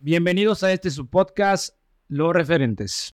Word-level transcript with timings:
Bienvenidos 0.00 0.62
a 0.62 0.72
este 0.72 0.92
su 0.92 1.10
podcast, 1.10 1.76
Los 2.06 2.32
Referentes. 2.32 3.10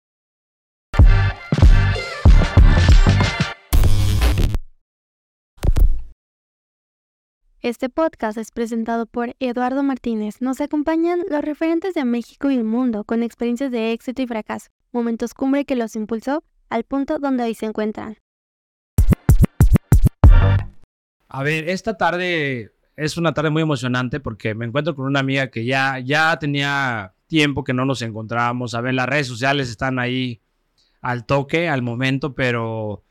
Este 7.61 7.91
podcast 7.91 8.39
es 8.39 8.51
presentado 8.51 9.05
por 9.05 9.37
Eduardo 9.41 9.83
Martínez. 9.83 10.41
Nos 10.41 10.63
acompañan 10.63 11.21
los 11.29 11.43
referentes 11.43 11.93
de 11.93 12.07
México 12.07 12.51
y 12.51 12.57
el 12.57 12.65
mundo 12.65 13.05
con 13.05 13.23
experiencias 13.23 13.71
de 13.71 13.93
éxito 13.93 14.23
y 14.23 14.27
fracaso, 14.27 14.71
momentos 14.91 15.35
cumbre 15.35 15.67
que 15.67 15.77
los 15.77 15.95
impulsó 15.97 16.45
al 16.71 16.85
punto 16.85 17.19
donde 17.19 17.45
hoy 17.45 17.55
se 17.55 17.67
encuentran. 17.67 18.17
A 21.29 21.43
ver, 21.43 21.69
esta 21.69 21.99
tarde 21.99 22.73
es 23.01 23.17
una 23.17 23.33
tarde 23.33 23.51
muy 23.51 23.63
emocionante 23.63 24.21
porque 24.21 24.55
me 24.55 24.67
encuentro 24.67 24.95
con 24.95 25.07
una 25.07 25.21
amiga 25.21 25.51
que 25.51 25.65
ya, 25.65 25.99
ya 26.01 26.39
tenía 26.39 27.15
tiempo 27.27 27.65
que 27.65 27.73
no 27.73 27.87
nos 27.87 28.03
encontrábamos. 28.03 28.75
A 28.75 28.83
ver, 28.83 28.93
las 28.93 29.09
redes 29.09 29.27
sociales 29.27 29.71
están 29.71 29.99
ahí 29.99 30.41
al 31.01 31.25
toque, 31.25 31.69
al 31.69 31.81
momento, 31.81 32.35
pero 32.35 33.03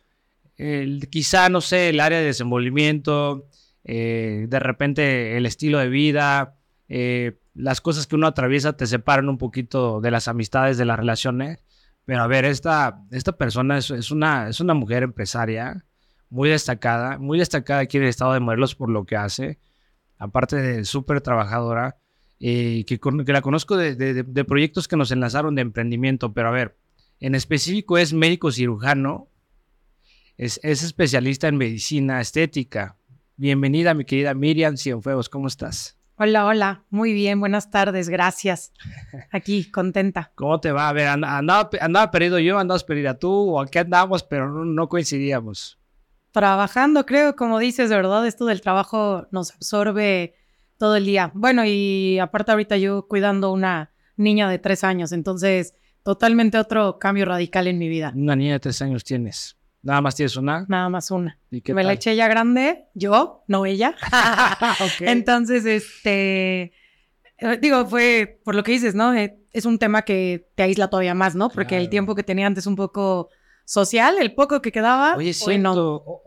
quizá, 1.10 1.50
no 1.50 1.62
sé, 1.62 1.90
el 1.90 2.02
área 2.02 2.20
de 2.20 2.26
desenvolvimiento, 2.26 3.48
eh, 3.84 4.46
de 4.48 4.60
repente 4.60 5.38
el 5.38 5.46
estilo 5.46 5.80
de 5.80 5.90
vida, 5.90 6.58
eh, 6.88 7.40
las 7.56 7.82
cosas 7.82 8.06
que 8.06 8.16
uno 8.16 8.28
atraviesa 8.28 8.74
te 8.74 8.86
separan 8.86 9.28
un 9.28 9.38
poquito 9.38 10.02
de 10.02 10.12
las 10.12 10.28
amistades, 10.28 10.78
de 10.78 10.86
las 10.86 11.00
relaciones. 11.00 11.64
Pero 12.06 12.22
a 12.22 12.28
ver, 12.28 12.46
esta, 12.46 13.02
esta 13.12 13.38
persona 13.38 13.78
es, 13.78 14.12
una, 14.12 14.50
es 14.50 14.60
una 14.60 14.74
mujer 14.76 15.04
empresaria 15.04 15.84
muy 16.30 16.50
destacada, 16.50 17.18
muy 17.18 17.40
destacada 17.40 17.82
aquí 17.82 17.98
en 17.98 18.04
el 18.04 18.10
estado 18.10 18.34
de 18.34 18.40
Morelos 18.40 18.76
por 18.76 18.90
lo 18.90 19.06
que 19.06 19.16
hace, 19.16 19.58
aparte 20.20 20.58
de 20.58 20.86
súper 20.86 21.22
trabajadora, 21.22 21.98
eh, 22.40 22.86
que, 22.86 23.00
que, 23.00 23.34
la 23.34 23.42
conozco 23.42 23.76
de, 23.76 23.96
de, 23.96 24.46
proyectos 24.46 24.88
que 24.88 24.96
nos 24.96 25.12
enlazaron 25.12 25.56
de 25.56 25.64
emprendimiento, 25.64 26.34
pero 26.34 26.50
a 26.50 26.52
ver, 26.52 26.78
en 27.20 27.34
específico 27.34 27.98
es 27.98 28.14
médico 28.14 28.52
cirujano, 28.52 29.28
es, 30.38 30.60
es 30.64 30.84
especialista 30.84 31.48
en 31.48 31.58
medicina 31.58 32.22
estética, 32.22 32.96
Bienvenida, 33.42 33.94
mi 33.94 34.04
querida 34.04 34.34
Miriam 34.34 34.76
Cienfuegos, 34.76 35.30
¿cómo 35.30 35.48
estás? 35.48 35.98
Hola, 36.18 36.46
hola, 36.46 36.84
muy 36.90 37.14
bien, 37.14 37.40
buenas 37.40 37.72
tardes, 37.72 38.10
gracias. 38.10 38.74
Aquí, 39.32 39.72
contenta. 39.72 40.34
¿Cómo 40.36 40.60
te 40.60 40.74
va? 40.74 40.90
A 40.90 40.92
ver, 40.92 41.08
andaba, 41.08 41.70
andaba 41.80 42.12
perdido 42.12 42.40
yo, 42.40 42.60
andabas 42.60 42.84
perdida 42.84 43.18
tú, 43.18 43.32
o 43.32 43.62
aquí 43.62 43.78
andamos, 43.78 44.24
pero 44.24 44.66
no, 44.66 44.90
coincidíamos. 44.90 45.79
Trabajando, 46.32 47.06
creo, 47.06 47.36
como 47.36 47.60
dices, 47.60 47.90
de 47.90 47.96
verdad, 47.96 48.26
esto 48.28 48.46
del 48.46 48.62
trabajo 48.62 49.28
nos 49.32 49.52
absorbe 49.52 50.36
todo 50.78 50.96
el 50.96 51.06
día. 51.06 51.32
Bueno, 51.34 51.64
y 51.66 52.20
aparte 52.20 52.52
ahorita 52.52 52.78
yo 52.78 53.08
cuidando 53.08 53.52
una 53.52 53.92
niña 54.16 54.50
de 54.50 54.60
tres 54.60 54.84
años, 54.84 55.12
entonces 55.12 55.74
totalmente 56.04 56.58
otro 56.58 57.00
cambio 57.00 57.26
radical 57.26 57.68
en 57.68 57.78
mi 57.78 57.90
vida. 57.90 58.14
Una 58.16 58.36
niña 58.36 58.54
de 58.54 58.60
tres 58.60 58.82
años 58.82 59.04
tienes. 59.04 59.58
¿Nada 59.82 60.02
más 60.02 60.16
tienes 60.16 60.36
una? 60.36 60.66
Nada 60.68 60.90
más 60.90 61.10
una. 61.10 61.38
Me 61.50 61.84
la 61.84 61.94
eché 61.94 62.16
ya 62.16 62.28
grande, 62.28 62.86
yo, 62.94 63.44
no 63.48 63.66
ella. 63.66 63.96
Entonces, 65.00 65.66
este, 65.66 66.74
eh, 67.38 67.58
digo, 67.62 67.86
fue 67.86 68.40
por 68.44 68.56
lo 68.56 68.64
que 68.64 68.74
dices, 68.74 68.94
¿no? 68.94 69.14
Eh, 69.14 69.40
es 69.52 69.66
un 69.66 69.80
tema 69.80 70.02
que 70.02 70.50
te 70.56 70.64
aísla 70.64 70.90
todavía 70.90 71.14
más, 71.14 71.36
¿no? 71.36 71.50
Porque 71.50 71.78
el 71.78 71.90
tiempo 71.90 72.14
que 72.14 72.24
tenía 72.24 72.46
antes 72.46 72.68
un 72.68 72.76
poco 72.76 73.30
social, 73.70 74.16
el 74.20 74.34
poco 74.34 74.62
que 74.62 74.72
quedaba. 74.72 75.16
Oye, 75.16 75.32
siento, 75.32 76.24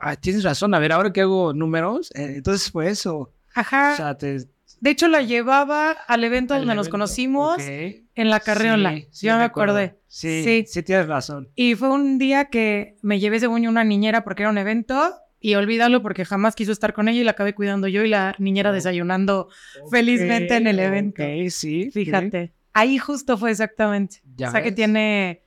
ah, 0.00 0.14
tienes 0.16 0.44
razón. 0.44 0.72
A 0.74 0.78
ver, 0.78 0.92
ahora 0.92 1.12
que 1.12 1.22
hago 1.22 1.52
números, 1.52 2.12
eh, 2.14 2.34
entonces 2.36 2.70
fue 2.70 2.88
eso. 2.88 3.32
Ajá. 3.52 3.94
O 3.94 3.96
sea, 3.96 4.16
te, 4.16 4.46
de 4.82 4.90
hecho, 4.90 5.08
la 5.08 5.22
llevaba 5.22 5.90
al 5.90 6.24
evento 6.24 6.54
donde 6.54 6.74
nos 6.74 6.88
conocimos 6.88 7.58
en 7.60 8.30
la 8.30 8.40
carriola. 8.40 8.96
Sí, 9.10 9.26
Yo 9.26 9.36
me 9.36 9.44
acordé. 9.44 9.96
Sí, 10.06 10.64
sí, 10.66 10.82
tienes 10.82 11.08
razón. 11.08 11.48
Y 11.56 11.74
fue 11.74 11.88
un 11.88 12.18
día 12.18 12.46
que 12.46 12.96
me 13.02 13.18
llevé 13.18 13.40
según 13.40 13.66
una 13.66 13.84
niñera 13.84 14.24
porque 14.24 14.42
era 14.42 14.50
un 14.50 14.58
evento 14.58 15.14
y 15.40 15.56
olvídalo 15.56 16.02
porque 16.02 16.24
jamás 16.24 16.54
quiso 16.54 16.70
estar 16.70 16.92
con 16.94 17.08
ella 17.08 17.20
y 17.20 17.24
la 17.24 17.32
acabé 17.32 17.54
cuidando 17.54 17.88
yo 17.88 18.04
y 18.04 18.08
la 18.08 18.36
niñera 18.38 18.70
oh. 18.70 18.72
desayunando 18.72 19.48
felizmente 19.90 20.56
en 20.56 20.68
el 20.68 20.78
evento. 20.78 21.22
Sí. 21.48 21.90
Fíjate. 21.90 22.52
Ahí 22.72 22.98
justo 22.98 23.36
fue 23.36 23.50
exactamente. 23.50 24.22
o 24.44 24.50
sea 24.50 24.62
que 24.62 24.72
tiene 24.72 25.42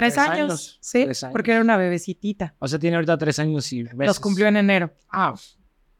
tres, 0.00 0.18
años, 0.18 0.78
Sí, 0.80 1.06
porque 1.32 1.52
era 1.52 1.60
una 1.60 1.76
bebecitita. 1.76 2.54
O 2.58 2.68
sea, 2.68 2.78
tiene 2.78 2.96
ahorita 2.96 3.18
tres 3.18 3.38
años 3.38 3.72
y 3.72 3.84
meses. 3.84 4.06
Los 4.06 4.20
cumplió 4.20 4.46
en 4.46 4.56
enero. 4.56 4.92
Ah, 5.10 5.34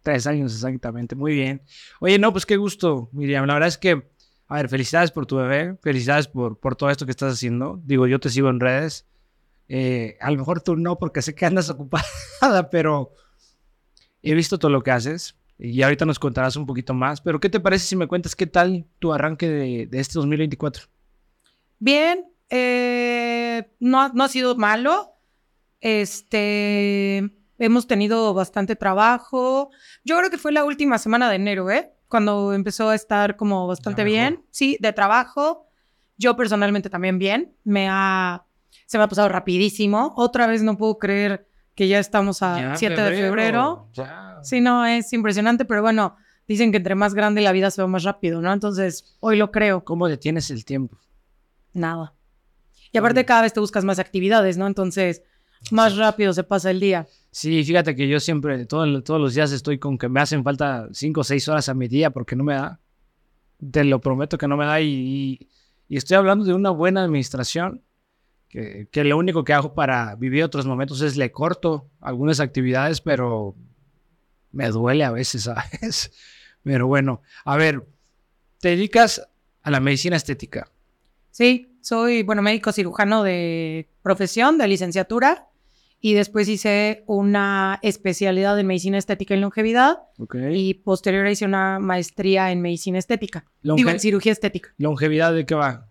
Tres 0.02 0.26
años 0.26 0.54
exactamente, 0.54 1.16
muy 1.16 1.34
bien. 1.34 1.62
Oye, 2.00 2.18
no, 2.18 2.32
pues 2.32 2.46
qué 2.46 2.56
gusto, 2.56 3.10
Miriam. 3.12 3.46
La 3.46 3.54
verdad 3.54 3.68
es 3.68 3.78
que, 3.78 4.08
a 4.46 4.54
ver, 4.56 4.68
felicidades 4.68 5.10
por 5.10 5.26
tu 5.26 5.36
bebé, 5.36 5.76
felicidades 5.82 6.28
por, 6.28 6.58
por 6.58 6.76
todo 6.76 6.90
esto 6.90 7.04
que 7.04 7.10
estás 7.10 7.34
haciendo. 7.34 7.80
Digo, 7.84 8.06
yo 8.06 8.20
te 8.20 8.30
sigo 8.30 8.48
en 8.48 8.60
redes. 8.60 9.06
Eh, 9.68 10.16
a 10.20 10.30
lo 10.30 10.38
mejor 10.38 10.62
tú 10.62 10.76
no, 10.76 10.98
porque 10.98 11.20
sé 11.20 11.34
que 11.34 11.44
andas 11.44 11.68
ocupada, 11.70 12.70
pero 12.70 13.12
he 14.22 14.34
visto 14.34 14.58
todo 14.58 14.70
lo 14.70 14.82
que 14.82 14.92
haces 14.92 15.36
y 15.58 15.82
ahorita 15.82 16.06
nos 16.06 16.18
contarás 16.18 16.56
un 16.56 16.64
poquito 16.64 16.94
más. 16.94 17.20
Pero, 17.20 17.40
¿qué 17.40 17.50
te 17.50 17.60
parece 17.60 17.86
si 17.86 17.96
me 17.96 18.06
cuentas 18.06 18.36
qué 18.36 18.46
tal 18.46 18.86
tu 19.00 19.12
arranque 19.12 19.48
de, 19.48 19.86
de 19.86 20.00
este 20.00 20.14
2024? 20.14 20.84
Bien, 21.80 22.24
eh, 22.50 23.70
no, 23.80 24.08
no 24.10 24.24
ha 24.24 24.28
sido 24.28 24.56
malo. 24.56 25.14
Este, 25.80 27.30
hemos 27.58 27.86
tenido 27.86 28.34
bastante 28.34 28.76
trabajo. 28.76 29.70
Yo 30.04 30.18
creo 30.18 30.30
que 30.30 30.38
fue 30.38 30.52
la 30.52 30.64
última 30.64 30.98
semana 30.98 31.28
de 31.28 31.36
enero, 31.36 31.70
¿eh? 31.70 31.92
Cuando 32.08 32.52
empezó 32.52 32.88
a 32.88 32.94
estar 32.94 33.36
como 33.36 33.66
bastante 33.66 34.04
bien. 34.04 34.44
Sí, 34.50 34.78
de 34.80 34.92
trabajo. 34.92 35.66
Yo 36.16 36.36
personalmente 36.36 36.90
también 36.90 37.18
bien. 37.18 37.54
Me 37.64 37.88
ha... 37.90 38.44
Se 38.86 38.96
me 38.96 39.04
ha 39.04 39.08
pasado 39.08 39.28
rapidísimo. 39.28 40.14
Otra 40.16 40.46
vez 40.46 40.62
no 40.62 40.78
puedo 40.78 40.98
creer 40.98 41.46
que 41.74 41.86
ya 41.86 41.98
estamos 41.98 42.42
a 42.42 42.74
7 42.76 43.00
de 43.00 43.16
febrero. 43.16 43.88
Sí, 44.42 44.60
no, 44.60 44.86
es 44.86 45.12
impresionante, 45.12 45.64
pero 45.64 45.82
bueno, 45.82 46.16
dicen 46.46 46.70
que 46.70 46.78
entre 46.78 46.94
más 46.94 47.14
grande 47.14 47.40
la 47.40 47.52
vida 47.52 47.70
se 47.70 47.82
va 47.82 47.88
más 47.88 48.04
rápido, 48.04 48.40
¿no? 48.40 48.52
Entonces, 48.52 49.16
hoy 49.20 49.36
lo 49.36 49.52
creo. 49.52 49.84
¿Cómo 49.84 50.08
detienes 50.08 50.50
el 50.50 50.64
tiempo? 50.64 50.98
Nada. 51.74 52.14
Y 52.92 52.98
aparte 52.98 53.24
cada 53.24 53.42
vez 53.42 53.52
te 53.52 53.60
buscas 53.60 53.84
más 53.84 53.98
actividades, 53.98 54.56
¿no? 54.56 54.66
Entonces, 54.66 55.22
más 55.70 55.96
rápido 55.96 56.32
se 56.32 56.44
pasa 56.44 56.70
el 56.70 56.80
día. 56.80 57.06
Sí, 57.30 57.62
fíjate 57.64 57.94
que 57.94 58.08
yo 58.08 58.20
siempre, 58.20 58.64
todo, 58.66 59.02
todos 59.02 59.20
los 59.20 59.34
días 59.34 59.52
estoy 59.52 59.78
con 59.78 59.98
que 59.98 60.08
me 60.08 60.20
hacen 60.20 60.42
falta 60.42 60.88
5 60.92 61.20
o 61.20 61.24
6 61.24 61.48
horas 61.48 61.68
a 61.68 61.74
mi 61.74 61.88
día 61.88 62.10
porque 62.10 62.36
no 62.36 62.44
me 62.44 62.54
da. 62.54 62.80
Te 63.70 63.84
lo 63.84 64.00
prometo 64.00 64.38
que 64.38 64.48
no 64.48 64.56
me 64.56 64.64
da 64.64 64.80
y, 64.80 65.48
estoy 65.88 66.16
hablando 66.16 66.44
de 66.44 66.54
una 66.54 66.70
buena 66.70 67.02
administración 67.02 67.82
que, 68.48 68.88
que, 68.90 69.04
lo 69.04 69.18
único 69.18 69.44
que 69.44 69.52
hago 69.52 69.74
para 69.74 70.14
vivir 70.14 70.44
otros 70.44 70.64
momentos 70.64 71.02
es 71.02 71.16
le 71.16 71.32
corto 71.32 71.90
algunas 72.00 72.40
actividades, 72.40 73.00
pero 73.00 73.54
me 74.52 74.68
duele 74.68 75.04
a 75.04 75.10
veces, 75.10 75.42
¿sabes? 75.44 76.12
Pero 76.62 76.86
bueno, 76.86 77.22
a 77.44 77.56
ver, 77.56 77.86
te 78.60 78.70
dedicas 78.70 79.28
a 79.62 79.70
la 79.70 79.80
medicina 79.80 80.16
estética. 80.16 80.70
Sí, 81.30 81.77
soy, 81.88 82.22
bueno, 82.22 82.42
médico 82.42 82.70
cirujano 82.70 83.22
de 83.22 83.88
profesión, 84.02 84.58
de 84.58 84.68
licenciatura 84.68 85.48
y 86.02 86.12
después 86.12 86.46
hice 86.46 87.02
una 87.06 87.78
especialidad 87.82 88.58
en 88.60 88.66
medicina 88.66 88.98
estética 88.98 89.34
y 89.34 89.40
longevidad. 89.40 90.00
Y 90.52 90.74
posterior 90.74 91.26
hice 91.26 91.46
una 91.46 91.78
maestría 91.78 92.52
en 92.52 92.60
medicina 92.60 92.98
estética. 92.98 93.46
Digo, 93.62 93.88
en 93.88 94.00
cirugía 94.00 94.32
estética. 94.32 94.74
¿Longevidad 94.76 95.32
de 95.32 95.46
qué 95.46 95.54
va? 95.54 95.88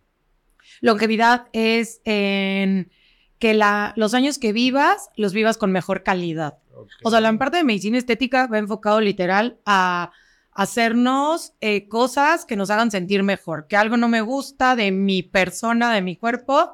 Longevidad 0.82 1.48
es 1.52 2.00
en 2.06 2.92
que 3.40 3.56
la, 3.56 3.94
los 3.96 4.14
años 4.14 4.38
que 4.38 4.54
vivas, 4.54 5.10
los 5.16 5.34
vivas 5.34 5.58
con 5.58 5.72
mejor 5.72 6.04
calidad. 6.04 6.60
O 7.04 7.10
sea, 7.10 7.22
la 7.22 7.36
parte 7.40 7.58
de 7.58 7.64
medicina 7.64 7.98
estética 7.98 8.46
va 8.46 8.60
enfocado 8.60 9.02
literal 9.02 9.58
a 9.66 10.12
hacernos 10.58 11.54
eh, 11.62 11.88
cosas 11.88 12.44
que 12.44 12.56
nos 12.56 12.72
hagan 12.72 12.90
sentir 12.90 13.22
mejor, 13.22 13.68
que 13.68 13.78
algo 13.78 13.96
no 13.96 14.08
me 14.08 14.22
gusta 14.22 14.76
de 14.76 14.92
mi 14.92 15.22
persona, 15.22 15.94
de 15.94 16.02
mi 16.02 16.16
cuerpo, 16.16 16.74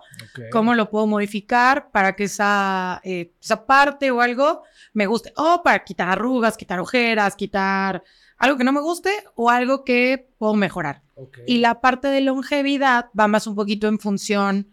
cómo 0.53 0.73
lo 0.73 0.89
puedo 0.89 1.05
modificar 1.05 1.91
para 1.91 2.15
que 2.15 2.23
esa, 2.23 3.01
eh, 3.03 3.33
esa 3.41 3.65
parte 3.65 4.09
o 4.09 4.21
algo 4.21 4.63
me 4.93 5.05
guste, 5.05 5.33
o 5.35 5.63
para 5.63 5.83
quitar 5.83 6.07
arrugas, 6.07 6.55
quitar 6.55 6.79
ojeras, 6.79 7.35
quitar 7.35 8.03
algo 8.37 8.57
que 8.57 8.63
no 8.63 8.71
me 8.71 8.79
guste 8.79 9.11
o 9.35 9.49
algo 9.49 9.83
que 9.83 10.29
puedo 10.37 10.53
mejorar. 10.53 11.01
Y 11.45 11.57
la 11.57 11.81
parte 11.81 12.07
de 12.07 12.21
longevidad 12.21 13.07
va 13.19 13.27
más 13.27 13.47
un 13.47 13.55
poquito 13.55 13.89
en 13.89 13.99
función 13.99 14.69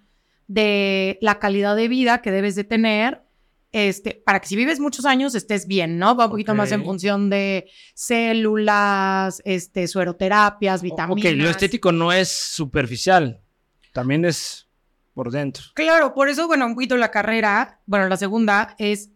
de 0.46 1.19
la 1.20 1.40
calidad 1.40 1.75
de 1.75 1.88
vida 1.88 2.23
que 2.23 2.31
debes 2.31 2.55
de 2.55 2.62
tener 2.62 3.25
este, 3.72 4.22
para 4.25 4.40
que 4.40 4.49
si 4.49 4.56
vives 4.56 4.81
muchos 4.81 5.05
años 5.05 5.34
estés 5.34 5.67
bien, 5.67 5.99
¿no? 5.99 6.17
Va 6.17 6.25
un 6.25 6.31
poquito 6.32 6.55
más 6.55 6.72
en 6.72 6.84
función 6.84 7.31
de 7.31 7.70
células, 7.94 9.40
este, 9.44 9.87
sueroterapias, 9.87 10.82
vitaminas. 10.82 11.32
Ok, 11.32 11.38
lo 11.38 11.49
estético 11.49 11.93
no 11.93 12.12
es 12.12 12.28
superficial, 12.28 13.40
también 13.93 14.25
es 14.25 14.69
por 15.14 15.31
dentro. 15.31 15.64
Claro, 15.75 16.14
por 16.14 16.28
eso, 16.28 16.46
bueno, 16.46 16.67
un 16.67 16.75
poquito 16.75 16.96
la 16.96 17.11
carrera, 17.11 17.81
bueno, 17.87 18.08
la 18.08 18.17
segunda 18.17 18.75
es 18.78 19.11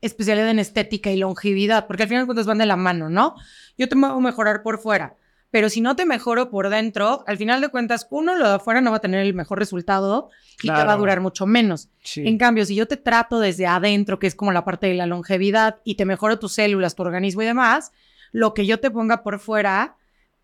especialidad 0.00 0.50
en 0.50 0.58
estética 0.58 1.10
y 1.10 1.16
longevidad, 1.16 1.86
porque 1.86 2.04
al 2.04 2.08
final 2.08 2.22
de 2.22 2.26
cuentas 2.26 2.46
van 2.46 2.58
de 2.58 2.66
la 2.66 2.76
mano, 2.76 3.10
¿no? 3.10 3.34
Yo 3.76 3.88
te 3.88 3.96
puedo 3.96 4.20
mejorar 4.20 4.62
por 4.62 4.78
fuera, 4.80 5.16
pero 5.50 5.70
si 5.70 5.80
no 5.80 5.96
te 5.96 6.04
mejoro 6.04 6.50
por 6.50 6.68
dentro, 6.68 7.24
al 7.26 7.38
final 7.38 7.60
de 7.60 7.68
cuentas, 7.68 8.06
uno, 8.10 8.36
lo 8.36 8.48
de 8.48 8.54
afuera 8.56 8.80
no 8.80 8.90
va 8.90 8.98
a 8.98 9.00
tener 9.00 9.20
el 9.20 9.34
mejor 9.34 9.58
resultado 9.58 10.30
y 10.62 10.68
te 10.68 10.72
va 10.72 10.92
a 10.92 10.96
durar 10.96 11.20
mucho 11.20 11.46
menos. 11.46 11.88
Sí. 12.02 12.26
En 12.26 12.36
cambio, 12.36 12.66
si 12.66 12.74
yo 12.74 12.86
te 12.86 12.96
trato 12.96 13.40
desde 13.40 13.66
adentro, 13.66 14.18
que 14.18 14.26
es 14.26 14.34
como 14.34 14.52
la 14.52 14.64
parte 14.64 14.88
de 14.88 14.94
la 14.94 15.06
longevidad, 15.06 15.80
y 15.84 15.94
te 15.94 16.04
mejoro 16.04 16.38
tus 16.38 16.52
células, 16.52 16.94
tu 16.94 17.02
organismo 17.02 17.42
y 17.42 17.46
demás, 17.46 17.92
lo 18.32 18.52
que 18.52 18.66
yo 18.66 18.78
te 18.78 18.90
ponga 18.90 19.22
por 19.22 19.38
fuera 19.38 19.96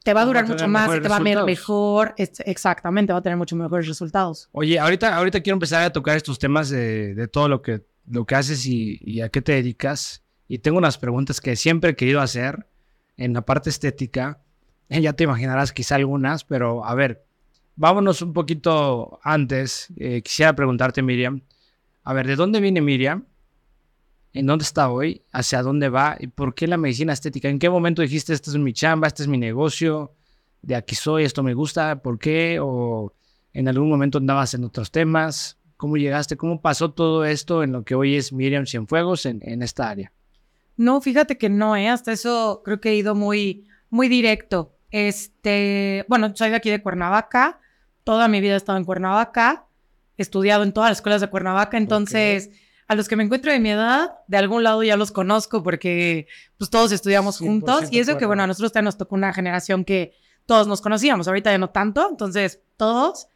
te 0.05 0.12
va 0.12 0.21
a 0.21 0.25
Va 0.25 0.27
a 0.27 0.27
durar 0.27 0.47
mucho 0.47 0.69
más 0.69 0.95
y 0.95 1.01
te 1.01 1.09
va 1.09 1.17
a 1.17 1.21
ver 1.21 1.45
mejor. 1.45 2.15
Exactamente, 2.19 3.12
va 3.12 3.21
a 3.21 3.23
tener 3.23 3.39
mucho 3.39 3.56
mejores 3.56 3.89
resultados. 3.89 4.51
Oye, 4.53 4.79
ahorita, 4.79 5.17
ahorita 5.17 5.41
quiero 5.41 5.55
empezar 5.55 5.83
a 5.83 5.91
tocar 5.91 6.17
estos 6.17 6.39
temas 6.39 6.69
de, 6.69 7.15
de 7.15 7.27
todo 7.27 7.49
lo 7.49 7.62
que, 7.62 7.87
lo 8.06 8.27
que 8.27 8.35
haces 8.35 8.67
y, 8.67 8.99
y 9.01 9.23
a 9.23 9.31
qué 9.31 9.41
te 9.41 9.53
dedicas. 9.53 10.23
Y 10.47 10.59
tengo 10.59 10.77
unas 10.77 10.99
preguntas 10.99 11.41
que 11.41 11.56
siempre 11.56 11.91
he 11.91 11.97
querido 11.97 12.21
hacer 12.21 12.67
en 13.17 13.33
la 13.33 13.47
parte 13.47 13.71
estética. 13.71 14.43
Eh, 14.88 15.00
ya 15.00 15.12
te 15.12 15.25
imaginarás 15.25 15.72
quizá 15.72 15.96
algunas, 15.96 16.44
pero 16.44 16.84
a 16.84 16.94
ver, 16.94 17.25
vámonos 17.76 18.22
un 18.22 18.32
poquito 18.32 19.19
antes. 19.22 19.88
Eh, 19.96 20.22
quisiera 20.22 20.54
preguntarte, 20.54 21.02
Miriam, 21.02 21.42
a 22.02 22.12
ver, 22.12 22.26
¿de 22.26 22.36
dónde 22.36 22.60
viene 22.60 22.81
Miriam? 22.81 23.25
¿En 24.32 24.46
dónde 24.46 24.64
está 24.64 24.90
hoy? 24.90 25.22
¿Hacia 25.32 25.62
dónde 25.62 25.88
va? 25.88 26.16
¿Y 26.19 26.26
por 26.26 26.54
qué 26.54 26.66
la 26.66 26.76
medicina 26.76 27.12
estética? 27.12 27.48
¿En 27.48 27.58
qué 27.58 27.70
momento 27.70 28.02
dijiste, 28.02 28.32
esta 28.32 28.50
es 28.50 28.56
mi 28.56 28.72
chamba, 28.72 29.06
este 29.06 29.22
es 29.22 29.28
mi 29.28 29.38
negocio? 29.38 30.12
De 30.60 30.75
aquí 30.75 30.94
soy, 30.94 31.25
esto 31.25 31.42
me 31.42 31.54
gusta, 31.54 32.02
¿por 32.02 32.19
qué? 32.19 32.58
¿O 32.60 33.12
en 33.52 33.69
algún 33.69 33.88
momento 33.88 34.19
andabas 34.19 34.54
en 34.54 34.64
otros 34.64 34.90
temas? 34.90 35.58
¿Cómo 35.76 35.96
llegaste? 35.96 36.36
¿Cómo 36.36 36.60
pasó 36.60 36.90
todo 36.90 37.25
esto 37.25 37.62
en 37.62 37.72
lo 37.72 37.84
que 37.84 37.94
hoy 37.94 38.16
es 38.16 38.32
Miriam 38.32 38.66
Cienfuegos 38.66 39.26
en, 39.26 39.40
en 39.42 39.62
esta 39.62 39.88
área? 39.88 40.12
No, 40.76 41.00
fíjate 41.00 41.38
que 41.38 41.48
no, 41.48 41.76
¿eh? 41.76 41.88
Hasta 41.88 42.12
eso 42.12 42.62
creo 42.64 42.81
que 42.81 42.90
he 42.90 42.96
ido 42.96 43.14
muy, 43.14 43.66
muy 43.94 44.08
directo. 44.08 44.76
Este, 44.91 46.05
bueno, 46.08 46.32
soy 46.35 46.50
de 46.50 46.56
aquí 46.56 46.69
de 46.69 46.82
Cuernavaca. 46.82 47.61
Toda 48.02 48.26
mi 48.26 48.41
vida 48.41 48.55
he 48.55 48.56
estado 48.56 48.76
en 48.76 48.85
Cuernavaca. 48.85 49.67
He 50.17 50.23
estudiado 50.23 50.64
en 50.64 50.73
todas 50.73 50.91
las 50.91 50.99
escuelas 50.99 51.20
de 51.20 51.29
Cuernavaca. 51.29 51.76
Entonces, 51.76 52.50
a 52.88 52.96
los 52.96 53.06
que 53.06 53.14
me 53.14 53.23
encuentro 53.23 53.52
de 53.52 53.61
mi 53.61 53.70
edad, 53.70 54.11
de 54.26 54.37
algún 54.37 54.64
lado 54.64 54.82
ya 54.82 54.96
los 54.96 55.12
conozco 55.12 55.62
porque 55.62 56.26
pues 56.58 56.70
todos 56.70 56.91
estudiamos 56.91 57.41
100% 57.41 57.46
juntos. 57.46 57.93
Y 57.93 58.00
eso 58.00 58.19
que, 58.19 58.26
bueno, 58.26 58.43
a 58.43 58.49
nosotros 58.49 58.73
también 58.73 58.87
nos 58.87 58.99
tocó 58.99 59.14
una 59.14 59.32
generación 59.32 59.85
que 59.85 60.12
todos 60.44 60.67
nos 60.67 60.81
conocíamos. 60.81 61.29
Ahorita 61.29 61.52
ya 61.52 61.58
no 61.58 61.70
tanto. 61.70 62.08
Entonces, 62.11 62.62
todos. 62.76 63.29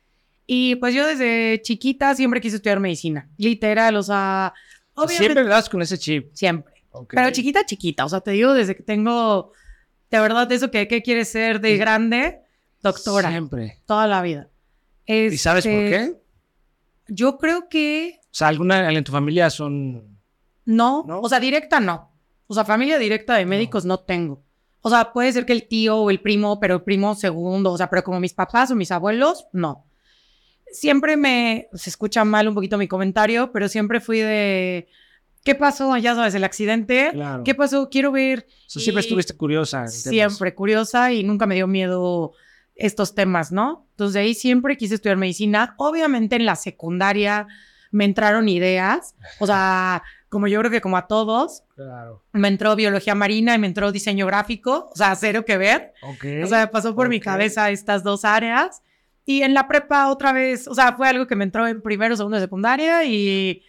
Y 0.45 0.75
pues 0.77 0.93
yo 0.93 1.07
desde 1.07 1.61
chiquita 1.63 2.17
siempre 2.17 2.41
quise 2.41 2.57
estudiar 2.57 2.81
medicina. 2.81 3.29
Literal, 3.37 3.95
o 3.95 4.03
sea, 4.03 4.55
obviamente. 4.95 5.25
Siempre 5.25 5.45
das 5.45 5.69
con 5.69 5.83
ese 5.83 5.99
chip. 5.99 6.31
siempre. 6.33 6.75
Ok. 6.91 7.13
Pero 7.15 7.31
chiquita, 7.31 7.65
chiquita. 7.65 8.05
O 8.05 8.09
sea, 8.09 8.23
te 8.23 8.33
digo 8.33 8.55
desde 8.55 8.75
que 8.75 8.83
tengo, 8.83 9.53
de 10.11 10.21
verdad, 10.21 10.51
eso 10.53 10.71
que, 10.71 10.89
¿qué 10.89 11.03
quieres 11.03 11.29
ser 11.29 11.61
de 11.61 11.77
grande? 11.77 12.41
Doctora. 12.83 13.31
Siempre. 13.31 13.81
Toda 13.87 14.07
la 14.07 14.23
vida. 14.23 14.49
¿Y 15.07 15.37
sabes 15.39 15.65
por 15.65 15.73
Este, 15.73 15.91
qué? 15.91 16.15
Yo 17.09 17.39
creo 17.39 17.69
que 17.69 18.21
O 18.25 18.29
sea, 18.31 18.49
¿alguna 18.49 18.93
en 18.93 19.05
tu 19.05 19.13
familia 19.13 19.51
son...? 19.51 20.19
no. 20.65 21.05
¿No? 21.07 21.21
O 21.21 21.29
sea, 21.29 21.41
directa 21.41 21.81
no. 21.81 22.13
O 22.47 22.55
sea, 22.55 22.65
familia 22.65 22.99
directa 22.99 23.35
de 23.37 23.47
médicos 23.47 23.85
no. 23.85 24.01
tengo. 24.01 24.43
O 24.81 24.91
sea, 24.91 25.13
puede 25.13 25.33
ser 25.33 25.45
que 25.45 25.53
el 25.53 25.67
tío 25.67 25.97
o 25.97 26.11
el 26.11 26.21
primo, 26.21 26.61
pero 26.61 26.77
el 26.77 26.83
primo 26.83 27.15
segundo. 27.15 27.73
O 27.73 27.77
sea, 27.77 27.91
pero 27.91 28.05
como 28.05 28.21
mis 28.21 28.33
papás 28.35 28.71
o 28.71 28.75
mis 28.75 28.91
abuelos, 28.93 29.47
no. 29.53 29.87
Siempre 30.71 31.17
me. 31.17 31.69
Se 31.73 31.91
escucha 31.91 32.25
mal 32.25 32.49
un 32.49 32.55
poquito 32.55 32.79
mi 32.79 32.87
comentario, 32.89 33.51
pero 33.53 33.69
siempre 33.69 34.01
fui 34.01 34.21
de. 34.21 34.89
¿Qué 35.45 35.55
pasó? 35.55 35.97
Ya 35.97 36.15
sabes, 36.15 36.35
el 36.35 36.45
accidente. 36.45 37.11
Claro. 37.13 37.43
¿Qué 37.45 37.55
pasó? 37.55 37.89
Quiero 37.91 38.13
ver. 38.13 38.47
O 38.67 38.71
sea, 38.71 38.83
siempre 38.83 39.01
estuviste 39.01 39.35
curiosa. 39.35 39.87
siempre 39.89 40.55
curiosa 40.55 41.13
y 41.13 41.25
nunca 41.25 41.47
me 41.47 41.55
dio 41.55 41.67
miedo 41.67 42.33
estos 42.75 43.15
temas, 43.15 43.51
¿no? 43.51 43.87
Entonces 43.91 44.15
de 44.15 44.21
ahí 44.21 44.35
siempre 44.35 44.77
quise 44.77 44.95
estudiar 44.97 45.17
medicina. 45.17 45.75
Obviamente 45.79 46.37
en 46.37 46.47
la 46.47 46.55
secundaria 46.57 47.47
me 47.91 48.05
entraron 48.05 48.49
ideas, 48.49 49.15
o 49.41 49.47
sea, 49.47 50.03
como 50.29 50.47
yo 50.47 50.59
creo 50.61 50.71
que 50.71 50.83
como 50.83 50.99
a 50.99 51.07
todos, 51.07 51.63
Claro. 51.75 52.23
me 52.33 52.49
entró 52.49 52.77
biología 52.77 53.15
marina 53.15 53.55
y 53.55 53.59
me 53.59 53.67
entró 53.67 53.91
diseño 53.91 54.27
gráfico, 54.27 54.91
o 54.93 54.97
sea, 54.97 55.15
cero 55.17 55.45
que 55.47 55.57
ver. 55.57 55.95
Ok. 56.03 56.25
O 56.45 56.47
sea, 56.47 56.71
pasó 56.71 56.95
por 56.95 57.09
mi 57.09 57.17
Ok. 57.17 57.23
cabeza 57.25 57.71
estas 57.71 58.03
dos 58.05 58.25
áreas. 58.27 58.83
Y 59.25 59.43
en 59.43 59.55
la 59.55 59.67
prepa 59.69 60.09
otra 60.11 60.33
vez, 60.33 60.69
o 60.69 60.75
sea, 60.75 60.93
fue 60.97 61.09
algo 61.09 61.27
que 61.27 61.35
me 61.37 61.45
entró 61.45 61.67
en 61.67 61.81
primero, 61.83 62.15
segundo 62.17 62.37
de 62.37 62.43
secundaria 62.45 63.05
y 63.05 63.63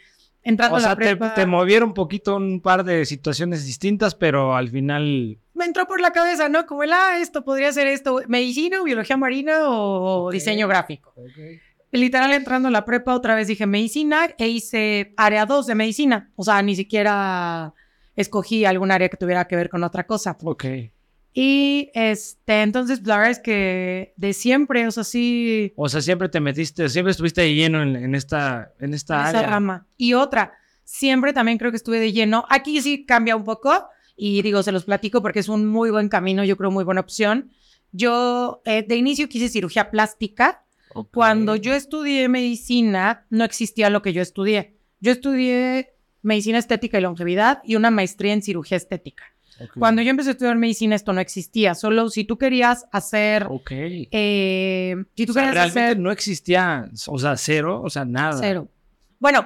entrando 0.44 0.76
O 0.76 0.78
a 0.78 0.82
la 0.82 0.88
sea, 0.88 0.96
te, 0.96 1.04
prepa... 1.04 1.34
te 1.34 1.46
movieron 1.46 1.90
un 1.90 1.94
poquito 1.94 2.36
un 2.36 2.62
par 2.62 2.84
de 2.84 3.06
situaciones 3.06 3.66
distintas, 3.66 4.16
pero 4.16 4.56
al 4.56 4.70
final... 4.70 5.40
me 5.54 5.66
entró 5.66 5.88
por 5.88 6.02
la 6.02 6.12
cabeza, 6.12 6.50
¿no? 6.50 6.66
Como 6.66 6.84
el, 6.84 6.94
ah, 6.94 7.18
esto 7.20 7.44
podría 7.44 7.72
ser 7.72 7.88
esto, 7.88 8.22
medicina 8.28 8.82
o 8.82 8.84
biología 8.84 9.18
marina 9.18 9.70
o 9.70 10.32
diseño 10.32 10.68
gráfico. 10.68 11.14
Literal, 11.92 12.32
entrando 12.34 12.68
a 12.68 12.72
la 12.72 12.86
prepa, 12.86 13.16
otra 13.16 13.34
vez 13.34 13.48
dije 13.48 13.66
medicina 13.66 14.30
e 14.38 14.48
hice 14.48 15.14
área 15.18 15.46
2 15.46 15.66
de 15.68 15.76
medicina. 15.76 16.32
O 16.36 16.44
sea, 16.44 16.62
ni 16.62 16.76
siquiera 16.76 17.74
escogí 18.16 18.66
algún 18.66 18.92
área 18.92 19.10
que 19.10 19.18
tuviera 19.18 19.48
que 19.48 19.56
ver 19.56 19.70
con 19.70 19.84
otra 19.84 20.06
cosa. 20.06 20.38
Ok. 20.44 20.66
Y 21.34 21.92
este, 21.94 22.64
entonces, 22.64 23.06
la 23.06 23.18
verdad 23.18 23.32
es 23.32 23.40
que 23.40 24.14
de 24.18 24.34
siempre, 24.34 24.88
o 24.88 24.92
sea, 24.92 25.04
sí, 25.04 25.74
O 25.76 25.88
sea, 25.88 26.02
siempre 26.02 26.28
te 26.30 26.40
metiste, 26.40 26.90
siempre 26.90 27.12
estuviste 27.12 27.42
de 27.42 27.54
lleno 27.54 27.82
en, 27.82 27.96
en 27.96 28.16
esta, 28.16 28.74
en 28.80 28.94
esta 28.94 29.16
en 29.16 29.28
área. 29.28 29.42
esa 29.42 29.50
rama. 29.50 29.88
Y 29.96 30.14
otra, 30.14 30.54
siempre 30.84 31.34
también 31.34 31.58
creo 31.58 31.72
que 31.72 31.78
estuve 31.78 32.00
de 32.00 32.12
lleno. 32.12 32.46
Aquí 32.50 32.82
sí 32.82 33.06
cambia 33.06 33.36
un 33.36 33.44
poco 33.44 33.88
y 34.16 34.42
digo, 34.42 34.64
se 34.64 34.72
los 34.72 34.86
platico 34.86 35.22
porque 35.22 35.40
es 35.40 35.50
un 35.50 35.66
muy 35.68 35.92
buen 35.92 36.10
camino, 36.10 36.44
yo 36.44 36.58
creo 36.58 36.72
muy 36.72 36.84
buena 36.84 37.02
opción. 37.02 37.52
Yo 37.92 38.62
eh, 38.66 38.84
de 38.88 38.96
inicio 38.96 39.30
quise 39.30 39.50
cirugía 39.50 39.92
plástica. 39.92 40.66
Cuando 41.14 41.56
yo 41.56 41.76
estudié 41.76 42.28
medicina, 42.28 43.26
no 43.30 43.44
existía 43.44 43.92
lo 43.92 44.02
que 44.02 44.12
yo 44.12 44.24
estudié. 44.24 44.76
Yo 45.00 45.12
estudié 45.12 45.94
medicina 46.24 46.58
estética 46.58 46.98
y 46.98 47.02
longevidad 47.02 47.62
y 47.64 47.76
una 47.76 47.92
maestría 47.92 48.34
en 48.34 48.42
cirugía 48.42 48.78
estética. 48.78 49.24
Cuando 49.78 50.02
yo 50.02 50.10
empecé 50.10 50.30
a 50.30 50.32
estudiar 50.34 50.56
medicina, 50.58 50.96
esto 50.96 51.14
no 51.14 51.22
existía. 51.22 51.76
Solo 51.76 52.10
si 52.10 52.24
tú 52.24 52.38
querías 52.38 52.86
hacer, 52.92 53.48
Ok. 53.50 53.72
eh, 53.72 54.96
si 55.16 55.26
tú 55.26 55.32
O 55.32 55.34
sea, 55.34 55.44
querías 55.44 55.54
realmente 55.56 55.80
hacer 55.82 56.00
no 56.00 56.12
existía, 56.12 56.90
o 57.08 57.20
sea, 57.20 57.38
cero, 57.38 57.82
o 57.84 57.90
sea, 57.90 58.06
nada. 58.06 58.38
Cero. 58.40 58.68
Bueno, 59.20 59.46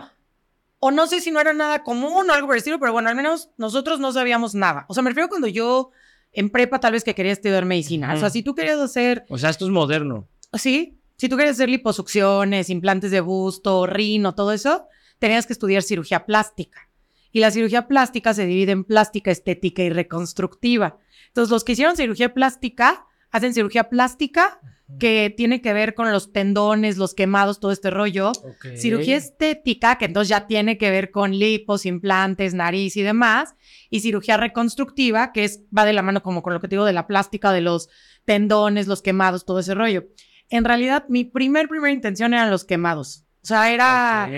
o 0.79 0.91
no 0.91 1.07
sé 1.07 1.21
si 1.21 1.31
no 1.31 1.39
era 1.39 1.53
nada 1.53 1.83
común 1.83 2.29
o 2.29 2.33
algo 2.33 2.47
por 2.47 2.55
el 2.55 2.59
estilo, 2.59 2.79
pero 2.79 2.91
bueno, 2.93 3.09
al 3.09 3.15
menos 3.15 3.49
nosotros 3.57 3.99
no 3.99 4.11
sabíamos 4.11 4.53
nada. 4.55 4.85
O 4.89 4.93
sea, 4.93 5.01
me 5.03 5.09
refiero 5.09 5.29
cuando 5.29 5.47
yo 5.47 5.91
en 6.31 6.49
prepa 6.49 6.79
tal 6.79 6.93
vez 6.93 7.03
que 7.03 7.15
quería 7.15 7.31
estudiar 7.31 7.65
medicina. 7.65 8.13
O 8.13 8.17
sea, 8.17 8.29
si 8.29 8.43
tú 8.43 8.55
querías 8.55 8.79
hacer, 8.79 9.23
O 9.29 9.37
sea, 9.37 9.49
esto 9.49 9.65
es 9.65 9.71
moderno. 9.71 10.27
sí, 10.53 10.99
si 11.17 11.29
tú 11.29 11.37
querías 11.37 11.55
hacer 11.55 11.69
liposucciones, 11.69 12.69
implantes 12.69 13.11
de 13.11 13.21
busto, 13.21 13.85
rino, 13.85 14.35
todo 14.35 14.51
eso, 14.51 14.87
tenías 15.19 15.45
que 15.45 15.53
estudiar 15.53 15.83
cirugía 15.83 16.25
plástica. 16.25 16.89
Y 17.33 17.39
la 17.39 17.51
cirugía 17.51 17.87
plástica 17.87 18.33
se 18.33 18.45
divide 18.45 18.71
en 18.71 18.85
plástica, 18.85 19.31
estética 19.31 19.83
y 19.83 19.89
reconstructiva. 19.89 20.99
Entonces, 21.27 21.51
los 21.51 21.63
que 21.63 21.73
hicieron 21.73 21.97
cirugía 21.97 22.33
plástica 22.33 23.07
hacen 23.31 23.55
cirugía 23.55 23.89
plástica 23.89 24.61
que 24.99 25.33
tiene 25.35 25.59
que 25.59 25.73
ver 25.73 25.95
con 25.95 26.11
los 26.11 26.31
tendones, 26.31 26.97
los 26.97 27.15
quemados, 27.15 27.59
todo 27.59 27.71
este 27.71 27.89
rollo. 27.89 28.31
Cirugía 28.75 29.17
estética, 29.17 29.97
que 29.97 30.05
entonces 30.05 30.29
ya 30.29 30.45
tiene 30.45 30.77
que 30.77 30.91
ver 30.91 31.09
con 31.09 31.37
lipos, 31.37 31.87
implantes, 31.87 32.53
nariz 32.53 32.95
y 32.97 33.01
demás. 33.01 33.55
Y 33.89 34.01
cirugía 34.01 34.37
reconstructiva, 34.37 35.31
que 35.31 35.45
es, 35.45 35.63
va 35.75 35.85
de 35.85 35.93
la 35.93 36.03
mano 36.03 36.21
como 36.21 36.43
con 36.43 36.53
lo 36.53 36.59
que 36.59 36.67
te 36.67 36.75
digo 36.75 36.85
de 36.85 36.93
la 36.93 37.07
plástica, 37.07 37.51
de 37.51 37.61
los 37.61 37.89
tendones, 38.25 38.85
los 38.85 39.01
quemados, 39.01 39.45
todo 39.45 39.59
ese 39.59 39.73
rollo. 39.73 40.05
En 40.49 40.65
realidad, 40.65 41.05
mi 41.09 41.23
primer, 41.23 41.67
primera 41.67 41.91
intención 41.91 42.35
eran 42.35 42.51
los 42.51 42.63
quemados. 42.63 43.25
O 43.41 43.47
sea, 43.47 43.73
era, 43.73 44.29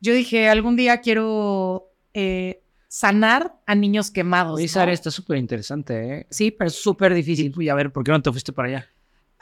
yo 0.00 0.12
dije, 0.12 0.48
algún 0.48 0.74
día 0.74 1.00
quiero 1.00 1.89
eh, 2.14 2.62
sanar 2.88 3.56
a 3.66 3.74
niños 3.74 4.10
quemados. 4.10 4.54
Oye, 4.54 4.64
¿no? 4.64 4.66
esa 4.66 4.82
área 4.82 4.94
está 4.94 5.10
súper 5.10 5.38
interesante, 5.38 6.14
¿eh? 6.14 6.26
Sí, 6.30 6.50
pero 6.50 6.70
súper 6.70 7.14
difícil. 7.14 7.54
Y 7.58 7.68
a 7.68 7.74
ver, 7.74 7.92
¿por 7.92 8.04
qué 8.04 8.10
no 8.10 8.20
te 8.20 8.30
fuiste 8.30 8.52
para 8.52 8.68
allá? 8.68 8.88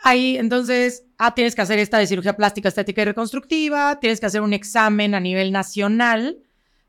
Ahí, 0.02 0.36
entonces, 0.36 1.04
ah, 1.18 1.34
tienes 1.34 1.54
que 1.54 1.62
hacer 1.62 1.78
esta 1.78 1.98
de 1.98 2.06
cirugía 2.06 2.36
plástica, 2.36 2.68
estética 2.68 3.02
y 3.02 3.06
reconstructiva, 3.06 3.98
tienes 4.00 4.20
que 4.20 4.26
hacer 4.26 4.42
un 4.42 4.52
examen 4.52 5.14
a 5.14 5.20
nivel 5.20 5.50
nacional 5.50 6.38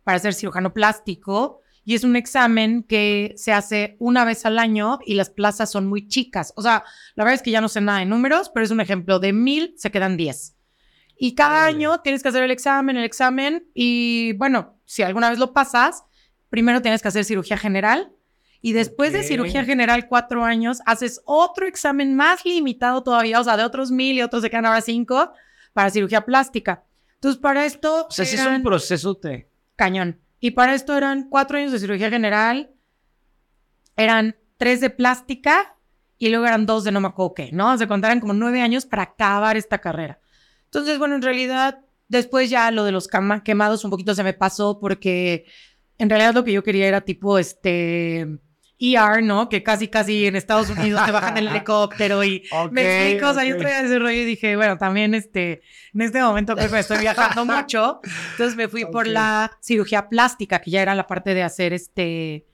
para 0.04 0.20
ser 0.20 0.34
cirujano 0.34 0.74
plástico, 0.74 1.62
y 1.86 1.96
es 1.96 2.04
un 2.04 2.16
examen 2.16 2.84
que 2.84 3.34
se 3.36 3.52
hace 3.52 3.96
una 4.00 4.26
vez 4.26 4.46
al 4.46 4.60
año 4.60 5.00
y 5.06 5.16
las 5.16 5.32
plazas 5.32 5.72
son 5.72 5.88
muy 5.88 6.08
chicas. 6.08 6.54
O 6.56 6.62
sea, 6.62 6.84
la 7.16 7.24
verdad 7.24 7.36
es 7.36 7.42
que 7.42 7.52
ya 7.52 7.62
no 7.62 7.70
sé 7.70 7.82
nada 7.82 8.00
de 8.00 8.06
números, 8.06 8.52
pero 8.54 8.64
es 8.64 8.72
un 8.72 8.80
ejemplo, 8.80 9.20
de 9.20 9.34
mil 9.34 9.74
se 9.76 9.90
quedan 9.90 10.16
diez. 10.16 10.56
Y 11.18 11.34
cada 11.34 11.64
Órale. 11.64 11.76
año 11.76 12.02
tienes 12.02 12.22
que 12.22 12.30
hacer 12.30 12.44
el 12.44 12.52
examen, 12.52 12.96
el 12.96 13.06
examen, 13.06 13.68
y 13.74 14.34
bueno, 14.34 14.79
si 14.90 15.04
alguna 15.04 15.30
vez 15.30 15.38
lo 15.38 15.54
pasas, 15.54 16.04
primero 16.50 16.82
tienes 16.82 17.04
que 17.04 17.10
hacer 17.10 17.24
cirugía 17.24 17.60
general, 17.60 18.12
y 18.60 18.74
después 18.74 19.14
de 19.14 19.22
cirugía 19.22 19.64
general, 19.64 20.08
cuatro 20.08 20.44
años, 20.44 20.82
haces 20.88 21.22
otro 21.26 21.68
examen 21.68 22.16
más 22.16 22.44
limitado 22.44 23.04
todavía, 23.04 23.40
o 23.40 23.44
sea, 23.44 23.56
de 23.56 23.64
otros 23.64 23.92
mil 23.92 24.18
y 24.18 24.24
otros 24.24 24.42
se 24.42 24.50
quedan 24.50 24.66
ahora 24.66 24.82
cinco, 24.82 25.32
para 25.74 25.92
cirugía 25.92 26.26
plástica. 26.26 26.86
Entonces, 27.14 27.40
para 27.40 27.68
esto, 27.68 28.08
O 28.08 28.12
sea, 28.12 28.26
sí 28.26 28.36
es 28.36 28.46
un 28.48 28.64
proceso 28.64 29.16
te... 29.16 29.48
cañón. 29.76 30.20
Y 30.40 30.52
para 30.52 30.74
esto 30.74 30.98
eran 30.98 31.30
cuatro 31.30 31.60
años 31.60 31.72
de 31.72 31.78
cirugía 31.78 32.10
general, 32.10 32.72
eran 33.96 34.38
tres 34.58 34.82
de 34.82 34.90
plástica 34.90 35.76
y 36.18 36.30
luego 36.30 36.48
eran 36.48 36.66
dos 36.66 36.84
de 36.84 36.92
no 36.92 37.00
me 37.00 37.10
acuerdo 37.10 37.36
qué, 37.36 37.52
¿no? 37.52 37.78
Se 37.78 37.88
contaran 37.88 38.20
como 38.20 38.34
nueve 38.34 38.62
años 38.62 38.88
para 38.88 39.04
acabar 39.04 39.56
esta 39.56 39.78
carrera. 39.78 40.20
Entonces, 40.66 40.98
bueno, 40.98 41.14
en 41.14 41.22
realidad, 41.22 41.82
después 42.10 42.50
ya 42.50 42.70
lo 42.72 42.84
de 42.84 42.92
los 42.92 43.08
quemados 43.44 43.86
un 43.86 43.92
poquito 43.92 44.14
se 44.14 44.24
me 44.24 44.34
pasó 44.34 44.80
porque 44.80 45.46
en 45.98 46.10
realidad 46.10 46.34
lo 46.34 46.44
que 46.44 46.52
yo 46.52 46.64
quería 46.64 46.88
era 46.88 47.02
tipo, 47.02 47.38
este, 47.38 48.28
ER, 48.80 49.22
¿no? 49.22 49.50
Que 49.50 49.62
casi, 49.62 49.90
casi 49.90 50.26
en 50.26 50.36
Estados 50.36 50.70
Unidos 50.70 51.06
te 51.06 51.12
bajan 51.12 51.38
el 51.38 51.48
helicóptero 51.50 52.24
y 52.24 52.44
me 52.72 52.82
explico, 52.82 53.30
o 53.30 53.34
sea, 53.34 53.44
yo 53.44 53.58
traía 53.58 53.82
ese 53.82 54.00
rollo 54.00 54.22
y 54.22 54.26
dije, 54.26 54.56
bueno, 54.56 54.78
también 54.78 55.14
este, 55.14 55.62
en 55.94 56.02
este 56.02 56.22
momento 56.22 56.56
creo 56.56 56.72
que 56.72 56.80
estoy 56.80 57.00
viajando 57.00 57.46
mucho, 57.58 58.00
entonces 58.32 58.56
me 58.56 58.68
fui 58.68 58.86
por 58.86 59.06
la 59.06 59.52
cirugía 59.62 60.08
plástica, 60.08 60.60
que 60.60 60.72
ya 60.72 60.82
era 60.82 60.96
la 60.96 61.08
parte 61.08 61.34
de 61.34 61.44
hacer 61.44 61.74
este, 61.74 62.46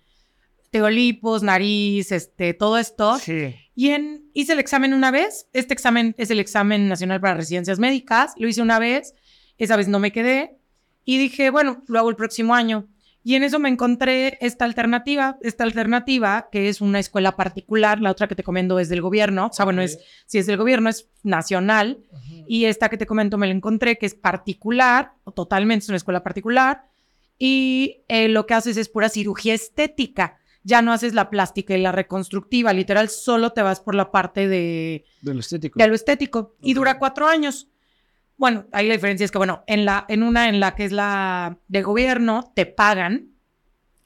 teolipos, 0.71 1.43
nariz, 1.43 2.11
este, 2.11 2.55
todo 2.55 2.79
esto. 2.79 3.19
Sí. 3.19 3.55
Y 3.75 3.89
en, 3.89 4.29
hice 4.33 4.53
el 4.53 4.59
examen 4.59 4.93
una 4.93 5.11
vez, 5.11 5.47
este 5.53 5.73
examen 5.73 6.15
es 6.17 6.31
el 6.31 6.39
examen 6.39 6.89
nacional 6.89 7.21
para 7.21 7.35
residencias 7.35 7.77
médicas, 7.77 8.33
lo 8.37 8.47
hice 8.47 8.63
una 8.63 8.79
vez, 8.79 9.13
esa 9.57 9.75
vez 9.75 9.87
no 9.87 9.99
me 9.99 10.11
quedé 10.11 10.57
y 11.05 11.17
dije, 11.17 11.49
bueno, 11.49 11.83
lo 11.87 11.99
hago 11.99 12.09
el 12.09 12.15
próximo 12.15 12.55
año. 12.55 12.87
Y 13.23 13.33
en 13.33 13.43
eso 13.43 13.57
me 13.57 13.69
encontré 13.69 14.37
esta 14.39 14.65
alternativa, 14.65 15.39
esta 15.41 15.63
alternativa 15.63 16.47
que 16.51 16.69
es 16.69 16.79
una 16.79 16.99
escuela 16.99 17.35
particular, 17.35 17.99
la 17.99 18.11
otra 18.11 18.27
que 18.27 18.35
te 18.35 18.43
comento 18.43 18.77
es 18.77 18.87
del 18.87 19.01
gobierno, 19.01 19.47
o 19.47 19.53
sea, 19.53 19.65
bueno, 19.65 19.81
es, 19.81 19.97
si 20.27 20.37
es 20.37 20.45
del 20.45 20.57
gobierno 20.57 20.89
es 20.89 21.09
nacional, 21.23 22.03
y 22.47 22.65
esta 22.65 22.87
que 22.87 22.97
te 22.97 23.07
comento 23.07 23.39
me 23.39 23.47
la 23.47 23.53
encontré 23.53 23.97
que 23.97 24.05
es 24.05 24.13
particular, 24.13 25.13
o 25.23 25.31
totalmente 25.31 25.85
es 25.85 25.89
una 25.89 25.97
escuela 25.97 26.21
particular, 26.21 26.83
y 27.39 28.03
eh, 28.09 28.27
lo 28.27 28.45
que 28.45 28.53
haces 28.53 28.77
es 28.77 28.89
pura 28.89 29.09
cirugía 29.09 29.55
estética, 29.55 30.37
ya 30.61 30.83
no 30.83 30.93
haces 30.93 31.15
la 31.15 31.31
plástica 31.31 31.75
y 31.75 31.81
la 31.81 31.91
reconstructiva, 31.91 32.73
literal, 32.73 33.09
solo 33.09 33.53
te 33.53 33.63
vas 33.63 33.79
por 33.79 33.95
la 33.95 34.11
parte 34.11 34.47
de, 34.47 35.03
de 35.21 35.33
lo 35.33 35.39
estético. 35.39 35.79
De 35.79 35.87
lo 35.87 35.95
estético, 35.95 36.55
y 36.61 36.75
dura 36.75 36.99
cuatro 36.99 37.27
años. 37.27 37.69
Bueno, 38.37 38.65
ahí 38.71 38.87
la 38.87 38.95
diferencia 38.95 39.23
es 39.23 39.31
que, 39.31 39.37
bueno, 39.37 39.63
en, 39.67 39.85
la, 39.85 40.05
en 40.09 40.23
una 40.23 40.49
en 40.49 40.59
la 40.59 40.75
que 40.75 40.85
es 40.85 40.91
la 40.91 41.57
de 41.67 41.81
gobierno, 41.81 42.51
te 42.55 42.65
pagan. 42.65 43.31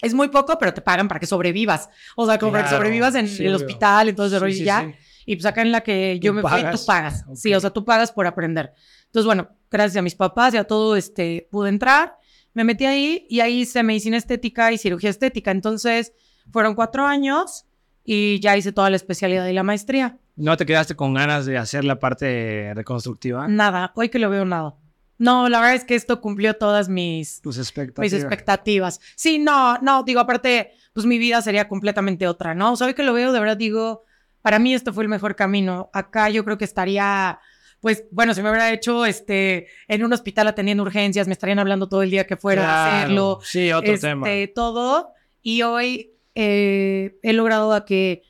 Es 0.01 0.13
muy 0.13 0.29
poco, 0.29 0.57
pero 0.59 0.73
te 0.73 0.81
pagan 0.81 1.07
para 1.07 1.19
que 1.19 1.25
sobrevivas. 1.25 1.89
O 2.15 2.25
sea, 2.25 2.37
como 2.37 2.51
para 2.51 2.63
que 2.63 2.69
sobrevivas 2.69 3.15
en 3.15 3.27
el 3.27 3.55
hospital, 3.55 4.09
entonces 4.09 4.41
sí, 4.57 4.63
ya. 4.63 4.93
Y 5.25 5.35
pues 5.35 5.45
acá 5.45 5.61
en 5.61 5.71
la 5.71 5.81
que 5.81 6.19
yo 6.19 6.33
me 6.33 6.41
fui, 6.41 6.61
tú 6.71 6.85
pagas. 6.85 7.25
Sí, 7.35 7.53
o 7.53 7.59
sea, 7.59 7.69
tú 7.71 7.83
pagas 7.83 8.11
por 8.11 8.25
aprender. 8.25 8.71
Entonces, 9.05 9.25
bueno, 9.25 9.49
gracias 9.69 9.97
a 9.97 10.01
mis 10.01 10.15
papás 10.15 10.53
y 10.53 10.57
a 10.57 10.63
todo, 10.63 10.95
este, 10.95 11.47
pude 11.51 11.69
entrar. 11.69 12.17
Me 12.53 12.63
metí 12.63 12.85
ahí 12.85 13.25
y 13.29 13.41
ahí 13.41 13.61
hice 13.61 13.83
medicina 13.83 14.17
estética 14.17 14.71
y 14.71 14.77
cirugía 14.77 15.09
estética. 15.09 15.51
Entonces, 15.51 16.13
fueron 16.51 16.75
cuatro 16.75 17.05
años 17.05 17.65
y 18.03 18.39
ya 18.39 18.57
hice 18.57 18.71
toda 18.71 18.89
la 18.89 18.95
especialidad 18.95 19.45
y 19.47 19.53
la 19.53 19.63
maestría. 19.63 20.17
¿No 20.35 20.55
te 20.55 20.65
quedaste 20.65 20.95
con 20.95 21.13
ganas 21.13 21.45
de 21.45 21.57
hacer 21.57 21.83
la 21.83 21.99
parte 21.99 22.73
reconstructiva? 22.73 23.47
Nada, 23.47 23.91
hoy 23.95 24.09
que 24.09 24.19
lo 24.19 24.29
veo 24.29 24.45
nada. 24.45 24.75
No, 25.17 25.49
la 25.49 25.59
verdad 25.59 25.75
es 25.75 25.83
que 25.83 25.95
esto 25.95 26.21
cumplió 26.21 26.55
todas 26.55 26.87
mis, 26.87 27.41
Tus 27.41 27.57
expectativas. 27.57 28.11
mis 28.11 28.21
expectativas. 28.21 29.01
Sí, 29.17 29.37
no, 29.37 29.77
no, 29.79 30.03
digo, 30.03 30.21
aparte, 30.21 30.71
pues 30.93 31.05
mi 31.05 31.17
vida 31.17 31.41
sería 31.41 31.67
completamente 31.67 32.25
otra, 32.25 32.55
¿no? 32.55 32.71
O 32.71 32.75
sea, 32.77 32.87
hoy 32.87 32.93
que 32.93 33.03
lo 33.03 33.11
veo, 33.11 33.33
de 33.33 33.39
verdad 33.41 33.57
digo, 33.57 34.05
para 34.41 34.59
mí 34.59 34.73
esto 34.73 34.93
fue 34.93 35.03
el 35.03 35.09
mejor 35.09 35.35
camino. 35.35 35.89
Acá 35.91 36.29
yo 36.29 36.45
creo 36.45 36.57
que 36.57 36.63
estaría, 36.63 37.41
pues, 37.81 38.05
bueno, 38.11 38.33
si 38.33 38.41
me 38.41 38.49
hubiera 38.49 38.71
hecho 38.71 39.05
este, 39.05 39.67
en 39.89 40.05
un 40.05 40.13
hospital 40.13 40.47
atendiendo 40.47 40.83
urgencias, 40.83 41.27
me 41.27 41.33
estarían 41.33 41.59
hablando 41.59 41.89
todo 41.89 42.01
el 42.01 42.11
día 42.11 42.25
que 42.25 42.37
fuera 42.37 42.63
a 42.63 42.99
hacerlo. 43.01 43.39
Sí, 43.43 43.73
otro 43.73 43.93
este, 43.93 44.07
tema. 44.07 44.25
Todo. 44.55 45.09
Y 45.41 45.63
hoy 45.63 46.13
eh, 46.41 47.19
he 47.21 47.33
logrado 47.33 47.73
a 47.73 47.83
que 47.83 48.23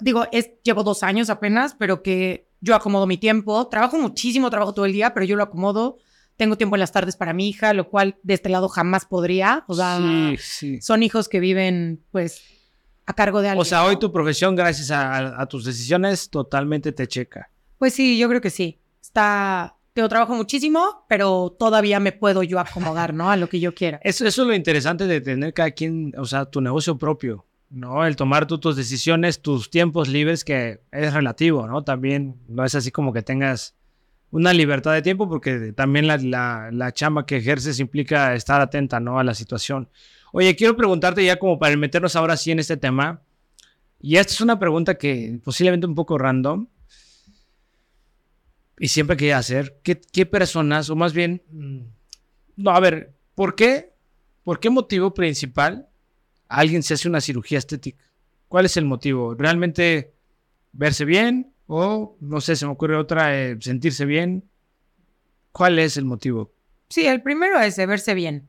digo, 0.00 0.26
es, 0.30 0.50
llevo 0.62 0.84
dos 0.84 1.02
años 1.02 1.30
apenas, 1.30 1.74
pero 1.74 2.02
que 2.02 2.48
yo 2.60 2.74
acomodo 2.74 3.06
mi 3.06 3.18
tiempo. 3.18 3.68
Trabajo 3.68 3.98
muchísimo, 3.98 4.50
trabajo 4.50 4.72
todo 4.72 4.86
el 4.86 4.92
día, 4.92 5.14
pero 5.14 5.26
yo 5.26 5.36
lo 5.36 5.42
acomodo. 5.42 5.98
Tengo 6.36 6.56
tiempo 6.56 6.76
en 6.76 6.80
las 6.80 6.92
tardes 6.92 7.16
para 7.16 7.32
mi 7.32 7.48
hija, 7.48 7.74
lo 7.74 7.88
cual 7.88 8.16
de 8.22 8.34
este 8.34 8.48
lado 8.48 8.68
jamás 8.68 9.04
podría. 9.04 9.64
O 9.66 9.74
sea, 9.74 9.98
sí, 9.98 10.36
sí. 10.38 10.80
son 10.80 11.02
hijos 11.02 11.28
que 11.28 11.40
viven, 11.40 12.04
pues, 12.12 12.42
a 13.06 13.14
cargo 13.14 13.40
de 13.40 13.48
alguien. 13.48 13.62
O 13.62 13.64
sea, 13.64 13.84
hoy 13.84 13.98
tu 13.98 14.12
profesión, 14.12 14.54
gracias 14.54 14.92
a, 14.92 15.40
a, 15.40 15.46
tus 15.46 15.64
decisiones, 15.64 16.30
totalmente 16.30 16.92
te 16.92 17.08
checa. 17.08 17.50
Pues 17.78 17.94
sí, 17.94 18.16
yo 18.16 18.28
creo 18.28 18.40
que 18.40 18.50
sí. 18.50 18.78
Está. 19.02 19.74
Tengo 19.98 20.08
trabajo 20.08 20.36
muchísimo, 20.36 21.04
pero 21.08 21.56
todavía 21.58 21.98
me 21.98 22.12
puedo 22.12 22.44
yo 22.44 22.60
acomodar, 22.60 23.12
¿no? 23.12 23.32
A 23.32 23.36
lo 23.36 23.48
que 23.48 23.58
yo 23.58 23.74
quiera. 23.74 23.98
Eso, 24.04 24.28
es 24.28 24.38
lo 24.38 24.54
interesante 24.54 25.08
de 25.08 25.20
tener 25.20 25.52
cada 25.52 25.72
quien, 25.72 26.14
o 26.16 26.24
sea, 26.24 26.44
tu 26.44 26.60
negocio 26.60 26.96
propio. 26.96 27.46
¿no? 27.68 28.06
El 28.06 28.14
tomar 28.14 28.46
tus 28.46 28.76
decisiones, 28.76 29.42
tus 29.42 29.70
tiempos 29.70 30.06
libres, 30.06 30.44
que 30.44 30.82
es 30.92 31.12
relativo, 31.12 31.66
¿no? 31.66 31.82
También 31.82 32.36
no 32.46 32.64
es 32.64 32.76
así 32.76 32.92
como 32.92 33.12
que 33.12 33.22
tengas 33.22 33.74
una 34.30 34.52
libertad 34.52 34.92
de 34.92 35.02
tiempo, 35.02 35.28
porque 35.28 35.72
también 35.72 36.06
la, 36.06 36.16
la, 36.18 36.70
la 36.70 36.92
chamba 36.92 37.26
que 37.26 37.38
ejerces 37.38 37.80
implica 37.80 38.36
estar 38.36 38.60
atenta, 38.60 39.00
¿no? 39.00 39.18
A 39.18 39.24
la 39.24 39.34
situación. 39.34 39.88
Oye, 40.32 40.54
quiero 40.54 40.76
preguntarte 40.76 41.24
ya 41.24 41.40
como 41.40 41.58
para 41.58 41.76
meternos 41.76 42.14
ahora 42.14 42.36
sí 42.36 42.52
en 42.52 42.60
este 42.60 42.76
tema, 42.76 43.22
y 44.00 44.14
esta 44.14 44.32
es 44.32 44.40
una 44.40 44.60
pregunta 44.60 44.94
que 44.94 45.40
posiblemente 45.42 45.88
un 45.88 45.96
poco 45.96 46.18
random, 46.18 46.68
y 48.78 48.88
siempre 48.88 49.16
quería 49.16 49.38
hacer, 49.38 49.78
¿qué, 49.82 50.00
qué 50.00 50.26
personas, 50.26 50.90
o 50.90 50.96
más 50.96 51.12
bien, 51.12 51.42
no, 52.56 52.70
a 52.70 52.80
ver, 52.80 53.14
¿por 53.34 53.54
qué? 53.54 53.92
¿Por 54.44 54.60
qué 54.60 54.70
motivo 54.70 55.14
principal 55.14 55.88
alguien 56.48 56.82
se 56.82 56.94
hace 56.94 57.08
una 57.08 57.20
cirugía 57.20 57.58
estética? 57.58 58.04
¿Cuál 58.48 58.66
es 58.66 58.76
el 58.76 58.84
motivo? 58.84 59.34
¿Realmente 59.34 60.14
verse 60.72 61.04
bien? 61.04 61.52
O, 61.66 62.16
no 62.20 62.40
sé, 62.40 62.56
se 62.56 62.64
me 62.64 62.72
ocurre 62.72 62.96
otra, 62.96 63.38
eh, 63.38 63.58
sentirse 63.60 64.06
bien. 64.06 64.48
¿Cuál 65.52 65.78
es 65.78 65.96
el 65.98 66.06
motivo? 66.06 66.52
Sí, 66.88 67.06
el 67.06 67.22
primero 67.22 67.60
es 67.60 67.76
verse 67.76 68.14
bien. 68.14 68.48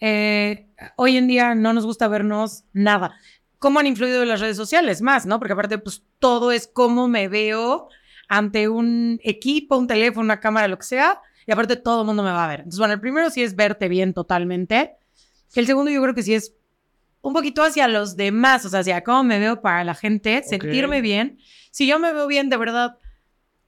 Eh, 0.00 0.66
hoy 0.96 1.16
en 1.16 1.28
día 1.28 1.54
no 1.54 1.72
nos 1.74 1.84
gusta 1.84 2.08
vernos 2.08 2.64
nada. 2.72 3.18
¿Cómo 3.58 3.80
han 3.80 3.86
influido 3.86 4.24
las 4.24 4.40
redes 4.40 4.56
sociales? 4.56 5.02
Más, 5.02 5.26
¿no? 5.26 5.38
Porque 5.38 5.52
aparte, 5.52 5.78
pues 5.78 6.02
todo 6.18 6.52
es 6.52 6.66
cómo 6.66 7.06
me 7.06 7.28
veo 7.28 7.88
ante 8.28 8.68
un 8.68 9.20
equipo, 9.22 9.76
un 9.76 9.86
teléfono, 9.86 10.24
una 10.24 10.40
cámara, 10.40 10.68
lo 10.68 10.78
que 10.78 10.84
sea. 10.84 11.20
Y 11.46 11.52
aparte, 11.52 11.76
todo 11.76 12.02
el 12.02 12.06
mundo 12.06 12.22
me 12.22 12.30
va 12.30 12.44
a 12.44 12.48
ver. 12.48 12.60
Entonces, 12.60 12.78
bueno, 12.78 12.94
el 12.94 13.00
primero 13.00 13.30
sí 13.30 13.42
es 13.42 13.54
verte 13.54 13.88
bien 13.88 14.14
totalmente. 14.14 14.96
El 15.54 15.66
segundo, 15.66 15.90
yo 15.90 16.02
creo 16.02 16.14
que 16.14 16.22
sí 16.22 16.34
es 16.34 16.54
un 17.20 17.32
poquito 17.32 17.62
hacia 17.62 17.88
los 17.88 18.16
demás, 18.16 18.64
o 18.64 18.68
sea, 18.68 18.80
hacia 18.80 19.02
cómo 19.02 19.24
me 19.24 19.38
veo 19.38 19.62
para 19.62 19.82
la 19.82 19.94
gente, 19.94 20.38
okay. 20.38 20.58
sentirme 20.58 21.00
bien. 21.00 21.38
Si 21.70 21.86
yo 21.86 21.98
me 21.98 22.12
veo 22.12 22.26
bien, 22.26 22.50
de 22.50 22.56
verdad, 22.56 22.98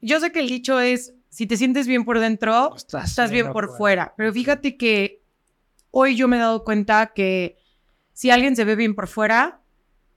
yo 0.00 0.20
sé 0.20 0.30
que 0.30 0.40
el 0.40 0.48
dicho 0.48 0.78
es, 0.78 1.14
si 1.30 1.46
te 1.46 1.56
sientes 1.56 1.86
bien 1.86 2.04
por 2.04 2.18
dentro, 2.20 2.76
estás, 2.76 3.10
estás 3.10 3.30
bien 3.30 3.52
por 3.52 3.66
fuera. 3.66 3.76
fuera. 3.76 4.14
Pero 4.16 4.32
fíjate 4.32 4.76
que 4.76 5.22
hoy 5.90 6.16
yo 6.16 6.28
me 6.28 6.36
he 6.36 6.40
dado 6.40 6.64
cuenta 6.64 7.12
que 7.14 7.56
si 8.12 8.30
alguien 8.30 8.56
se 8.56 8.64
ve 8.64 8.76
bien 8.76 8.94
por 8.94 9.08
fuera, 9.08 9.60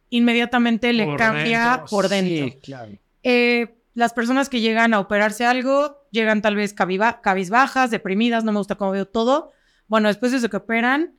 inmediatamente 0.09 0.91
le 0.91 1.05
por 1.05 1.17
cambia 1.17 1.69
dentro. 1.69 1.85
por 1.87 2.09
dentro. 2.09 2.45
Sí, 2.45 2.59
claro. 2.61 2.91
eh, 3.23 3.75
las 3.99 4.13
personas 4.13 4.47
que 4.47 4.61
llegan 4.61 4.93
a 4.93 4.99
operarse 5.01 5.45
algo, 5.45 6.07
llegan 6.09 6.41
tal 6.41 6.55
vez 6.55 6.73
cabizbajas, 6.73 7.91
deprimidas, 7.91 8.45
no 8.45 8.53
me 8.53 8.57
gusta 8.57 8.75
cómo 8.75 8.91
veo 8.91 9.05
todo. 9.05 9.51
Bueno, 9.87 10.07
después 10.07 10.31
de 10.31 10.37
eso 10.37 10.49
que 10.49 10.55
operan, 10.55 11.17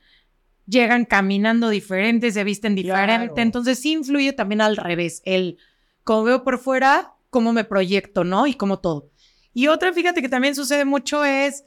llegan 0.65 1.05
caminando 1.05 1.69
diferente, 1.69 2.31
se 2.31 2.43
visten 2.43 2.73
diferente. 2.73 3.27
Claro. 3.27 3.41
Entonces 3.41 3.77
sí 3.77 3.91
influye 3.91 4.33
también 4.33 4.61
al 4.61 4.77
revés. 4.77 5.21
El 5.25 5.59
cómo 6.03 6.23
veo 6.23 6.43
por 6.43 6.57
fuera, 6.57 7.13
cómo 7.29 7.53
me 7.53 7.65
proyecto, 7.65 8.23
¿no? 8.23 8.47
Y 8.47 8.55
como 8.55 8.79
todo. 8.79 9.11
Y 9.53 9.67
otra, 9.67 9.93
fíjate 9.93 10.23
que 10.23 10.29
también 10.29 10.55
sucede 10.55 10.83
mucho 10.83 11.23
es 11.23 11.63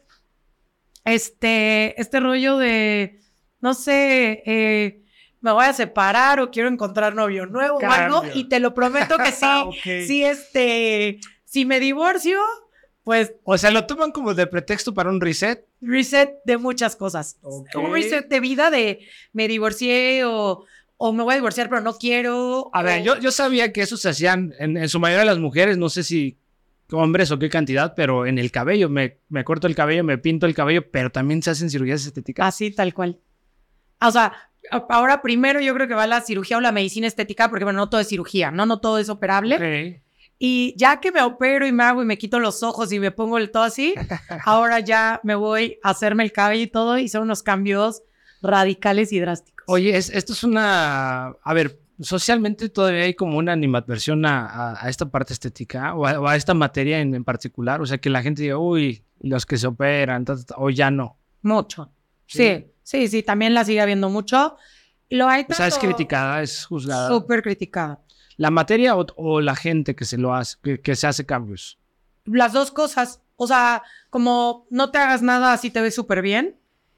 este, 1.05 2.01
este 2.01 2.19
rollo 2.19 2.59
de, 2.59 3.21
no 3.61 3.75
sé, 3.75 4.43
eh, 4.47 5.04
me 5.45 5.53
voy 5.53 5.67
a 5.67 5.75
separar 5.75 6.41
o 6.41 6.51
quiero 6.51 6.71
encontrar 6.71 7.15
novio 7.15 7.45
nuevo 7.45 7.77
o 7.77 7.87
algo. 7.87 8.23
Y 8.33 8.45
te 8.45 8.61
lo 8.61 8.73
prometo 8.73 9.19
que 9.19 9.31
sí, 9.31 9.47
okay. 9.67 10.07
sí, 10.07 10.25
este, 10.25 11.21
si 11.45 11.67
me 11.67 11.81
divorcio, 11.81 12.39
pues... 13.03 13.35
O 13.45 13.59
sea, 13.59 13.71
lo 13.71 13.85
toman 13.85 14.11
como 14.11 14.33
de 14.33 14.47
pretexto 14.47 14.95
para 14.95 15.11
un 15.11 15.21
reset. 15.21 15.67
Reset 15.83 16.37
de 16.47 16.57
muchas 16.57 16.97
cosas. 16.97 17.37
Okay. 17.43 17.85
Un 17.85 17.93
reset 17.93 18.27
de 18.27 18.41
vida 18.41 18.71
de 18.71 19.01
me 19.35 19.47
divorcié 19.47 20.25
o, 20.25 20.65
o 20.97 21.13
me 21.13 21.23
voy 21.23 21.35
a 21.35 21.37
divorciar 21.37 21.69
pero 21.69 21.83
no 21.83 21.99
quiero. 21.99 22.71
A 22.73 22.83
ver, 22.83 23.03
yo, 23.03 23.19
yo 23.19 23.31
sabía 23.31 23.71
que 23.71 23.83
eso 23.83 23.99
se 23.99 24.09
hacían 24.09 24.55
en, 24.59 24.79
en, 24.79 24.89
su 24.89 24.99
mayoría 24.99 25.27
las 25.27 25.39
mujeres, 25.39 25.77
no 25.77 25.91
sé 25.91 26.05
si 26.05 26.39
hombres 26.91 27.31
o 27.31 27.39
qué 27.39 27.51
cantidad, 27.51 27.93
pero 27.95 28.25
en 28.25 28.39
el 28.39 28.51
cabello, 28.51 28.89
me, 28.89 29.19
me 29.29 29.45
corto 29.45 29.67
el 29.67 29.75
cabello, 29.75 30.05
me 30.05 30.17
pinto 30.17 30.47
el 30.47 30.55
cabello, 30.55 30.91
pero 30.91 31.13
también 31.13 31.43
se 31.43 31.51
hacen 31.51 31.69
cirugías 31.69 32.07
estéticas. 32.07 32.47
Así, 32.47 32.71
tal 32.71 32.95
cual. 32.95 33.21
O 34.01 34.11
sea, 34.11 34.33
ahora 34.71 35.23
primero 35.23 35.61
yo 35.61 35.75
creo 35.75 35.89
que 35.89 35.95
va 35.95 36.07
la 36.07 36.21
cirugía 36.21 36.59
o 36.59 36.61
la 36.61 36.73
medicina 36.73 37.07
estética, 37.07 37.49
porque 37.49 37.65
bueno, 37.65 37.79
no 37.79 37.89
todo 37.89 38.01
es 38.01 38.09
cirugía, 38.09 38.51
¿no? 38.51 38.67
No 38.67 38.81
todo 38.81 38.99
es 38.99 39.09
operable. 39.09 39.57
Okay. 39.57 40.01
Y 40.39 40.75
ya 40.77 41.01
que 41.01 41.13
me 41.13 41.23
opero 41.23 41.67
y 41.67 41.73
me 41.73 41.85
hago 41.85 42.03
y 42.03 42.07
me 42.07 42.19
quito 42.19 42.41
los 42.41 42.63
ojos 42.63 42.93
y 42.93 42.99
me 42.99 43.11
pongo 43.11 43.39
el 43.39 43.51
todo 43.51 43.63
así, 43.63 43.95
ahora 44.45 44.81
ya 44.81 45.21
me 45.23 45.35
voy 45.35 45.79
a 45.83 45.91
hacerme 45.91 46.25
el 46.25 46.33
cabello 46.33 46.63
y 46.63 46.67
todo 46.67 46.99
y 46.99 47.09
son 47.09 47.23
unos 47.23 47.43
cambios 47.43 48.03
radicales 48.43 49.13
y 49.13 49.21
drásticos. 49.21 49.65
Oye, 49.69 49.97
es, 49.97 50.11
esto 50.11 50.33
es 50.33 50.45
una... 50.45 51.29
A 51.43 51.55
ver, 51.55 51.81
socialmente 52.01 52.69
todavía 52.69 53.05
hay 53.05 53.15
como 53.15 53.39
una 53.39 53.53
animadversión 53.53 54.27
a, 54.27 54.47
a, 54.47 54.85
a 54.85 54.89
esta 54.89 55.09
parte 55.11 55.33
estética 55.33 55.95
o 55.95 56.07
a, 56.07 56.21
o 56.21 56.29
a 56.29 56.37
esta 56.37 56.53
materia 56.53 57.01
en, 57.01 57.15
en 57.15 57.25
particular. 57.25 57.81
O 57.81 57.87
sea, 57.87 57.99
que 57.99 58.11
la 58.11 58.23
gente 58.23 58.43
diga, 58.43 58.59
uy, 58.59 59.05
los 59.21 59.47
que 59.47 59.57
se 59.57 59.67
operan, 59.67 60.25
ta, 60.25 60.37
ta, 60.37 60.45
ta", 60.45 60.55
o 60.59 60.69
ya 60.69 60.91
no. 60.91 61.17
Mucho. 61.43 61.91
Sí, 62.27 62.39
sí, 62.39 62.67
sí, 63.09 63.23
también 63.23 63.55
la 63.55 63.65
sigue 63.65 63.81
habiendo 63.81 64.09
mucho. 64.11 64.57
Lo 65.11 65.27
hay 65.29 65.45
O 65.49 65.53
sea, 65.55 65.67
es 65.67 65.75
tanto- 65.75 65.87
criticada, 65.89 66.43
es 66.43 66.65
juzgada. 66.67 67.09
Súper 67.09 67.43
criticada. 67.43 68.01
¿La 68.37 68.51
materia 68.51 68.97
o, 68.97 69.07
o 69.17 69.41
la 69.41 69.57
gente 69.57 69.95
que 69.97 70.05
se 70.05 70.19
lo 70.19 70.35
hace, 70.35 70.57
que, 70.63 70.81
que 70.81 70.95
se 70.97 71.07
hace 71.07 71.25
cambios? 71.27 71.79
Las 72.25 72.53
dos 72.53 72.71
cosas. 72.71 73.21
O 73.37 73.47
sea, 73.47 73.83
como 74.11 74.67
no 74.71 74.91
te 74.91 74.99
hagas 74.99 75.23
nada, 75.23 75.53
así 75.53 75.71
te 75.71 75.81
ves 75.81 75.95
súper 75.95 76.23
bien. 76.23 76.57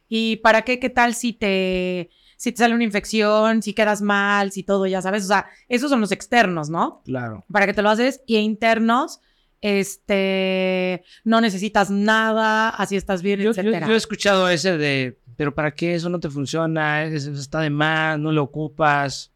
¿Y 0.09 0.37
para 0.37 0.63
qué? 0.63 0.79
¿Qué 0.79 0.89
tal 0.89 1.15
si 1.15 1.33
te, 1.33 2.11
si 2.37 2.53
te 2.53 2.59
sale 2.59 2.75
una 2.75 2.85
infección, 2.85 3.61
si 3.63 3.75
quedas 3.75 4.03
mal, 4.03 4.53
si 4.53 4.63
todo, 4.63 4.87
ya 4.87 5.03
sabes? 5.03 5.25
O 5.25 5.29
sea, 5.29 5.47
esos 5.69 5.91
son 5.91 6.01
los 6.01 6.13
externos, 6.13 6.71
¿no? 6.71 7.03
Claro. 7.05 7.45
para 7.51 7.67
que 7.67 7.75
te 7.75 7.83
lo 7.83 7.91
haces 7.91 8.23
y 8.27 8.37
internos, 8.37 9.21
este, 9.61 11.03
no 11.25 11.41
necesitas 11.41 11.91
nada, 11.91 12.69
así 12.71 12.97
estás 12.97 13.23
bien, 13.23 13.41
Yo, 13.41 13.45
yo- 13.47 13.51
etcétera. 13.61 13.87
yo 13.89 13.95
he 13.95 13.97
escuchado 13.97 14.49
ese 14.49 14.77
de, 14.79 15.19
pero 15.37 15.55
¿para 15.55 15.73
qué 15.75 15.95
eso 15.95 16.09
no 16.09 16.19
te 16.21 16.31
funciona? 16.31 17.05
Es- 17.05 17.27
está 17.27 17.61
de 17.61 17.71
más, 17.71 18.19
no 18.19 18.33
lo 18.33 18.43
ocupas. 18.43 19.33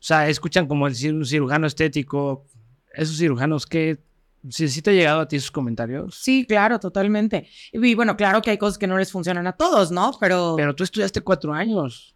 O 0.00 0.04
sea, 0.04 0.28
escuchan 0.28 0.66
como 0.66 0.88
decir 0.88 1.14
un 1.14 1.24
cirujano 1.24 1.66
estético. 1.66 2.46
Esos 2.94 3.16
cirujanos 3.16 3.64
que, 3.66 3.98
si, 4.50 4.68
si 4.68 4.82
te 4.82 4.90
ha 4.90 4.92
llegado 4.94 5.20
a 5.20 5.28
ti 5.28 5.36
esos 5.36 5.50
comentarios. 5.50 6.14
Sí, 6.16 6.44
claro, 6.46 6.78
totalmente. 6.80 7.46
Y 7.72 7.94
bueno, 7.94 8.16
claro 8.16 8.42
que 8.42 8.50
hay 8.50 8.58
cosas 8.58 8.76
que 8.78 8.86
no 8.86 8.98
les 8.98 9.10
funcionan 9.12 9.46
a 9.46 9.52
todos, 9.52 9.90
¿no? 9.92 10.12
Pero, 10.20 10.54
Pero 10.56 10.74
tú 10.74 10.82
estudiaste 10.84 11.20
cuatro 11.20 11.52
años 11.54 12.14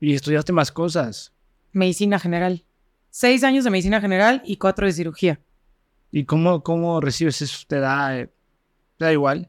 y 0.00 0.12
estudiaste 0.14 0.52
más 0.52 0.70
cosas. 0.72 1.32
medicina 1.72 2.18
general. 2.18 2.64
Seis 3.10 3.44
años 3.44 3.64
de 3.64 3.70
medicina 3.70 4.00
general 4.00 4.42
y 4.44 4.56
cuatro 4.56 4.86
de 4.86 4.92
cirugía. 4.92 5.40
¿Y 6.10 6.24
cómo, 6.24 6.62
cómo 6.62 7.00
recibes 7.00 7.40
eso? 7.42 7.64
¿Te 7.68 7.78
da, 7.80 8.18
eh, 8.18 8.30
te 8.98 9.04
da 9.04 9.12
igual? 9.12 9.48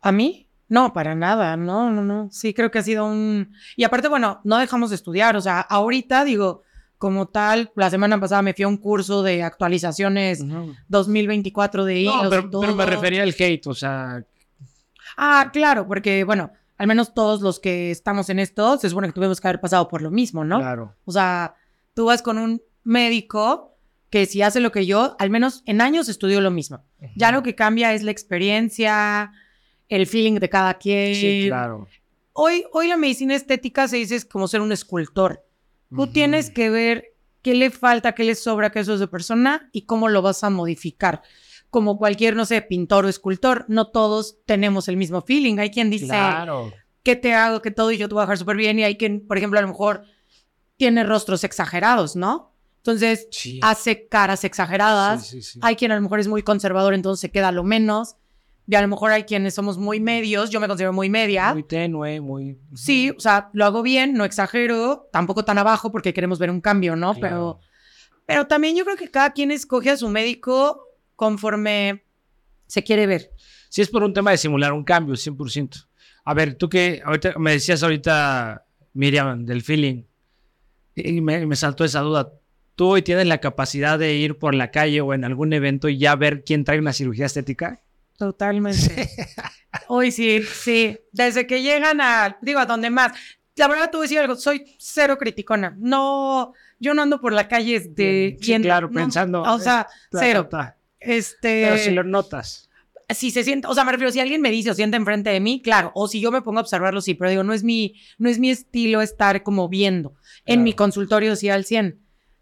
¿A 0.00 0.10
mí? 0.12 0.48
No, 0.70 0.94
para 0.94 1.14
nada, 1.14 1.56
no, 1.58 1.90
no, 1.90 2.02
no. 2.02 2.28
Sí, 2.30 2.54
creo 2.54 2.70
que 2.70 2.78
ha 2.78 2.82
sido 2.82 3.04
un... 3.04 3.52
Y 3.76 3.84
aparte, 3.84 4.08
bueno, 4.08 4.40
no 4.44 4.56
dejamos 4.56 4.88
de 4.90 4.96
estudiar, 4.96 5.36
o 5.36 5.40
sea, 5.42 5.60
ahorita 5.60 6.24
digo, 6.24 6.62
como 6.96 7.26
tal, 7.26 7.72
la 7.74 7.90
semana 7.90 8.18
pasada 8.18 8.40
me 8.40 8.54
fui 8.54 8.62
a 8.64 8.68
un 8.68 8.76
curso 8.76 9.22
de 9.22 9.42
actualizaciones 9.42 10.40
Ujú. 10.40 10.74
2024 10.88 11.84
de 11.84 12.00
hilos 12.00 12.22
No, 12.22 12.30
pero, 12.30 12.50
pero 12.50 12.74
me 12.74 12.86
refería 12.86 13.24
al 13.24 13.34
hate, 13.36 13.66
o 13.66 13.74
sea, 13.74 14.24
Ah, 15.16 15.50
claro, 15.52 15.86
porque 15.86 16.24
bueno, 16.24 16.52
al 16.78 16.86
menos 16.86 17.12
todos 17.14 17.42
los 17.42 17.60
que 17.60 17.90
estamos 17.90 18.30
en 18.30 18.38
esto, 18.38 18.78
se 18.78 18.88
supone 18.88 19.08
que 19.08 19.12
tuvimos 19.12 19.40
que 19.40 19.48
haber 19.48 19.60
pasado 19.60 19.88
por 19.88 20.02
lo 20.02 20.10
mismo, 20.10 20.44
¿no? 20.44 20.58
claro. 20.58 20.94
O 21.04 21.12
sea, 21.12 21.56
tú 21.94 22.06
vas 22.06 22.22
con 22.22 22.38
un 22.38 22.62
médico 22.84 23.76
que 24.08 24.26
si 24.26 24.42
hace 24.42 24.60
lo 24.60 24.72
que 24.72 24.86
yo, 24.86 25.16
al 25.18 25.30
menos 25.30 25.62
en 25.66 25.80
años 25.80 26.08
estudió 26.08 26.40
lo 26.40 26.50
mismo. 26.50 26.82
Ya 27.16 27.32
lo 27.32 27.42
que 27.42 27.54
cambia 27.54 27.92
es 27.92 28.02
la 28.02 28.10
experiencia, 28.10 29.32
el 29.90 30.06
feeling 30.06 30.38
de 30.38 30.48
cada 30.48 30.74
quien. 30.74 31.14
Sí, 31.14 31.44
claro. 31.48 31.86
Hoy, 32.32 32.64
hoy 32.72 32.88
la 32.88 32.96
medicina 32.96 33.34
estética 33.34 33.86
se 33.88 33.96
dice 33.96 34.14
es 34.16 34.24
como 34.24 34.48
ser 34.48 34.62
un 34.62 34.72
escultor. 34.72 35.44
Tú 35.94 36.06
tienes 36.06 36.50
que 36.50 36.70
ver 36.70 37.14
qué 37.42 37.54
le 37.54 37.70
falta, 37.70 38.12
qué 38.14 38.22
le 38.24 38.36
sobra, 38.36 38.70
qué 38.70 38.78
eso 38.78 38.94
es 38.94 39.00
de 39.00 39.08
persona 39.08 39.68
y 39.72 39.82
cómo 39.82 40.08
lo 40.08 40.22
vas 40.22 40.44
a 40.44 40.50
modificar. 40.50 41.22
Como 41.68 41.98
cualquier, 41.98 42.36
no 42.36 42.46
sé, 42.46 42.62
pintor 42.62 43.04
o 43.04 43.08
escultor, 43.08 43.64
no 43.68 43.88
todos 43.88 44.38
tenemos 44.46 44.86
el 44.88 44.96
mismo 44.96 45.20
feeling. 45.22 45.58
Hay 45.58 45.70
quien 45.70 45.90
dice, 45.90 46.06
Claro. 46.06 46.72
¿qué 47.02 47.16
te 47.16 47.34
hago? 47.34 47.60
Que 47.60 47.72
todo 47.72 47.90
y 47.90 47.98
yo 47.98 48.08
te 48.08 48.14
voy 48.14 48.20
a 48.22 48.24
dejar 48.26 48.38
súper 48.38 48.56
bien. 48.56 48.78
Y 48.78 48.84
hay 48.84 48.96
quien, 48.96 49.26
por 49.26 49.36
ejemplo, 49.36 49.58
a 49.58 49.62
lo 49.62 49.68
mejor 49.68 50.04
tiene 50.76 51.02
rostros 51.02 51.42
exagerados, 51.44 52.14
¿no? 52.14 52.54
Entonces, 52.78 53.26
Sí. 53.32 53.58
hace 53.62 54.06
caras 54.06 54.44
exageradas. 54.44 55.26
Sí, 55.26 55.42
sí, 55.42 55.52
sí. 55.54 55.58
Hay 55.62 55.74
quien 55.76 55.90
a 55.92 55.96
lo 55.96 56.00
mejor 56.02 56.20
es 56.20 56.28
muy 56.28 56.42
conservador, 56.42 56.94
entonces 56.94 57.20
se 57.20 57.30
queda 57.30 57.50
lo 57.52 57.64
menos. 57.64 58.16
Y 58.70 58.76
a 58.76 58.82
lo 58.82 58.86
mejor 58.86 59.10
hay 59.10 59.24
quienes 59.24 59.54
somos 59.54 59.78
muy 59.78 59.98
medios. 59.98 60.48
Yo 60.48 60.60
me 60.60 60.68
considero 60.68 60.92
muy 60.92 61.10
media. 61.10 61.52
Muy 61.52 61.64
tenue, 61.64 62.20
muy... 62.20 62.56
Sí, 62.72 63.10
o 63.10 63.18
sea, 63.18 63.50
lo 63.52 63.64
hago 63.64 63.82
bien, 63.82 64.14
no 64.14 64.24
exagero, 64.24 65.08
tampoco 65.12 65.44
tan 65.44 65.58
abajo 65.58 65.90
porque 65.90 66.14
queremos 66.14 66.38
ver 66.38 66.52
un 66.52 66.60
cambio, 66.60 66.94
¿no? 66.94 67.14
Claro. 67.14 67.58
Pero, 67.58 67.60
pero 68.26 68.46
también 68.46 68.76
yo 68.76 68.84
creo 68.84 68.96
que 68.96 69.10
cada 69.10 69.32
quien 69.32 69.50
escoge 69.50 69.90
a 69.90 69.96
su 69.96 70.08
médico 70.08 70.86
conforme 71.16 72.04
se 72.68 72.84
quiere 72.84 73.08
ver. 73.08 73.32
Sí, 73.70 73.82
es 73.82 73.88
por 73.88 74.04
un 74.04 74.14
tema 74.14 74.30
de 74.30 74.38
simular 74.38 74.72
un 74.72 74.84
cambio, 74.84 75.16
100%. 75.16 75.88
A 76.24 76.34
ver, 76.34 76.54
tú 76.54 76.68
que 76.68 77.02
ahorita 77.04 77.40
me 77.40 77.50
decías 77.50 77.82
ahorita, 77.82 78.66
Miriam, 78.92 79.46
del 79.46 79.62
feeling, 79.62 80.04
y 80.94 81.20
me, 81.20 81.44
me 81.44 81.56
saltó 81.56 81.84
esa 81.84 82.02
duda. 82.02 82.34
¿Tú 82.76 82.86
hoy 82.86 83.02
tienes 83.02 83.26
la 83.26 83.38
capacidad 83.38 83.98
de 83.98 84.14
ir 84.14 84.38
por 84.38 84.54
la 84.54 84.70
calle 84.70 85.00
o 85.00 85.12
en 85.12 85.24
algún 85.24 85.52
evento 85.54 85.88
y 85.88 85.98
ya 85.98 86.14
ver 86.14 86.44
quién 86.44 86.62
trae 86.62 86.78
una 86.78 86.92
cirugía 86.92 87.26
estética? 87.26 87.82
Totalmente. 88.20 89.08
Hoy 89.88 90.12
sí, 90.12 90.42
sí. 90.42 90.98
Desde 91.10 91.46
que 91.46 91.62
llegan 91.62 92.02
a, 92.02 92.36
digo, 92.42 92.58
a 92.60 92.66
donde 92.66 92.90
más. 92.90 93.12
La 93.56 93.66
verdad, 93.66 93.90
tú 93.90 93.96
voy 93.96 94.04
a 94.04 94.08
decir 94.08 94.18
algo, 94.18 94.36
soy 94.36 94.76
cero 94.78 95.16
criticona. 95.16 95.74
No, 95.78 96.52
yo 96.78 96.92
no 96.92 97.00
ando 97.00 97.18
por 97.18 97.32
la 97.32 97.48
calle 97.48 97.80
de 97.80 98.36
Sí, 98.38 98.60
claro, 98.60 98.90
pensando, 98.90 99.40
O 99.42 99.58
sea, 99.58 99.86
cero. 100.12 100.48
Este. 100.98 101.64
Pero 101.64 101.78
si 101.78 101.90
lo 101.92 102.04
notas. 102.04 102.68
si 103.08 103.30
se 103.30 103.42
siente, 103.42 103.66
o 103.68 103.74
sea, 103.74 103.84
me 103.84 103.92
refiero, 103.92 104.12
si 104.12 104.20
alguien 104.20 104.42
me 104.42 104.50
dice 104.50 104.70
o 104.70 104.74
siente 104.74 104.98
enfrente 104.98 105.30
de 105.30 105.40
mí, 105.40 105.62
claro, 105.62 105.90
o 105.94 106.08
si 106.08 106.20
yo 106.20 106.30
me 106.30 106.42
pongo 106.42 106.58
a 106.58 106.62
observarlo, 106.62 107.00
sí, 107.00 107.14
pero 107.14 107.30
digo, 107.30 107.42
no 107.42 107.54
es 107.54 107.64
mi, 107.64 107.94
no 108.18 108.28
es 108.28 108.38
mi 108.38 108.50
estilo 108.50 109.00
estar 109.00 109.42
como 109.42 109.70
viendo. 109.70 110.10
En 110.44 110.56
Claro. 110.56 110.60
mi 110.62 110.72
consultorio 110.74 111.36
sí 111.36 111.48
al 111.48 111.64
100. 111.64 111.98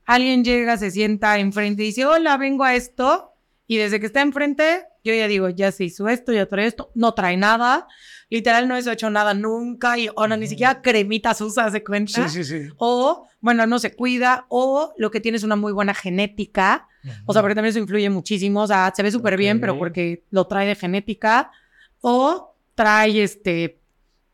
Alguien 0.07 0.43
llega, 0.43 0.77
se 0.77 0.91
sienta 0.91 1.39
enfrente 1.39 1.85
y 1.85 1.87
dice, 1.87 2.05
hola, 2.05 2.37
vengo 2.37 2.65
a 2.65 2.75
esto, 2.75 3.33
y 3.69 3.77
desde 3.77 4.01
que 4.01 4.07
está 4.07 4.23
enfrente, 4.23 4.85
yo 5.09 5.15
ya 5.15 5.29
digo, 5.29 5.49
ya 5.49 5.73
se 5.73 5.85
hizo 5.85 6.09
esto, 6.09 6.33
ya 6.33 6.47
trae 6.47 6.67
esto, 6.67 6.91
no 6.95 7.15
trae 7.15 7.37
nada, 7.37 7.87
literal 8.31 8.69
no 8.69 8.77
he 8.77 8.93
hecho 8.93 9.11
nada 9.11 9.35
nunca, 9.35 9.99
y 9.99 10.09
o 10.15 10.27
no, 10.27 10.37
ni 10.37 10.47
siquiera 10.47 10.83
cremitas 10.83 11.41
usa, 11.41 11.71
¿se 11.71 11.83
cuenta? 11.83 12.29
Sí, 12.29 12.45
sí, 12.45 12.61
sí. 12.61 12.69
O, 12.77 13.27
bueno, 13.41 13.67
no 13.67 13.79
se 13.79 13.95
cuida, 13.95 14.47
o 14.49 14.93
lo 14.97 15.11
que 15.11 15.21
tiene 15.21 15.37
es 15.37 15.45
una 15.45 15.57
muy 15.57 15.73
buena 15.73 15.95
genética, 15.95 16.89
o 17.27 17.33
sea, 17.33 17.43
porque 17.43 17.55
también 17.55 17.71
eso 17.71 17.79
influye 17.79 18.11
muchísimo. 18.11 18.63
O 18.63 18.67
sea, 18.67 18.93
se 18.95 19.03
ve 19.03 19.11
súper 19.11 19.37
bien, 19.37 19.61
pero 19.61 19.79
porque 19.79 20.25
lo 20.31 20.47
trae 20.47 20.67
de 20.67 20.75
genética. 20.75 21.51
O 22.01 22.55
trae 22.75 23.23
este 23.23 23.81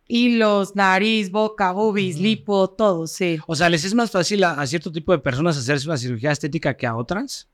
hilos, 0.06 0.76
nariz, 0.76 1.30
boca, 1.30 1.72
boobies, 1.72 2.16
Ujú. 2.16 2.24
lipo, 2.24 2.70
todo, 2.70 3.06
sí. 3.06 3.38
O 3.46 3.54
sea, 3.54 3.70
¿les 3.70 3.84
es 3.84 3.94
más 3.94 4.10
fácil 4.10 4.44
a, 4.44 4.52
a 4.52 4.66
cierto 4.66 4.92
tipo 4.92 5.12
de 5.12 5.18
personas 5.18 5.56
hacerse 5.56 5.88
una 5.88 5.96
cirugía 5.96 6.30
estética 6.30 6.76
que 6.76 6.86
a 6.86 6.96
otras? 6.96 7.48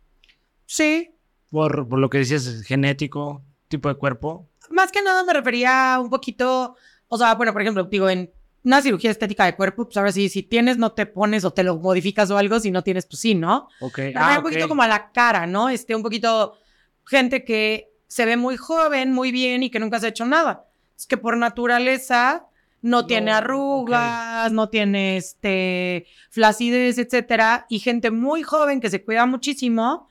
Sí. 0.66 1.10
Por, 1.50 1.88
por 1.88 1.98
lo 1.98 2.08
que 2.10 2.18
decías, 2.18 2.62
genético, 2.64 3.42
tipo 3.68 3.88
de 3.88 3.96
cuerpo. 3.96 4.48
Más 4.70 4.92
que 4.92 5.02
nada 5.02 5.24
me 5.24 5.32
refería 5.32 5.98
un 6.00 6.10
poquito, 6.10 6.76
o 7.08 7.18
sea, 7.18 7.34
bueno, 7.34 7.52
por 7.52 7.62
ejemplo, 7.62 7.84
digo, 7.84 8.08
en 8.08 8.30
una 8.62 8.82
cirugía 8.82 9.10
estética 9.10 9.44
de 9.46 9.56
cuerpo, 9.56 9.84
pues 9.86 9.96
ahora 9.96 10.12
sí, 10.12 10.28
si 10.28 10.42
tienes, 10.42 10.76
no 10.76 10.92
te 10.92 11.06
pones 11.06 11.44
o 11.44 11.52
te 11.52 11.62
lo 11.62 11.78
modificas 11.78 12.30
o 12.30 12.36
algo, 12.36 12.60
si 12.60 12.70
no 12.70 12.82
tienes, 12.82 13.06
pues 13.06 13.20
sí, 13.20 13.34
¿no? 13.34 13.68
Ok. 13.80 13.98
Me 13.98 14.12
Ah, 14.16 14.34
un 14.36 14.42
poquito 14.42 14.68
como 14.68 14.82
a 14.82 14.88
la 14.88 15.10
cara, 15.12 15.46
¿no? 15.46 15.70
Este, 15.70 15.94
un 15.94 16.02
poquito 16.02 16.58
gente 17.06 17.44
que 17.44 17.90
se 18.06 18.26
ve 18.26 18.36
muy 18.36 18.56
joven, 18.56 19.12
muy 19.12 19.32
bien 19.32 19.62
y 19.62 19.70
que 19.70 19.80
nunca 19.80 19.98
se 19.98 20.06
ha 20.06 20.10
hecho 20.10 20.26
nada. 20.26 20.66
Es 20.96 21.06
que 21.06 21.16
por 21.16 21.36
naturaleza 21.36 22.46
no, 22.82 23.06
tiene 23.06 23.30
No, 23.30 23.38
arrugas, 23.38 24.52
no 24.52 24.68
tiene 24.68 25.16
este 25.16 26.06
flacidez, 26.30 26.98
etcétera, 26.98 27.66
y 27.68 27.78
gente 27.78 28.10
muy 28.10 28.42
joven 28.42 28.80
que 28.80 28.90
se 28.90 29.02
cuida 29.02 29.24
muchísimo 29.26 30.09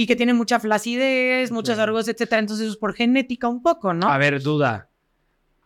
y 0.00 0.06
que 0.06 0.16
tiene 0.16 0.32
mucha 0.32 0.58
flacidez, 0.58 1.50
muchas 1.50 1.76
Ok. 1.76 1.82
arrugas, 1.82 2.08
etcétera. 2.08 2.38
Entonces 2.38 2.70
es 2.70 2.76
por 2.78 2.94
genética 2.94 3.48
un 3.48 3.62
poco, 3.62 3.92
¿no? 3.92 4.08
A 4.08 4.16
ver, 4.16 4.40
duda. 4.40 4.88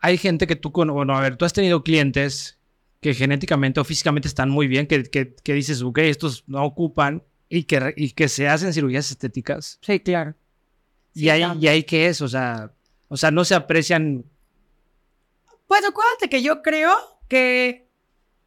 Hay 0.00 0.18
gente 0.18 0.48
que 0.48 0.56
tú, 0.56 0.72
con... 0.72 0.88
bueno, 0.92 1.16
a 1.16 1.20
ver, 1.20 1.36
tú 1.36 1.44
has 1.44 1.52
tenido 1.52 1.84
clientes 1.84 2.58
que 3.00 3.14
genéticamente 3.14 3.78
o 3.78 3.84
físicamente 3.84 4.26
están 4.26 4.50
muy 4.50 4.66
bien, 4.66 4.88
que, 4.88 5.04
que, 5.04 5.36
que 5.36 5.52
dices, 5.52 5.82
ok, 5.82 5.98
estos 5.98 6.42
no 6.48 6.64
ocupan 6.64 7.22
y 7.48 7.62
que, 7.62 7.94
y 7.96 8.10
que 8.10 8.28
se 8.28 8.48
hacen 8.48 8.72
cirugías 8.72 9.08
estéticas. 9.12 9.78
Sí, 9.82 10.00
claro. 10.00 10.34
y, 11.14 11.20
Sí, 11.20 11.30
ahí, 11.30 11.40
claro. 11.42 11.60
y 11.60 11.68
ahí 11.68 11.84
qué 11.84 12.08
es, 12.08 12.20
o 12.20 12.26
sea, 12.26 12.72
o 13.06 13.16
sea, 13.16 13.30
no 13.30 13.44
se 13.44 13.54
aprecian. 13.54 14.24
Pues 15.68 15.84
acuérdate 15.84 16.28
que 16.28 16.42
yo 16.42 16.60
creo 16.60 16.92
que 17.28 17.86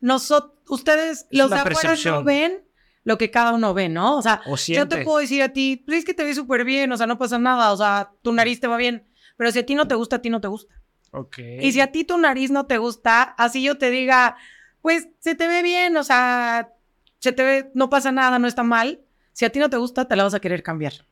nosotros, 0.02 0.52
ustedes, 0.67 1.28
Es 1.32 1.38
los 1.39 1.50
de 1.50 1.56
afuera 1.56 1.95
no 2.04 2.26
ven 2.26 2.66
lo 3.07 3.17
que 3.17 3.31
cada 3.31 3.53
uno 3.53 3.73
ve, 3.73 3.87
¿no? 3.87 4.17
O 4.17 4.21
sea, 4.21 4.41
O 4.45 4.57
yo 4.57 4.85
te 4.85 5.05
puedo 5.05 5.19
decir 5.19 5.41
a 5.41 5.53
ti, 5.53 5.81
pues 5.85 5.99
es 5.99 6.03
que 6.03 6.13
te 6.13 6.25
ves 6.25 6.35
súper 6.35 6.65
bien, 6.65 6.91
o 6.91 6.97
sea, 6.97 7.07
no 7.07 7.17
pasa 7.17 7.39
nada, 7.39 7.71
o 7.71 7.77
sea, 7.77 8.11
tu 8.21 8.33
nariz 8.33 8.59
te 8.59 8.67
va 8.67 8.75
bien, 8.75 9.07
pero 9.37 9.49
si 9.49 9.59
a 9.59 9.65
ti 9.65 9.75
no 9.75 9.87
te 9.87 9.95
gusta, 9.95 10.17
a 10.17 10.21
ti 10.21 10.29
no 10.29 10.41
te 10.41 10.49
gusta. 10.49 10.75
Ok. 11.11 11.37
Y 11.61 11.71
si 11.71 11.79
a 11.79 11.89
ti 11.93 12.03
tu 12.03 12.17
nariz 12.17 12.51
no 12.51 12.65
te 12.65 12.77
gusta, 12.79 13.23
así 13.23 13.63
yo 13.63 13.77
te 13.77 13.91
diga, 13.91 14.35
pues 14.81 15.07
se 15.19 15.35
te 15.35 15.47
ve 15.47 15.63
bien, 15.63 15.95
o 15.95 16.03
sea, 16.03 16.73
se 17.19 17.31
te 17.31 17.43
ve, 17.43 17.71
no 17.73 17.89
pasa 17.89 18.11
nada, 18.11 18.39
no 18.39 18.47
está 18.47 18.63
mal. 18.63 18.99
Si 19.31 19.45
a 19.45 19.51
ti 19.51 19.59
no 19.59 19.69
te 19.69 19.77
gusta, 19.77 20.09
te 20.09 20.17
la 20.17 20.23
vas 20.23 20.33
a 20.33 20.41
querer 20.41 20.61
cambiar. 20.61 21.05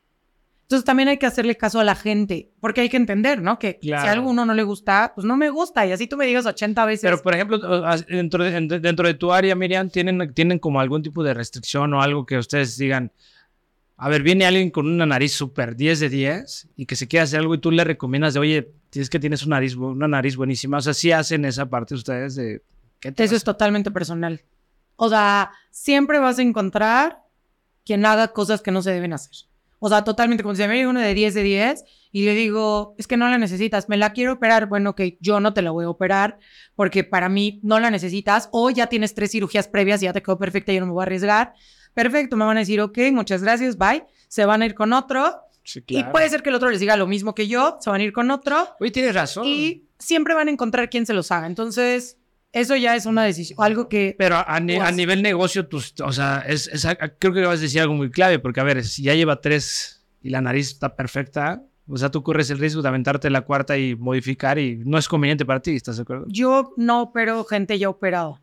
Entonces 0.66 0.84
también 0.84 1.10
hay 1.10 1.18
que 1.18 1.28
hacerle 1.28 1.56
caso 1.56 1.80
a 1.80 1.84
la 1.84 1.94
gente, 1.94 2.50
porque 2.60 2.82
hay 2.82 2.90
que 2.90 2.98
entender, 2.98 3.40
¿no? 3.40 3.60
Que 3.60 3.78
si 3.84 3.92
a 3.92 4.12
alguno 4.12 4.48
no 4.48 4.56
le 4.56 4.64
gusta, 4.64 5.12
pues 5.14 5.24
no 5.24 5.38
me 5.38 5.52
gusta. 5.52 5.86
Y 5.86 5.92
así 5.92 6.08
tú 6.08 6.18
me 6.18 6.26
digas 6.26 6.48
80 6.48 6.86
veces. 6.86 7.04
Pero, 7.04 7.22
por 7.22 7.36
ejemplo, 7.36 7.60
dentro 8.08 8.44
de, 8.44 8.80
dentro 8.80 9.08
de 9.08 9.14
tu 9.14 9.32
área, 9.32 9.54
Miriam, 9.54 9.92
¿tienen, 9.92 10.34
¿tienen 10.34 10.58
como 10.58 10.80
algún 10.80 11.04
tipo 11.04 11.24
de 11.24 11.36
restricción 11.36 11.94
o 11.94 12.02
algo 12.02 12.26
que 12.26 12.40
ustedes 12.40 12.78
digan, 12.78 13.12
a 13.98 14.10
ver, 14.10 14.24
viene 14.24 14.48
alguien 14.48 14.72
con 14.72 14.88
una 14.88 15.06
nariz 15.06 15.34
súper 15.34 15.76
10 15.76 16.00
de 16.00 16.10
10 16.10 16.70
y 16.78 16.88
que 16.88 16.96
se 16.96 17.08
quiere 17.08 17.26
hacer 17.26 17.42
algo 17.42 17.54
y 17.54 17.60
tú 17.60 17.70
le 17.70 17.84
recomiendas 17.84 18.34
de, 18.34 18.40
oye, 18.40 18.74
tienes 18.90 19.12
que 19.12 19.20
tienes 19.20 19.46
una 19.46 19.58
nariz, 19.58 19.76
una 19.76 20.08
nariz 20.08 20.36
buenísima. 20.36 20.78
O 20.78 20.82
sea, 20.82 20.96
sí 20.96 21.12
hacen 21.12 21.46
esa 21.46 21.68
parte 21.68 21.94
ustedes 21.94 22.36
de... 22.36 22.64
Eso 23.02 23.36
es 23.36 23.44
totalmente 23.44 23.92
personal. 23.92 24.42
O 24.96 25.10
sea, 25.10 25.52
siempre 25.70 26.18
vas 26.18 26.40
a 26.40 26.42
encontrar 26.42 27.20
quien 27.86 28.04
haga 28.06 28.30
cosas 28.30 28.62
que 28.62 28.72
no 28.72 28.82
se 28.82 28.92
deben 28.92 29.14
hacer. 29.14 29.48
O 29.86 29.90
sea, 29.90 30.04
totalmente, 30.04 30.42
como 30.42 30.56
si 30.56 30.64
me 30.64 30.70
viene 30.70 30.88
uno 30.88 31.00
de 31.00 31.14
10 31.14 31.36
de 31.36 31.44
10 31.44 31.84
y 32.12 32.26
le 32.26 32.34
digo, 32.34 32.96
es 32.98 33.06
que 33.06 33.18
no 33.18 33.30
la 33.30 33.38
necesitas, 33.38 33.88
me 33.88 33.98
la 33.98 34.14
quiero 34.14 34.34
operar. 34.34 34.66
Bueno, 34.66 34.96
que 34.96 35.20
yo 35.22 35.40
no 35.40 35.54
te 35.54 35.62
la 35.62 35.70
voy 35.70 35.86
a 35.86 35.90
operar 35.92 36.40
porque 36.74 37.04
para 37.04 37.30
mí 37.30 37.60
no 37.62 37.80
la 37.80 37.92
necesitas 37.92 38.50
o 38.52 38.72
ya 38.72 38.88
tienes 38.88 39.14
tres 39.14 39.30
cirugías 39.30 39.68
previas 39.68 40.02
y 40.02 40.06
ya 40.06 40.14
te 40.14 40.24
quedó 40.24 40.40
perfecta 40.40 40.72
y 40.72 40.76
yo 40.78 40.82
no 40.82 40.88
me 40.88 40.94
voy 40.94 41.02
a 41.02 41.04
arriesgar. 41.04 41.54
Perfecto, 41.94 42.36
me 42.36 42.46
van 42.46 42.58
a 42.58 42.62
decir, 42.62 42.82
ok, 42.82 42.98
muchas 43.12 43.44
gracias, 43.44 43.78
bye. 43.78 44.04
Se 44.28 44.44
van 44.46 44.64
a 44.64 44.66
ir 44.66 44.74
con 44.74 44.92
otro. 44.92 45.40
Y 45.86 46.04
puede 46.06 46.30
ser 46.30 46.42
que 46.42 46.50
el 46.50 46.56
otro 46.56 46.72
les 46.72 46.80
diga 46.80 46.98
lo 46.98 47.06
mismo 47.06 47.36
que 47.36 47.48
yo, 47.48 47.78
se 47.80 47.92
van 47.92 48.02
a 48.02 48.04
ir 48.06 48.12
con 48.12 48.32
otro. 48.32 48.68
Uy, 48.80 48.90
tienes 48.90 49.14
razón. 49.14 49.46
Y 49.46 49.88
siempre 50.00 50.34
van 50.34 50.48
a 50.48 50.52
encontrar 50.52 50.90
quien 50.90 51.06
se 51.06 51.14
los 51.14 51.32
haga. 51.32 51.46
Entonces, 51.46 52.18
eso 52.56 52.78
ya 52.78 52.96
es 52.96 53.06
una 53.06 53.26
decisión, 53.26 53.60
algo 53.62 53.90
que... 53.90 54.16
Pero 54.18 54.38
a, 54.38 54.60
nivel 54.62 55.22
negocio, 55.22 55.68
o 56.02 56.14
sea, 56.14 56.42
es, 56.48 56.70
creo 57.20 57.34
que 57.34 57.42
vas 57.42 57.60
a 57.60 57.62
decir 57.62 57.82
algo 57.82 57.94
muy 57.94 58.10
clave, 58.10 58.40
porque 58.40 58.62
a 58.62 58.64
ver, 58.64 58.86
si 58.86 59.04
ya 59.04 59.14
lleva 59.14 59.42
tres 59.42 60.06
y 60.22 60.30
la 60.30 60.40
nariz 60.40 60.70
está 60.70 60.96
perfecta, 60.96 61.62
o 61.86 61.98
sea, 61.98 62.12
tú 62.12 62.24
corres 62.24 62.50
el 62.52 62.58
riesgo 62.58 62.82
de 62.82 62.88
aventarte 62.88 63.30
la 63.30 63.42
cuarta 63.42 63.78
y 63.78 63.98
modificar 63.98 64.58
y 64.58 64.78
no 64.86 64.98
es 64.98 65.10
conveniente 65.10 65.46
para 65.46 65.60
ti, 65.60 65.76
¿estás 65.76 65.98
de 65.98 66.04
acuerdo? 66.04 66.28
Yo 66.30 66.72
no 66.78 67.02
opero 67.02 67.44
gente 67.44 67.78
ya 67.78 67.90
operado. 67.90 68.42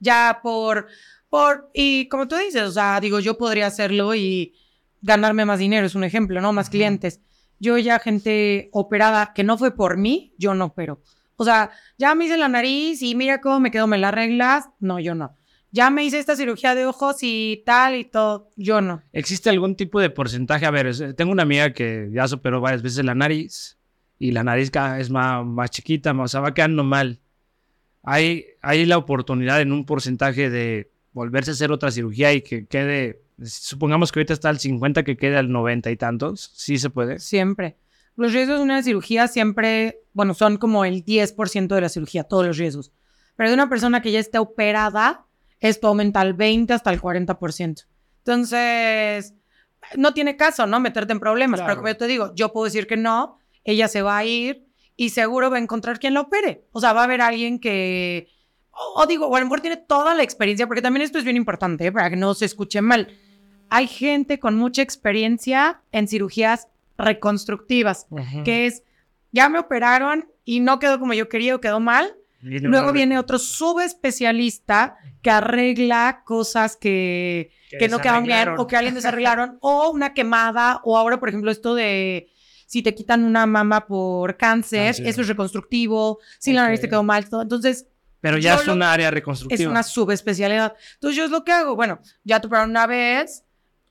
Ya 0.00 0.40
por, 0.42 0.88
por, 1.30 1.70
y 1.72 2.08
como 2.08 2.26
tú 2.26 2.34
dices, 2.34 2.62
o 2.62 2.72
sea, 2.72 2.98
digo, 3.00 3.20
yo 3.20 3.38
podría 3.38 3.68
hacerlo 3.68 4.16
y 4.16 4.52
ganarme 5.00 5.44
más 5.44 5.60
dinero, 5.60 5.86
es 5.86 5.94
un 5.94 6.02
ejemplo, 6.02 6.40
¿no? 6.40 6.52
Más 6.52 6.70
clientes. 6.70 7.20
Yo 7.60 7.78
ya 7.78 8.00
gente 8.00 8.68
operada 8.72 9.32
que 9.32 9.44
no 9.44 9.56
fue 9.58 9.76
por 9.76 9.96
mí, 9.96 10.34
yo 10.38 10.56
no 10.56 10.64
opero. 10.64 11.00
O 11.40 11.44
sea, 11.44 11.70
ya 11.96 12.16
me 12.16 12.24
hice 12.24 12.36
la 12.36 12.48
nariz 12.48 13.00
y 13.00 13.14
mira 13.14 13.40
cómo 13.40 13.60
me 13.60 13.70
quedó, 13.70 13.86
me 13.86 13.96
la 13.96 14.08
arreglas. 14.08 14.68
No, 14.80 14.98
yo 14.98 15.14
no. 15.14 15.36
Ya 15.70 15.88
me 15.88 16.04
hice 16.04 16.18
esta 16.18 16.34
cirugía 16.34 16.74
de 16.74 16.84
ojos 16.84 17.18
y 17.22 17.62
tal 17.64 17.94
y 17.94 18.04
todo. 18.04 18.50
Yo 18.56 18.80
no. 18.80 19.02
¿Existe 19.12 19.48
algún 19.48 19.76
tipo 19.76 20.00
de 20.00 20.10
porcentaje? 20.10 20.66
A 20.66 20.72
ver, 20.72 21.14
tengo 21.14 21.30
una 21.30 21.44
amiga 21.44 21.72
que 21.72 22.10
ya 22.12 22.26
superó 22.26 22.60
varias 22.60 22.82
veces 22.82 23.04
la 23.04 23.14
nariz 23.14 23.78
y 24.18 24.32
la 24.32 24.42
nariz 24.42 24.72
vez 24.72 25.10
más, 25.10 25.46
más 25.46 25.70
chiquita, 25.70 26.12
o 26.12 26.26
sea, 26.26 26.40
va 26.40 26.54
quedando 26.54 26.82
mal. 26.82 27.20
Hay, 28.02 28.46
hay 28.60 28.84
la 28.84 28.98
oportunidad 28.98 29.60
en 29.60 29.70
un 29.70 29.84
porcentaje 29.84 30.50
de 30.50 30.90
volverse 31.12 31.52
a 31.52 31.54
hacer 31.54 31.70
otra 31.70 31.92
cirugía 31.92 32.32
y 32.32 32.42
que 32.42 32.66
quede, 32.66 33.22
supongamos 33.44 34.10
que 34.10 34.18
ahorita 34.18 34.32
está 34.34 34.48
al 34.48 34.58
50, 34.58 35.04
que 35.04 35.16
quede 35.16 35.36
al 35.36 35.52
90 35.52 35.88
y 35.92 35.96
tantos. 35.96 36.50
¿Sí 36.56 36.78
se 36.78 36.90
puede? 36.90 37.20
Siempre. 37.20 37.76
Los 38.18 38.32
riesgos 38.32 38.58
de 38.58 38.64
una 38.64 38.82
cirugía 38.82 39.28
siempre, 39.28 40.00
bueno, 40.12 40.34
son 40.34 40.56
como 40.56 40.84
el 40.84 41.04
10% 41.04 41.68
de 41.68 41.80
la 41.80 41.88
cirugía, 41.88 42.24
todos 42.24 42.44
los 42.44 42.58
riesgos. 42.58 42.90
Pero 43.36 43.50
de 43.50 43.54
una 43.54 43.68
persona 43.68 44.02
que 44.02 44.10
ya 44.10 44.18
esté 44.18 44.38
operada, 44.38 45.26
esto 45.60 45.86
aumenta 45.86 46.20
al 46.20 46.34
20 46.34 46.72
hasta 46.72 46.90
el 46.90 47.00
40%. 47.00 47.86
Entonces, 48.18 49.34
no 49.96 50.14
tiene 50.14 50.36
caso, 50.36 50.66
¿no? 50.66 50.80
Meterte 50.80 51.12
en 51.12 51.20
problemas. 51.20 51.60
Pero 51.60 51.76
como 51.76 51.86
yo 51.86 51.96
te 51.96 52.08
digo, 52.08 52.34
yo 52.34 52.52
puedo 52.52 52.64
decir 52.64 52.88
que 52.88 52.96
no, 52.96 53.38
ella 53.62 53.86
se 53.86 54.02
va 54.02 54.18
a 54.18 54.24
ir 54.24 54.66
y 54.96 55.10
seguro 55.10 55.48
va 55.48 55.58
a 55.58 55.60
encontrar 55.60 56.00
quien 56.00 56.14
la 56.14 56.22
opere. 56.22 56.66
O 56.72 56.80
sea, 56.80 56.92
va 56.92 57.02
a 57.02 57.04
haber 57.04 57.20
alguien 57.20 57.60
que, 57.60 58.26
o, 58.72 59.06
digo, 59.06 59.28
o 59.28 59.36
a 59.36 59.38
lo 59.38 59.46
mejor 59.46 59.60
tiene 59.60 59.76
toda 59.76 60.16
la 60.16 60.24
experiencia, 60.24 60.66
porque 60.66 60.82
también 60.82 61.02
esto 61.02 61.18
es 61.18 61.24
bien 61.24 61.36
importante, 61.36 61.86
¿eh? 61.86 61.92
para 61.92 62.10
que 62.10 62.16
no 62.16 62.34
se 62.34 62.46
escuche 62.46 62.82
mal. 62.82 63.16
Hay 63.70 63.86
gente 63.86 64.40
con 64.40 64.56
mucha 64.56 64.82
experiencia 64.82 65.82
en 65.92 66.08
cirugías 66.08 66.66
reconstructivas, 66.98 68.06
que 68.44 68.66
es, 68.66 68.82
ya 69.32 69.48
me 69.48 69.58
operaron 69.58 70.28
y 70.44 70.60
no 70.60 70.78
quedó 70.78 70.98
como 70.98 71.14
yo 71.14 71.28
quería 71.28 71.54
o 71.54 71.60
quedó 71.60 71.80
mal. 71.80 72.14
Luego 72.40 72.92
viene 72.92 73.18
otro 73.18 73.38
subespecialista 73.38 74.96
que 75.22 75.30
arregla 75.30 76.22
cosas 76.24 76.76
que, 76.76 77.50
que, 77.70 77.88
no 77.88 77.98
quedan 77.98 78.24
bien 78.24 78.50
o 78.58 78.66
que 78.68 78.76
alguien 78.76 78.94
desarreglaron 78.94 79.58
o 79.60 79.90
una 79.90 80.14
quemada 80.14 80.80
o 80.84 80.96
ahora, 80.96 81.18
por 81.18 81.28
ejemplo, 81.28 81.50
esto 81.50 81.74
de 81.74 82.30
si 82.66 82.82
te 82.82 82.94
quitan 82.94 83.24
una 83.24 83.46
mama 83.46 83.86
por 83.86 84.36
cáncer, 84.36 84.94
eso 84.98 85.20
es 85.20 85.28
reconstructivo, 85.28 86.18
si 86.38 86.52
la 86.52 86.62
nariz 86.62 86.80
te 86.80 86.88
quedó 86.88 87.02
mal, 87.02 87.28
todo. 87.28 87.42
Entonces, 87.42 87.88
pero 88.20 88.38
ya 88.38 88.54
es 88.54 88.68
un 88.68 88.82
área 88.82 89.10
reconstructiva. 89.10 89.62
Es 89.62 89.68
una 89.68 89.82
subespecialidad. 89.82 90.74
Entonces, 90.94 91.16
yo 91.16 91.24
es 91.24 91.30
lo 91.30 91.44
que 91.44 91.52
hago. 91.52 91.76
Bueno, 91.76 92.00
ya 92.24 92.40
te 92.40 92.46
operaron 92.46 92.70
una 92.70 92.86
vez, 92.86 93.44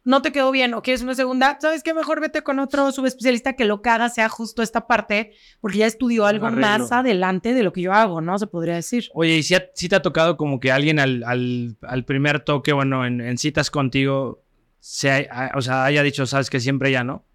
no 0.08 0.22
te 0.22 0.32
quedó 0.32 0.52
bien 0.52 0.74
o 0.74 0.82
quieres 0.82 1.02
una 1.02 1.16
segunda, 1.16 1.58
¿sabes 1.60 1.84
qué? 1.84 1.94
Mejor 1.94 2.22
vete 2.22 2.42
con 2.42 2.60
otro 2.60 2.94
subespecialista 2.94 3.54
que 3.54 3.66
lo 3.66 3.82
que 3.82 3.90
haga 3.90 4.08
sea 4.08 4.30
justo 4.30 4.64
esta 4.64 4.88
parte, 4.88 5.34
porque 5.60 5.80
ya 5.80 5.86
estudió 5.86 6.26
algo 6.26 6.50
más 6.50 6.94
adelante 6.94 7.54
de 7.54 7.62
lo 7.62 7.74
que 7.74 7.82
yo 7.82 7.92
hago, 7.92 8.22
¿no? 8.22 8.40
Se 8.40 8.48
podría 8.48 8.76
decir. 8.76 9.10
Oye, 9.14 9.36
¿y 9.36 9.44
si, 9.44 9.58
te 9.90 9.96
ha 9.98 10.02
tocado 10.02 10.38
como 10.38 10.62
que 10.62 10.72
alguien 10.72 11.00
al, 11.00 11.26
al, 11.26 12.06
primer 12.06 12.40
toque, 12.40 12.72
bueno, 12.72 13.06
en, 13.06 13.38
citas 13.38 13.70
contigo, 13.70 14.46
se, 14.80 15.28
o 15.54 15.62
sea, 15.62 15.84
haya 15.84 16.04
dicho, 16.04 16.26
sabes 16.26 16.50
que 16.50 16.62
siempre 16.62 16.90
ya 16.90 17.04
no? 17.04 17.26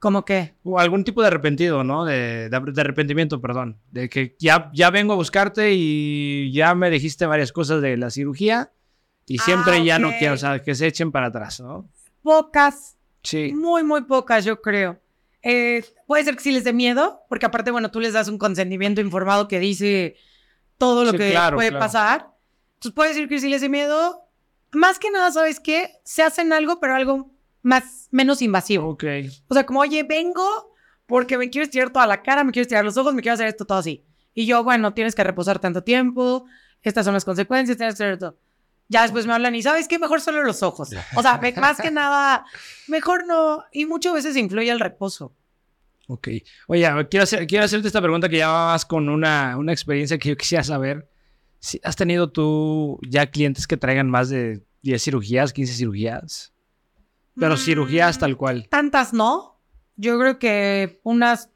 ¿Cómo 0.00 0.24
qué? 0.24 0.56
O 0.64 0.80
algún 0.80 1.04
tipo 1.04 1.22
de 1.22 1.28
arrepentido, 1.28 1.84
¿no? 1.84 2.04
De, 2.04 2.50
de, 2.50 2.80
arrepentimiento, 2.80 3.40
perdón. 3.40 3.78
De 3.92 4.08
que 4.08 4.34
ya, 4.40 4.68
ya 4.74 4.90
vengo 4.90 5.12
a 5.12 5.16
buscarte 5.16 5.74
y 5.74 6.50
ya 6.52 6.74
me 6.74 6.90
dijiste 6.90 7.24
varias 7.24 7.52
cosas 7.52 7.80
de 7.80 7.96
la 7.96 8.10
cirugía 8.10 8.72
y 9.32 9.38
siempre 9.38 9.76
ah, 9.76 9.82
ya 9.82 9.98
no 9.98 10.10
quiero, 10.18 10.34
o 10.34 10.36
sea, 10.36 10.62
que 10.62 10.74
se 10.74 10.86
echen 10.86 11.10
para 11.10 11.28
atrás, 11.28 11.58
¿no? 11.58 11.88
Pocas. 12.22 12.98
Sí. 13.22 13.50
Muy, 13.54 13.82
muy 13.82 14.02
pocas, 14.02 14.44
yo 14.44 14.60
creo. 14.60 15.00
Eh, 15.40 15.82
puede 16.06 16.24
ser 16.24 16.36
que 16.36 16.42
sí 16.42 16.52
les 16.52 16.64
dé 16.64 16.74
miedo, 16.74 17.22
porque 17.30 17.46
aparte, 17.46 17.70
bueno, 17.70 17.90
tú 17.90 17.98
les 17.98 18.12
das 18.12 18.28
un 18.28 18.36
consentimiento 18.36 19.00
informado 19.00 19.48
que 19.48 19.58
dice 19.58 20.16
todo 20.76 21.04
lo 21.04 21.12
que 21.12 21.34
puede 21.54 21.72
pasar. 21.72 22.28
Entonces 22.74 22.92
puede 22.94 23.08
decir 23.08 23.26
que 23.26 23.40
sí 23.40 23.48
les 23.48 23.62
dé 23.62 23.70
miedo. 23.70 24.20
Más 24.72 24.98
que 24.98 25.10
nada, 25.10 25.32
¿sabes 25.32 25.60
qué? 25.60 25.92
Se 26.04 26.22
hacen 26.22 26.52
algo, 26.52 26.78
pero 26.78 26.94
algo 26.94 27.30
más, 27.62 28.08
menos 28.10 28.42
invasivo. 28.42 28.90
Ok. 28.90 29.04
O 29.48 29.54
sea, 29.54 29.64
como, 29.64 29.80
oye, 29.80 30.02
vengo 30.02 30.74
porque 31.06 31.38
me 31.38 31.48
quiero 31.48 31.64
estirar 31.64 31.88
toda 31.88 32.06
la 32.06 32.20
cara, 32.20 32.44
me 32.44 32.52
quiero 32.52 32.64
estirar 32.64 32.84
los 32.84 32.98
ojos, 32.98 33.14
me 33.14 33.22
quiero 33.22 33.32
hacer 33.32 33.46
esto 33.46 33.64
todo 33.64 33.78
así. 33.78 34.04
Y 34.34 34.44
yo, 34.44 34.62
bueno, 34.62 34.92
tienes 34.92 35.14
que 35.14 35.24
reposar 35.24 35.58
tanto 35.58 35.82
tiempo, 35.82 36.44
estas 36.82 37.06
son 37.06 37.14
las 37.14 37.24
consecuencias, 37.24 37.78
tienes 37.78 37.94
que 37.94 38.04
hacer 38.04 38.18
todo 38.18 38.36
ya 38.92 39.02
después 39.02 39.26
me 39.26 39.32
hablan 39.32 39.54
y 39.54 39.62
sabes 39.62 39.88
qué, 39.88 39.98
mejor 39.98 40.20
solo 40.20 40.42
los 40.42 40.62
ojos. 40.62 40.90
O 41.16 41.22
sea, 41.22 41.40
más 41.56 41.80
que 41.80 41.90
nada, 41.90 42.44
mejor 42.88 43.26
no. 43.26 43.64
Y 43.72 43.86
muchas 43.86 44.12
veces 44.12 44.36
influye 44.36 44.70
el 44.70 44.80
reposo. 44.80 45.34
Ok. 46.08 46.28
Oye, 46.66 46.86
quiero, 47.10 47.24
hacer, 47.24 47.46
quiero 47.46 47.64
hacerte 47.64 47.86
esta 47.86 48.02
pregunta 48.02 48.28
que 48.28 48.36
ya 48.36 48.48
vas 48.48 48.84
con 48.84 49.08
una, 49.08 49.56
una 49.56 49.72
experiencia 49.72 50.18
que 50.18 50.28
yo 50.28 50.36
quisiera 50.36 50.62
saber. 50.62 51.08
Si 51.58 51.80
¿Has 51.82 51.96
tenido 51.96 52.30
tú 52.30 53.00
ya 53.08 53.30
clientes 53.30 53.66
que 53.66 53.78
traigan 53.78 54.10
más 54.10 54.28
de 54.28 54.62
10 54.82 55.02
cirugías, 55.02 55.54
15 55.54 55.72
cirugías? 55.72 56.52
Pero 57.34 57.54
mm, 57.54 57.58
cirugías 57.58 58.18
tal 58.18 58.36
cual. 58.36 58.68
Tantas 58.68 59.14
no. 59.14 59.58
Yo 59.96 60.18
creo 60.18 60.38
que 60.38 61.00
unas. 61.02 61.48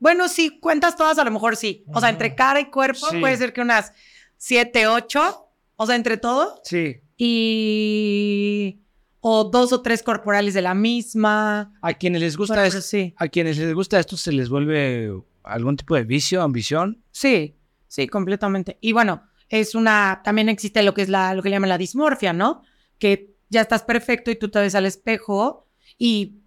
Bueno, 0.00 0.28
si 0.28 0.58
cuentas 0.58 0.96
todas, 0.96 1.16
a 1.18 1.24
lo 1.24 1.30
mejor 1.30 1.54
sí. 1.54 1.84
O 1.94 2.00
sea, 2.00 2.08
entre 2.08 2.34
cara 2.34 2.58
y 2.58 2.70
cuerpo, 2.70 3.06
puede 3.20 3.36
ser 3.36 3.52
que 3.52 3.60
unas 3.60 3.92
7, 4.38 4.88
8 4.88 5.47
o 5.78 5.86
sea, 5.86 5.96
entre 5.96 6.16
todo. 6.16 6.60
Sí. 6.64 7.00
Y. 7.16 8.80
O 9.20 9.44
dos 9.44 9.72
o 9.72 9.80
tres 9.80 10.02
corporales 10.02 10.54
de 10.54 10.62
la 10.62 10.74
misma. 10.74 11.72
A 11.80 11.94
quienes 11.94 12.20
les 12.20 12.36
gusta 12.36 12.66
esto. 12.66 12.80
Sí. 12.80 13.14
A 13.16 13.28
quienes 13.28 13.58
les 13.58 13.72
gusta 13.72 13.98
esto 13.98 14.16
se 14.16 14.32
les 14.32 14.48
vuelve 14.48 15.10
algún 15.44 15.76
tipo 15.76 15.94
de 15.94 16.02
vicio, 16.02 16.42
ambición. 16.42 17.02
Sí, 17.12 17.56
sí, 17.86 18.08
completamente. 18.08 18.76
Y 18.80 18.92
bueno, 18.92 19.22
es 19.48 19.76
una. 19.76 20.20
También 20.24 20.48
existe 20.48 20.82
lo 20.82 20.94
que 20.94 21.02
es 21.02 21.08
la, 21.08 21.32
lo 21.34 21.42
que 21.42 21.50
llaman 21.50 21.68
la 21.68 21.78
dismorfia, 21.78 22.32
¿no? 22.32 22.62
Que 22.98 23.36
ya 23.48 23.60
estás 23.60 23.84
perfecto 23.84 24.32
y 24.32 24.36
tú 24.36 24.48
te 24.48 24.58
ves 24.58 24.74
al 24.74 24.84
espejo 24.84 25.68
y, 25.96 26.40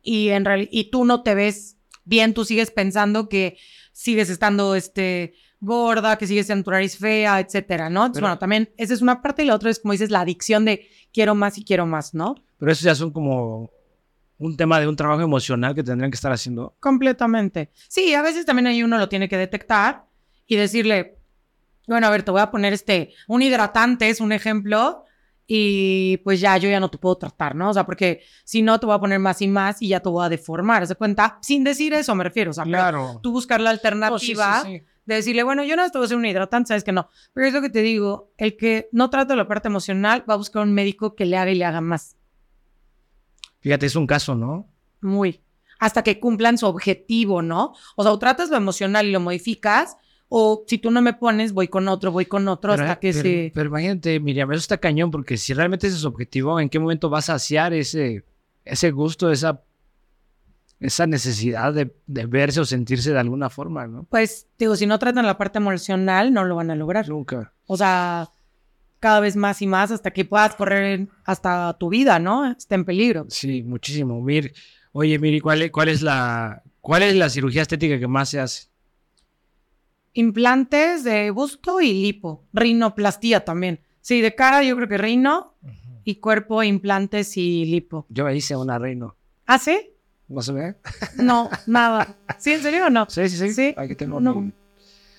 y 0.00 0.28
en 0.28 0.44
realidad, 0.44 0.70
y 0.72 0.90
tú 0.90 1.04
no 1.04 1.24
te 1.24 1.34
ves 1.34 1.76
bien, 2.04 2.34
tú 2.34 2.44
sigues 2.44 2.70
pensando 2.70 3.28
que 3.28 3.58
sigues 3.92 4.30
estando 4.30 4.76
este 4.76 5.34
gorda, 5.60 6.16
que 6.18 6.26
sigue 6.26 6.44
siendo 6.44 6.64
tu 6.64 6.70
nariz 6.70 6.98
fea, 6.98 7.40
etcétera, 7.40 7.88
¿no? 7.90 8.02
Entonces, 8.02 8.20
bueno, 8.20 8.38
también 8.38 8.70
esa 8.76 8.94
es 8.94 9.02
una 9.02 9.22
parte 9.22 9.42
y 9.42 9.46
la 9.46 9.54
otra 9.54 9.70
es, 9.70 9.78
como 9.80 9.92
dices, 9.92 10.10
la 10.10 10.20
adicción 10.20 10.64
de 10.64 10.88
quiero 11.12 11.34
más 11.34 11.58
y 11.58 11.64
quiero 11.64 11.86
más, 11.86 12.14
¿no? 12.14 12.34
Pero 12.58 12.72
eso 12.72 12.84
ya 12.84 12.94
son 12.94 13.10
como 13.10 13.70
un 14.38 14.56
tema 14.56 14.78
de 14.80 14.86
un 14.86 14.96
trabajo 14.96 15.22
emocional 15.22 15.74
que 15.74 15.82
tendrían 15.82 16.10
que 16.10 16.16
estar 16.16 16.30
haciendo. 16.32 16.76
Completamente. 16.80 17.70
Sí, 17.88 18.12
a 18.14 18.22
veces 18.22 18.44
también 18.44 18.66
ahí 18.66 18.82
uno 18.82 18.98
lo 18.98 19.08
tiene 19.08 19.28
que 19.28 19.38
detectar 19.38 20.04
y 20.46 20.56
decirle, 20.56 21.18
bueno, 21.86 22.06
a 22.06 22.10
ver, 22.10 22.22
te 22.22 22.30
voy 22.30 22.40
a 22.42 22.50
poner 22.50 22.72
este, 22.72 23.14
un 23.28 23.42
hidratante 23.42 24.08
es 24.10 24.20
un 24.20 24.32
ejemplo 24.32 25.04
y 25.46 26.18
pues 26.18 26.40
ya 26.40 26.56
yo 26.58 26.68
ya 26.68 26.80
no 26.80 26.90
te 26.90 26.98
puedo 26.98 27.16
tratar, 27.16 27.54
¿no? 27.54 27.70
O 27.70 27.72
sea, 27.72 27.86
porque 27.86 28.22
si 28.44 28.62
no 28.62 28.78
te 28.80 28.86
voy 28.86 28.94
a 28.96 28.98
poner 28.98 29.20
más 29.20 29.40
y 29.40 29.48
más 29.48 29.80
y 29.80 29.88
ya 29.88 30.00
te 30.00 30.08
voy 30.08 30.24
a 30.26 30.28
deformar, 30.28 30.86
¿se 30.86 30.96
cuenta? 30.96 31.38
Sin 31.40 31.62
decir 31.64 31.94
eso 31.94 32.14
me 32.14 32.24
refiero, 32.24 32.50
o 32.50 32.54
sea, 32.54 32.64
Claro. 32.64 33.20
tú 33.22 33.30
buscar 33.32 33.60
la 33.60 33.70
alternativa 33.70 34.10
No, 34.10 34.64
sí, 34.64 34.70
sí, 34.72 34.78
sí. 34.78 34.84
De 35.06 35.14
decirle, 35.14 35.42
bueno, 35.44 35.64
yo 35.64 35.76
no 35.76 35.88
te 35.90 35.96
voy 35.98 36.04
a 36.04 36.06
hacer 36.06 36.16
un 36.18 36.26
hidratante, 36.26 36.68
sabes 36.68 36.84
que 36.84 36.92
no. 36.92 37.08
Pero 37.32 37.46
es 37.46 37.52
lo 37.54 37.62
que 37.62 37.70
te 37.70 37.80
digo, 37.82 38.32
el 38.36 38.56
que 38.56 38.88
no 38.92 39.08
trata 39.08 39.34
la 39.36 39.48
parte 39.48 39.68
emocional 39.68 40.24
va 40.28 40.34
a 40.34 40.38
buscar 40.38 40.62
un 40.62 40.72
médico 40.74 41.14
que 41.14 41.24
le 41.26 41.36
haga 41.36 41.50
y 41.50 41.54
le 41.54 41.64
haga 41.64 41.80
más. 41.80 42.16
Fíjate, 43.60 43.86
es 43.86 43.96
un 43.96 44.06
caso, 44.06 44.34
¿no? 44.34 44.68
Muy. 45.00 45.40
Hasta 45.78 46.02
que 46.02 46.18
cumplan 46.20 46.58
su 46.58 46.66
objetivo, 46.66 47.42
¿no? 47.42 47.74
O 47.96 48.02
sea, 48.02 48.12
o 48.12 48.18
tratas 48.18 48.50
lo 48.50 48.56
emocional 48.56 49.06
y 49.06 49.12
lo 49.12 49.20
modificas, 49.20 49.96
o 50.28 50.64
si 50.66 50.78
tú 50.78 50.90
no 50.90 51.02
me 51.02 51.12
pones, 51.12 51.52
voy 51.52 51.68
con 51.68 51.86
otro, 51.88 52.10
voy 52.12 52.26
con 52.26 52.48
otro, 52.48 52.72
Pero, 52.72 52.82
hasta 52.84 52.98
que 52.98 53.10
pero- 53.12 53.22
se... 53.22 53.52
pero 53.54 53.68
imagínate, 53.68 54.18
Miriam, 54.20 54.50
eso 54.52 54.60
está 54.60 54.78
cañón, 54.78 55.10
porque 55.10 55.36
si 55.36 55.52
realmente 55.54 55.86
ese 55.86 55.96
es 55.96 56.02
su 56.02 56.08
objetivo, 56.08 56.58
¿en 56.58 56.68
qué 56.68 56.78
momento 56.78 57.08
vas 57.10 57.28
a 57.30 57.38
saciar 57.38 57.72
ese, 57.74 58.24
ese 58.64 58.90
gusto, 58.90 59.30
esa, 59.30 59.62
esa 60.80 61.06
necesidad 61.06 61.72
de, 61.72 61.94
de 62.06 62.26
verse 62.26 62.60
o 62.60 62.64
sentirse 62.64 63.12
de 63.12 63.18
alguna 63.18 63.48
forma, 63.50 63.86
¿no? 63.86 64.04
Pues, 64.10 64.46
digo, 64.58 64.76
si 64.76 64.86
no 64.86 64.98
tratan 64.98 65.24
la 65.26 65.38
parte 65.38 65.58
emocional, 65.58 66.32
no 66.32 66.44
lo 66.44 66.56
van 66.56 66.70
a 66.70 66.74
lograr. 66.76 67.08
Nunca. 67.08 67.52
O 67.66 67.76
sea, 67.76 68.28
cada 69.00 69.20
vez 69.20 69.36
más 69.36 69.62
y 69.62 69.66
más 69.66 69.90
hasta 69.90 70.10
que 70.10 70.24
puedas 70.24 70.54
correr 70.54 71.08
hasta 71.24 71.76
tu 71.78 71.88
vida, 71.88 72.18
¿no? 72.18 72.50
Está 72.50 72.74
en 72.74 72.84
peligro. 72.84 73.26
Sí, 73.28 73.62
muchísimo. 73.62 74.20
Mir, 74.20 74.52
oye, 74.92 75.18
Miri, 75.18 75.40
¿cuál, 75.40 75.62
es- 75.62 75.70
cuál, 75.70 75.88
es 75.88 76.02
la, 76.02 76.62
¿cuál 76.80 77.02
es 77.04 77.14
la 77.16 77.30
cirugía 77.30 77.62
estética 77.62 77.98
que 77.98 78.06
más 78.08 78.28
se 78.30 78.40
hace? 78.40 78.68
Implantes 80.14 81.04
de 81.04 81.30
busto 81.30 81.80
y 81.80 81.92
lipo. 81.92 82.44
Rinoplastía 82.52 83.44
también. 83.44 83.80
Sí, 84.00 84.20
de 84.20 84.34
cara 84.34 84.62
yo 84.62 84.76
creo 84.76 84.88
que 84.88 84.98
rino 84.98 85.54
y 86.04 86.16
cuerpo, 86.16 86.62
implantes 86.62 87.36
y 87.36 87.64
lipo. 87.66 88.06
Yo 88.08 88.28
hice 88.30 88.56
una 88.56 88.78
reino. 88.78 89.16
¿Ah, 89.46 89.58
sí? 89.58 89.90
¿No 90.28 90.42
se 90.42 90.52
ve? 90.52 90.74
No, 91.16 91.48
nada. 91.66 92.16
¿Sí, 92.38 92.52
en 92.52 92.62
serio 92.62 92.86
o 92.86 92.90
no? 92.90 93.06
Sí, 93.08 93.28
sí, 93.28 93.36
sí. 93.38 93.52
Sí. 93.54 93.74
Aquí 93.76 93.94
tengo 93.94 94.20
No. 94.20 94.34
un- 94.34 94.54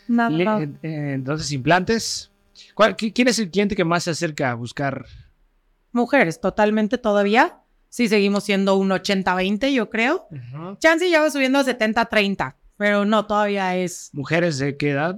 Nada. 0.07 0.29
Le- 0.29 0.45
nada. 0.45 0.63
eh, 0.63 0.69
eh, 0.83 1.11
entonces, 1.15 1.51
implantes. 1.51 2.31
¿Cuál- 2.73 2.95
qui- 2.97 3.13
¿Quién 3.13 3.27
es 3.27 3.39
el 3.39 3.49
cliente 3.51 3.75
que 3.75 3.85
más 3.85 4.03
se 4.03 4.11
acerca 4.11 4.51
a 4.51 4.55
buscar? 4.55 5.05
Mujeres, 5.91 6.39
totalmente 6.41 6.97
todavía. 6.97 7.59
Sí, 7.89 8.07
seguimos 8.09 8.43
siendo 8.43 8.75
un 8.75 8.89
80-20, 8.91 9.73
yo 9.73 9.89
creo. 9.89 10.27
Chance 10.79 11.09
ya 11.09 11.21
va 11.21 11.29
subiendo 11.31 11.59
a 11.59 11.63
70-30, 11.63 12.55
pero 12.77 13.05
no, 13.05 13.25
todavía 13.25 13.75
es. 13.77 14.09
¿Mujeres 14.13 14.57
de 14.59 14.75
qué 14.77 14.91
edad? 14.91 15.17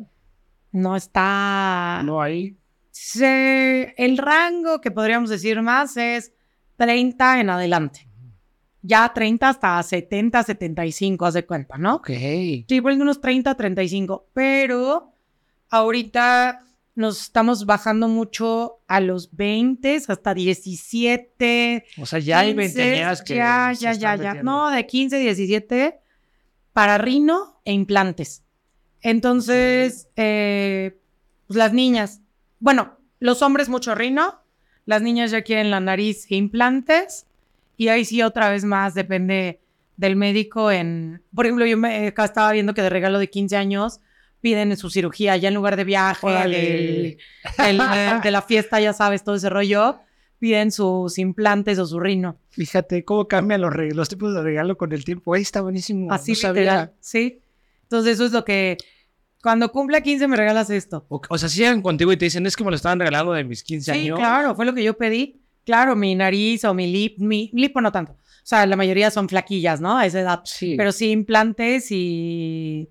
No 0.71 0.95
está. 0.95 2.01
No 2.05 2.21
hay. 2.21 2.57
Se- 2.91 3.93
el 3.97 4.17
rango 4.17 4.81
que 4.81 4.91
podríamos 4.91 5.29
decir 5.29 5.61
más 5.61 5.97
es 5.97 6.31
30 6.77 7.39
en 7.41 7.49
adelante. 7.49 8.07
Ya 8.81 9.11
30 9.13 9.49
hasta 9.49 9.83
70, 9.83 10.43
75, 10.43 11.25
haz 11.25 11.33
de 11.33 11.45
cuenta, 11.45 11.77
¿no? 11.77 11.95
Ok. 11.95 12.09
Sí, 12.67 12.81
por 12.81 12.93
unos 12.93 13.19
30, 13.19 13.55
35. 13.55 14.29
Pero 14.33 15.13
ahorita 15.69 16.63
nos 16.95 17.21
estamos 17.21 17.65
bajando 17.65 18.07
mucho 18.07 18.79
a 18.87 18.99
los 18.99 19.35
20 19.35 20.01
hasta 20.07 20.33
17. 20.33 21.85
O 22.01 22.05
sea, 22.05 22.19
ya 22.19 22.39
hay 22.39 22.55
15, 22.55 22.57
veinteañeras 22.57 23.21
que. 23.21 23.35
Ya, 23.35 23.73
ya, 23.73 23.93
ya, 23.93 24.15
ya. 24.15 24.17
metiendo. 24.17 24.43
No, 24.43 24.69
de 24.69 24.85
15, 24.85 25.19
17 25.19 25.99
para 26.73 26.97
rino 26.97 27.61
e 27.65 27.73
implantes. 27.73 28.43
Entonces, 29.01 30.09
eh, 30.15 30.99
pues 31.47 31.57
las 31.57 31.73
niñas, 31.73 32.21
bueno, 32.59 32.97
los 33.19 33.41
hombres 33.41 33.69
mucho 33.69 33.95
rino, 33.95 34.41
las 34.85 35.01
niñas 35.01 35.31
ya 35.31 35.41
quieren 35.41 35.71
la 35.71 35.79
nariz 35.79 36.25
e 36.29 36.35
implantes, 36.35 37.27
y 37.79 37.87
ahí 37.87 38.03
sí 38.05 38.21
otra 38.21 38.49
vez 38.49 38.63
más 38.65 38.93
depende 38.93 39.59
del 39.97 40.15
médico 40.15 40.69
en, 40.71 41.21
por 41.33 41.45
ejemplo, 41.45 41.65
yo 41.65 41.77
me, 41.77 42.07
acá 42.07 42.25
estaba 42.25 42.51
viendo 42.51 42.73
que 42.73 42.81
de 42.81 42.89
regalo 42.89 43.19
de 43.19 43.29
15 43.29 43.55
años 43.57 43.99
piden 44.41 44.75
su 44.77 44.89
cirugía 44.89 45.35
ya 45.37 45.47
en 45.47 45.55
lugar 45.55 45.75
de 45.77 45.83
viaje, 45.85 46.25
Órale. 46.27 46.57
del- 46.61 47.17
del- 47.57 48.21
de 48.21 48.31
la 48.31 48.41
fiesta, 48.41 48.79
ya 48.79 48.93
sabes, 48.93 49.23
todo 49.23 49.35
ese 49.35 49.49
rollo, 49.49 49.99
piden 50.39 50.71
sus 50.71 51.17
implantes 51.17 51.79
o 51.79 51.85
su 51.85 51.99
rino. 51.99 52.37
Fíjate 52.49 53.03
cómo 53.03 53.27
cambian 53.27 53.61
los, 53.61 53.73
los 53.93 54.07
tipos 54.09 54.33
de 54.33 54.41
regalo 54.41 54.77
con 54.77 54.91
el 54.93 55.03
tiempo. 55.03 55.33
Ahí 55.33 55.41
está 55.41 55.61
buenísimo. 55.61 56.11
Así 56.13 56.31
no 56.31 56.37
sabía. 56.37 56.61
literal, 56.61 56.93
sí. 57.01 57.41
Entonces 57.83 58.13
eso 58.15 58.25
es 58.25 58.31
lo 58.31 58.45
que, 58.45 58.77
cuando 59.41 59.71
cumpla 59.71 60.01
15 60.01 60.27
me 60.27 60.37
regalas 60.37 60.69
esto. 60.69 61.05
O, 61.09 61.21
o 61.29 61.37
sea, 61.37 61.49
si 61.49 61.59
llegan 61.59 61.81
contigo 61.81 62.11
y 62.13 62.17
te 62.17 62.25
dicen, 62.25 62.45
es 62.45 62.55
que 62.55 62.63
me 62.63 62.69
lo 62.71 62.75
estaban 62.77 62.99
regalando 62.99 63.33
de 63.33 63.43
mis 63.43 63.63
15 63.63 63.91
Sí, 63.93 63.99
años. 63.99 64.19
claro, 64.19 64.55
fue 64.55 64.65
lo 64.65 64.73
que 64.73 64.83
yo 64.83 64.97
pedí. 64.97 65.41
Claro, 65.69 65.95
mi 65.95 66.15
nariz 66.15 66.65
o 66.65 66.73
mi 66.73 66.91
lip, 66.91 67.19
mi 67.19 67.51
lipo 67.53 67.79
no 67.79 67.91
tanto. 67.91 68.13
O 68.13 68.41
sea, 68.41 68.65
la 68.65 68.75
mayoría 68.75 69.11
son 69.11 69.29
flaquillas, 69.29 69.79
¿no? 69.79 69.99
A 69.99 70.07
esa 70.07 70.21
edad. 70.21 70.41
Sí. 70.43 70.73
Pero 70.75 70.91
sí 70.91 71.11
implantes 71.11 71.91
y, 71.91 72.89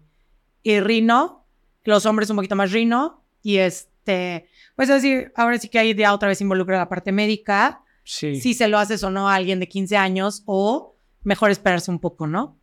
y 0.62 0.79
rino. 0.79 1.45
Los 1.83 2.07
hombres 2.07 2.31
un 2.31 2.37
poquito 2.37 2.55
más 2.55 2.71
rino. 2.71 3.25
Y 3.43 3.57
este, 3.57 4.47
pues 4.77 4.91
así, 4.91 5.25
ahora 5.35 5.59
sí 5.59 5.69
que 5.69 5.81
ahí 5.81 5.93
ya 5.93 6.14
otra 6.14 6.29
vez 6.29 6.41
involucra 6.41 6.79
la 6.79 6.88
parte 6.88 7.11
médica. 7.11 7.83
sí. 8.05 8.41
Si 8.41 8.55
se 8.55 8.69
lo 8.69 8.79
haces 8.79 9.03
o 9.03 9.11
no 9.11 9.29
a 9.29 9.35
alguien 9.35 9.59
de 9.59 9.67
15 9.67 9.97
años 9.97 10.45
o 10.47 10.95
mejor 11.25 11.51
esperarse 11.51 11.91
un 11.91 11.99
poco, 11.99 12.29
¿no? 12.29 12.61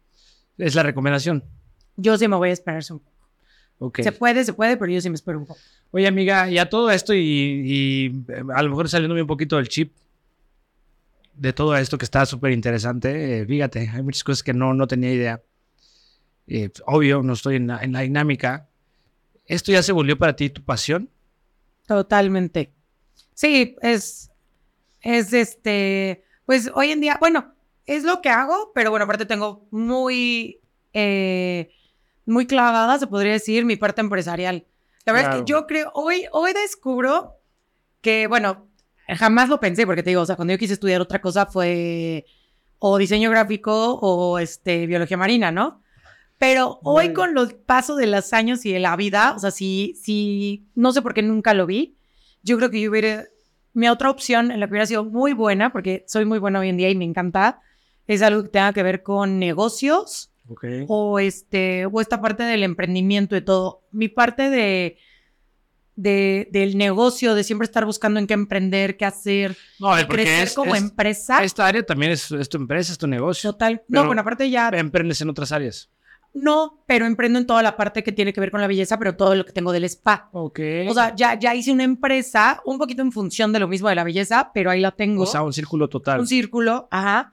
Es 0.57 0.75
la 0.75 0.83
recomendación. 0.83 1.43
Yo 1.97 2.17
sí 2.17 2.29
me 2.29 2.37
voy 2.37 2.51
a 2.51 2.53
esperarse 2.53 2.93
un 2.93 2.99
poco. 2.99 3.17
Ok. 3.79 3.99
Se 4.01 4.13
puede, 4.13 4.45
se 4.45 4.53
puede, 4.53 4.77
pero 4.77 4.93
yo 4.93 5.01
sí 5.01 5.09
me 5.09 5.15
espero 5.15 5.39
un 5.39 5.45
poco. 5.45 5.59
Oye, 5.91 6.07
amiga, 6.07 6.49
ya 6.49 6.69
todo 6.69 6.89
esto 6.89 7.13
y, 7.13 7.19
y, 7.19 8.05
eh, 8.29 8.43
a 8.55 8.63
lo 8.63 8.69
mejor 8.69 8.87
saliéndome 8.87 9.21
un 9.21 9.27
poquito 9.27 9.57
del 9.57 9.67
chip 9.67 9.91
de 11.35 11.53
todo 11.53 11.75
esto 11.75 11.97
que 11.97 12.05
está 12.05 12.25
súper 12.25 12.51
interesante. 12.51 13.39
eh, 13.41 13.45
fíjate, 13.45 13.89
hay 13.93 14.01
muchas 14.01 14.23
cosas 14.23 14.43
que 14.43 14.53
no, 14.53 14.73
no 14.73 14.87
tenía 14.87 15.11
idea. 15.11 15.41
Eh, 16.47 16.69
obvio, 16.85 17.21
no 17.23 17.33
estoy 17.33 17.55
en 17.57 17.67
la, 17.67 17.79
en 17.79 17.91
la 17.91 18.01
dinámica. 18.01 18.69
¿Esto 19.45 19.71
ya 19.71 19.83
se 19.83 19.91
volvió 19.91 20.17
para 20.17 20.35
ti 20.35 20.49
tu 20.49 20.63
pasión? 20.63 21.09
Totalmente. 21.87 22.71
Sí, 23.33 23.75
es, 23.81 24.31
es 25.01 25.33
este, 25.33 26.23
pues 26.45 26.71
hoy 26.73 26.91
en 26.91 27.01
día, 27.01 27.17
bueno, 27.19 27.53
es 27.85 28.03
lo 28.03 28.21
que 28.21 28.29
hago, 28.29 28.71
pero 28.73 28.89
bueno, 28.89 29.05
aparte 29.05 29.25
tengo 29.25 29.67
muy, 29.71 30.59
eh, 30.93 31.69
muy 32.25 32.47
clavada, 32.47 32.97
se 32.97 33.07
podría 33.07 33.33
decir, 33.33 33.65
mi 33.65 33.75
parte 33.75 34.01
empresarial. 34.01 34.65
La 35.05 35.13
verdad 35.13 35.35
es 35.35 35.41
que 35.41 35.51
yo 35.51 35.67
creo, 35.67 35.91
hoy, 35.93 36.25
hoy 36.31 36.53
descubro 36.53 37.35
que, 38.01 38.25
bueno, 38.25 38.67
jamás 39.07 39.49
lo 39.49 39.59
pensé, 39.59 39.85
porque 39.85 40.03
te 40.03 40.11
digo, 40.11 40.21
o 40.21 40.25
sea, 40.25 40.35
cuando 40.35 40.53
yo 40.53 40.57
quise 40.57 40.73
estudiar 40.73 41.01
otra 41.01 41.21
cosa 41.21 41.45
fue 41.45 42.25
o 42.79 42.97
diseño 42.97 43.29
gráfico 43.29 43.99
o 44.01 44.39
este, 44.39 44.85
biología 44.87 45.17
marina, 45.17 45.51
¿no? 45.51 45.81
Pero 46.37 46.79
hoy 46.83 47.13
con 47.13 47.33
los 47.33 47.53
pasos 47.53 47.97
de 47.97 48.07
los 48.07 48.33
años 48.33 48.65
y 48.65 48.73
de 48.73 48.79
la 48.79 48.95
vida, 48.97 49.33
o 49.35 49.39
sea, 49.39 49.51
sí, 49.51 49.93
sí, 50.01 50.67
no 50.75 50.91
sé 50.91 51.01
por 51.01 51.13
qué 51.13 51.21
nunca 51.21 51.53
lo 51.53 51.65
vi. 51.65 51.95
Yo 52.43 52.57
creo 52.57 52.69
que 52.69 52.81
yo 52.81 52.91
hubiera, 52.91 53.25
mi 53.73 53.87
otra 53.87 54.09
opción 54.09 54.51
en 54.51 54.59
la 54.59 54.67
que 54.67 54.71
hubiera 54.71 54.85
sido 54.85 55.05
muy 55.05 55.33
buena, 55.33 55.71
porque 55.71 56.03
soy 56.07 56.25
muy 56.25 56.39
buena 56.39 56.59
hoy 56.59 56.69
en 56.69 56.77
día 56.77 56.89
y 56.89 56.95
me 56.95 57.05
encanta, 57.05 57.61
es 58.05 58.21
algo 58.21 58.43
que 58.43 58.49
tenga 58.49 58.73
que 58.73 58.83
ver 58.83 59.01
con 59.01 59.39
negocios 59.39 60.31
Ok. 60.47 60.65
o 60.87 61.17
este 61.19 61.87
o 61.87 62.01
esta 62.01 62.21
parte 62.21 62.43
del 62.43 62.63
emprendimiento 62.63 63.35
y 63.37 63.41
todo. 63.41 63.83
Mi 63.91 64.09
parte 64.09 64.49
de, 64.49 64.97
de 65.95 66.47
del 66.51 66.77
negocio, 66.77 67.35
de 67.35 67.43
siempre 67.43 67.65
estar 67.65 67.85
buscando 67.85 68.19
en 68.19 68.27
qué 68.27 68.33
emprender, 68.33 68.97
qué 68.97 69.05
hacer, 69.05 69.55
No, 69.79 69.91
a 69.93 69.95
ver, 69.97 70.07
porque 70.07 70.23
crecer 70.23 70.43
es, 70.47 70.53
como 70.53 70.75
es- 70.75 70.81
empresa. 70.81 71.43
esta 71.43 71.65
área 71.67 71.83
también 71.85 72.11
es, 72.11 72.31
es 72.31 72.49
tu 72.49 72.57
empresa, 72.57 72.91
es 72.91 72.97
tu 72.97 73.07
negocio. 73.07 73.51
Total. 73.51 73.81
Pero- 73.87 74.01
no, 74.01 74.07
bueno, 74.07 74.21
aparte 74.21 74.49
ya 74.49 74.69
Emprendes 74.73 75.21
en 75.21 75.29
otras 75.29 75.51
áreas. 75.51 75.89
no, 76.33 76.83
pero 76.85 77.05
emprendo 77.05 77.39
en 77.39 77.45
toda 77.47 77.63
la 77.63 77.77
parte 77.77 78.03
que 78.03 78.11
tiene 78.11 78.33
que 78.33 78.41
ver 78.41 78.51
con 78.51 78.59
la 78.59 78.67
belleza, 78.67 78.99
pero 78.99 79.15
todo 79.15 79.35
lo 79.35 79.45
que 79.45 79.53
tengo 79.53 79.71
del 79.71 79.85
spa. 79.85 80.27
Ok. 80.33 80.59
O 80.89 80.93
sea, 80.93 81.15
ya, 81.15 81.39
ya 81.39 81.55
hice 81.55 81.71
una 81.71 81.85
empresa 81.85 82.61
un 82.65 82.77
poquito 82.77 83.01
en 83.01 83.13
función 83.13 83.53
de 83.53 83.59
lo 83.59 83.69
mismo 83.69 83.87
de 83.87 83.95
la 83.95 84.03
belleza, 84.03 84.51
pero 84.53 84.69
ahí 84.69 84.81
la 84.81 84.91
tengo. 84.91 85.23
O 85.23 85.25
sea, 85.25 85.43
un 85.43 85.53
círculo 85.53 85.87
total. 85.87 86.19
un 86.19 86.27
círculo, 86.27 86.89
ajá. 86.91 87.31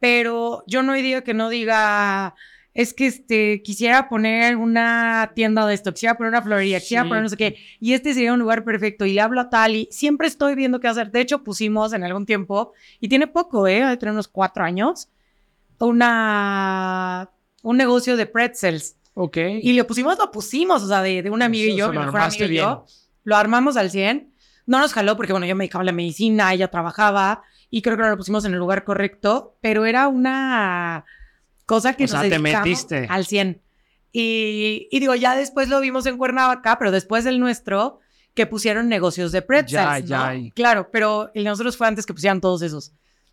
Pero 0.00 0.64
yo 0.66 0.82
no 0.82 0.94
día 0.94 1.22
que 1.24 1.34
no 1.34 1.48
diga, 1.50 2.34
es 2.78 2.94
que 2.94 3.08
este, 3.08 3.60
quisiera 3.62 4.08
poner 4.08 4.54
una 4.54 5.32
tienda 5.34 5.66
de 5.66 5.74
esto, 5.74 5.92
quisiera 5.92 6.16
poner 6.16 6.30
una 6.30 6.42
florería, 6.42 6.78
quisiera 6.78 7.02
Sí. 7.02 7.08
poner 7.08 7.24
no 7.24 7.28
sé 7.28 7.36
qué, 7.36 7.56
y 7.80 7.92
este 7.92 8.14
sería 8.14 8.32
un 8.32 8.38
lugar 8.38 8.62
perfecto, 8.62 9.04
y 9.04 9.14
le 9.14 9.20
hablo 9.20 9.40
a 9.40 9.50
tal, 9.50 9.74
y 9.74 9.88
siempre 9.90 10.28
estoy 10.28 10.54
viendo 10.54 10.78
qué 10.78 10.86
hacer. 10.86 11.10
De 11.10 11.20
hecho, 11.20 11.42
pusimos 11.42 11.92
en 11.92 12.04
algún 12.04 12.24
tiempo, 12.24 12.72
y 13.00 13.08
tiene 13.08 13.26
poco, 13.26 13.66
¿eh? 13.66 13.84
De 13.84 13.96
tener 13.96 14.12
unos 14.12 14.28
cuatro 14.28 14.62
años, 14.62 15.08
una, 15.80 17.30
un 17.62 17.76
negocio 17.76 18.16
de 18.16 18.26
pretzels. 18.26 18.96
Ok. 19.14 19.36
Y 19.60 19.72
lo 19.72 19.84
pusimos, 19.86 20.16
lo 20.16 20.30
pusimos, 20.30 20.82
o 20.82 20.86
sea, 20.86 21.02
de, 21.02 21.22
de 21.22 21.30
un 21.30 21.42
amigo 21.42 21.64
y 21.66 21.70
Eso 21.70 21.78
yo, 21.78 21.86
lo 21.92 21.98
mi 22.00 22.06
mejor 22.06 22.20
amigo 22.20 22.44
y 22.44 22.54
yo. 22.54 22.86
Lo 23.24 23.36
armamos 23.36 23.76
al 23.76 23.90
100. 23.90 24.32
No 24.66 24.78
nos 24.78 24.92
jaló 24.92 25.16
porque, 25.16 25.32
bueno, 25.32 25.46
yo 25.46 25.56
me 25.56 25.64
dedicaba 25.64 25.82
a 25.82 25.86
la 25.86 25.92
medicina, 25.92 26.52
ella 26.52 26.68
trabajaba 26.68 27.42
y 27.70 27.82
creo 27.82 27.96
que 27.96 28.04
no 28.04 28.10
lo 28.10 28.16
pusimos 28.16 28.44
en 28.44 28.52
el 28.52 28.58
lugar 28.58 28.84
correcto, 28.84 29.56
pero 29.60 29.84
era 29.84 30.06
una 30.08 31.04
cosa 31.68 31.92
que 31.92 32.04
O 32.04 32.06
nos 32.06 32.20
sea, 32.20 32.28
te 32.28 32.38
metiste. 32.38 33.06
al 33.10 33.26
100. 33.26 33.60
Y, 34.10 34.88
y 34.90 35.00
digo, 35.00 35.14
ya 35.14 35.36
después 35.36 35.68
lo 35.68 35.80
vimos 35.80 36.06
en 36.06 36.16
Cuernavaca, 36.16 36.78
pero 36.78 36.90
después 36.90 37.24
del 37.24 37.38
nuestro, 37.38 38.00
que 38.34 38.46
pusieron 38.46 38.88
negocios 38.88 39.32
de 39.32 39.42
pretzels, 39.42 40.06
Ya, 40.06 40.32
¿no? 40.32 40.34
ya. 40.46 40.50
Claro, 40.54 40.88
pero 40.90 41.30
el 41.34 41.44
de 41.44 41.50
nosotros 41.50 41.76
fue 41.76 41.86
antes 41.86 42.06
que 42.06 42.14
pusieran 42.14 42.40
todos 42.40 42.62
esos. 42.62 42.92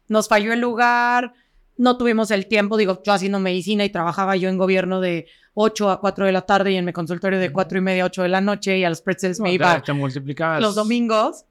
Nos 0.10 0.28
falló 0.28 0.52
el 0.52 0.60
lugar, 0.60 1.34
no 1.78 1.98
tuvimos 1.98 2.30
el 2.32 2.48
tiempo, 2.48 2.76
digo, 2.78 3.02
yo 3.06 3.13
haciendo 3.13 3.39
medicina 3.39 3.86
y 3.86 3.89
trabajaba 3.89 4.36
yo 4.36 4.50
en 4.50 4.58
gobierno 4.58 5.00
de 5.00 5.28
8 5.54 5.89
a 5.89 6.00
4 6.02 6.26
de 6.26 6.32
la 6.34 6.41
tarde 6.41 6.74
y 6.74 6.76
en 6.76 6.84
mi 6.86 6.91
consultorio 6.91 7.39
de 7.39 7.52
4 7.54 7.78
y 7.78 7.82
media 7.82 8.04
a 8.04 8.08
8 8.08 8.24
de 8.24 8.30
la 8.30 8.41
noche 8.41 8.78
y 8.78 8.84
a 8.84 8.89
los 8.89 9.02
pretzels 9.02 9.39
me 9.39 9.50
No, 9.50 9.54
iba 9.56 9.82
te 9.82 9.93
multiplicabas. 9.93 10.62
los 10.62 10.76
domingos, 10.76 11.45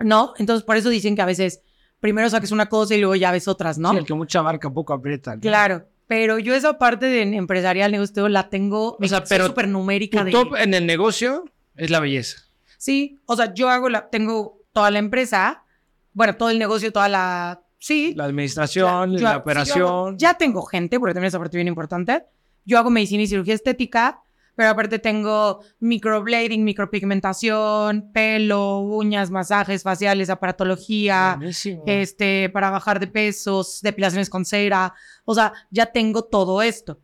¿no? 0.00 0.34
Entonces, 0.38 0.64
por 0.64 0.76
eso 0.76 0.88
dicen 0.90 1.14
que 1.16 1.22
a 1.22 1.26
veces 1.26 1.62
primero 2.00 2.28
saques 2.30 2.52
una 2.52 2.66
cosa 2.66 2.94
y 2.94 2.98
luego 3.00 3.14
ya 3.16 3.32
ves 3.32 3.48
otras, 3.48 3.78
¿no? 3.78 3.90
Sí, 3.92 3.96
el 3.98 4.04
que 4.06 4.14
mucha 4.14 4.42
marca 4.42 4.70
poco 4.70 4.92
aprieta. 4.92 5.34
¿no? 5.36 5.40
Claro, 5.40 5.86
pero 6.06 6.38
yo 6.38 6.54
esa 6.54 6.78
parte 6.78 7.06
de 7.06 7.22
empresarial, 7.22 7.90
negocio, 7.92 8.28
la 8.28 8.48
tengo 8.48 8.96
O 9.00 9.08
sea, 9.08 9.24
pero 9.24 9.46
súper 9.46 9.68
numérica. 9.68 10.20
Tu 10.20 10.24
de- 10.26 10.32
top 10.32 10.54
en 10.56 10.74
el 10.74 10.86
negocio 10.86 11.44
es 11.74 11.90
la 11.90 12.00
belleza. 12.00 12.38
Sí, 12.78 13.18
o 13.26 13.34
sea, 13.36 13.54
yo 13.54 13.68
hago 13.70 13.88
la, 13.88 14.08
tengo 14.10 14.60
toda 14.72 14.90
la 14.90 14.98
empresa, 14.98 15.64
bueno, 16.12 16.36
todo 16.36 16.50
el 16.50 16.58
negocio, 16.58 16.92
toda 16.92 17.08
la, 17.08 17.62
sí. 17.78 18.12
La 18.14 18.24
administración, 18.24 19.14
Yo- 19.16 19.22
la 19.22 19.32
yo 19.32 19.38
operación. 19.38 19.78
hago- 19.80 20.14
ya 20.16 20.34
tengo 20.34 20.62
gente, 20.62 20.98
porque 21.00 21.14
también 21.14 21.28
esa 21.28 21.38
parte 21.38 21.56
bien 21.56 21.68
importante. 21.68 22.24
Yo 22.64 22.78
hago 22.78 22.90
medicina 22.90 23.22
y 23.22 23.26
cirugía 23.26 23.54
estética, 23.54 24.20
pero 24.56 24.70
aparte 24.70 24.98
tengo 24.98 25.60
microblading, 25.80 26.64
micropigmentación, 26.64 28.10
pelo, 28.12 28.80
uñas, 28.80 29.30
masajes 29.30 29.82
faciales, 29.82 30.30
aparatología, 30.30 31.34
Buenísimo. 31.36 31.82
este, 31.86 32.48
para 32.50 32.70
bajar 32.70 32.98
de 33.00 33.06
pesos, 33.06 33.80
depilaciones 33.82 34.28
con 34.30 34.44
cera. 34.44 34.94
O 35.24 35.34
sea, 35.34 35.52
ya 35.70 35.86
tengo 35.86 36.24
todo 36.24 36.62
esto. 36.62 36.98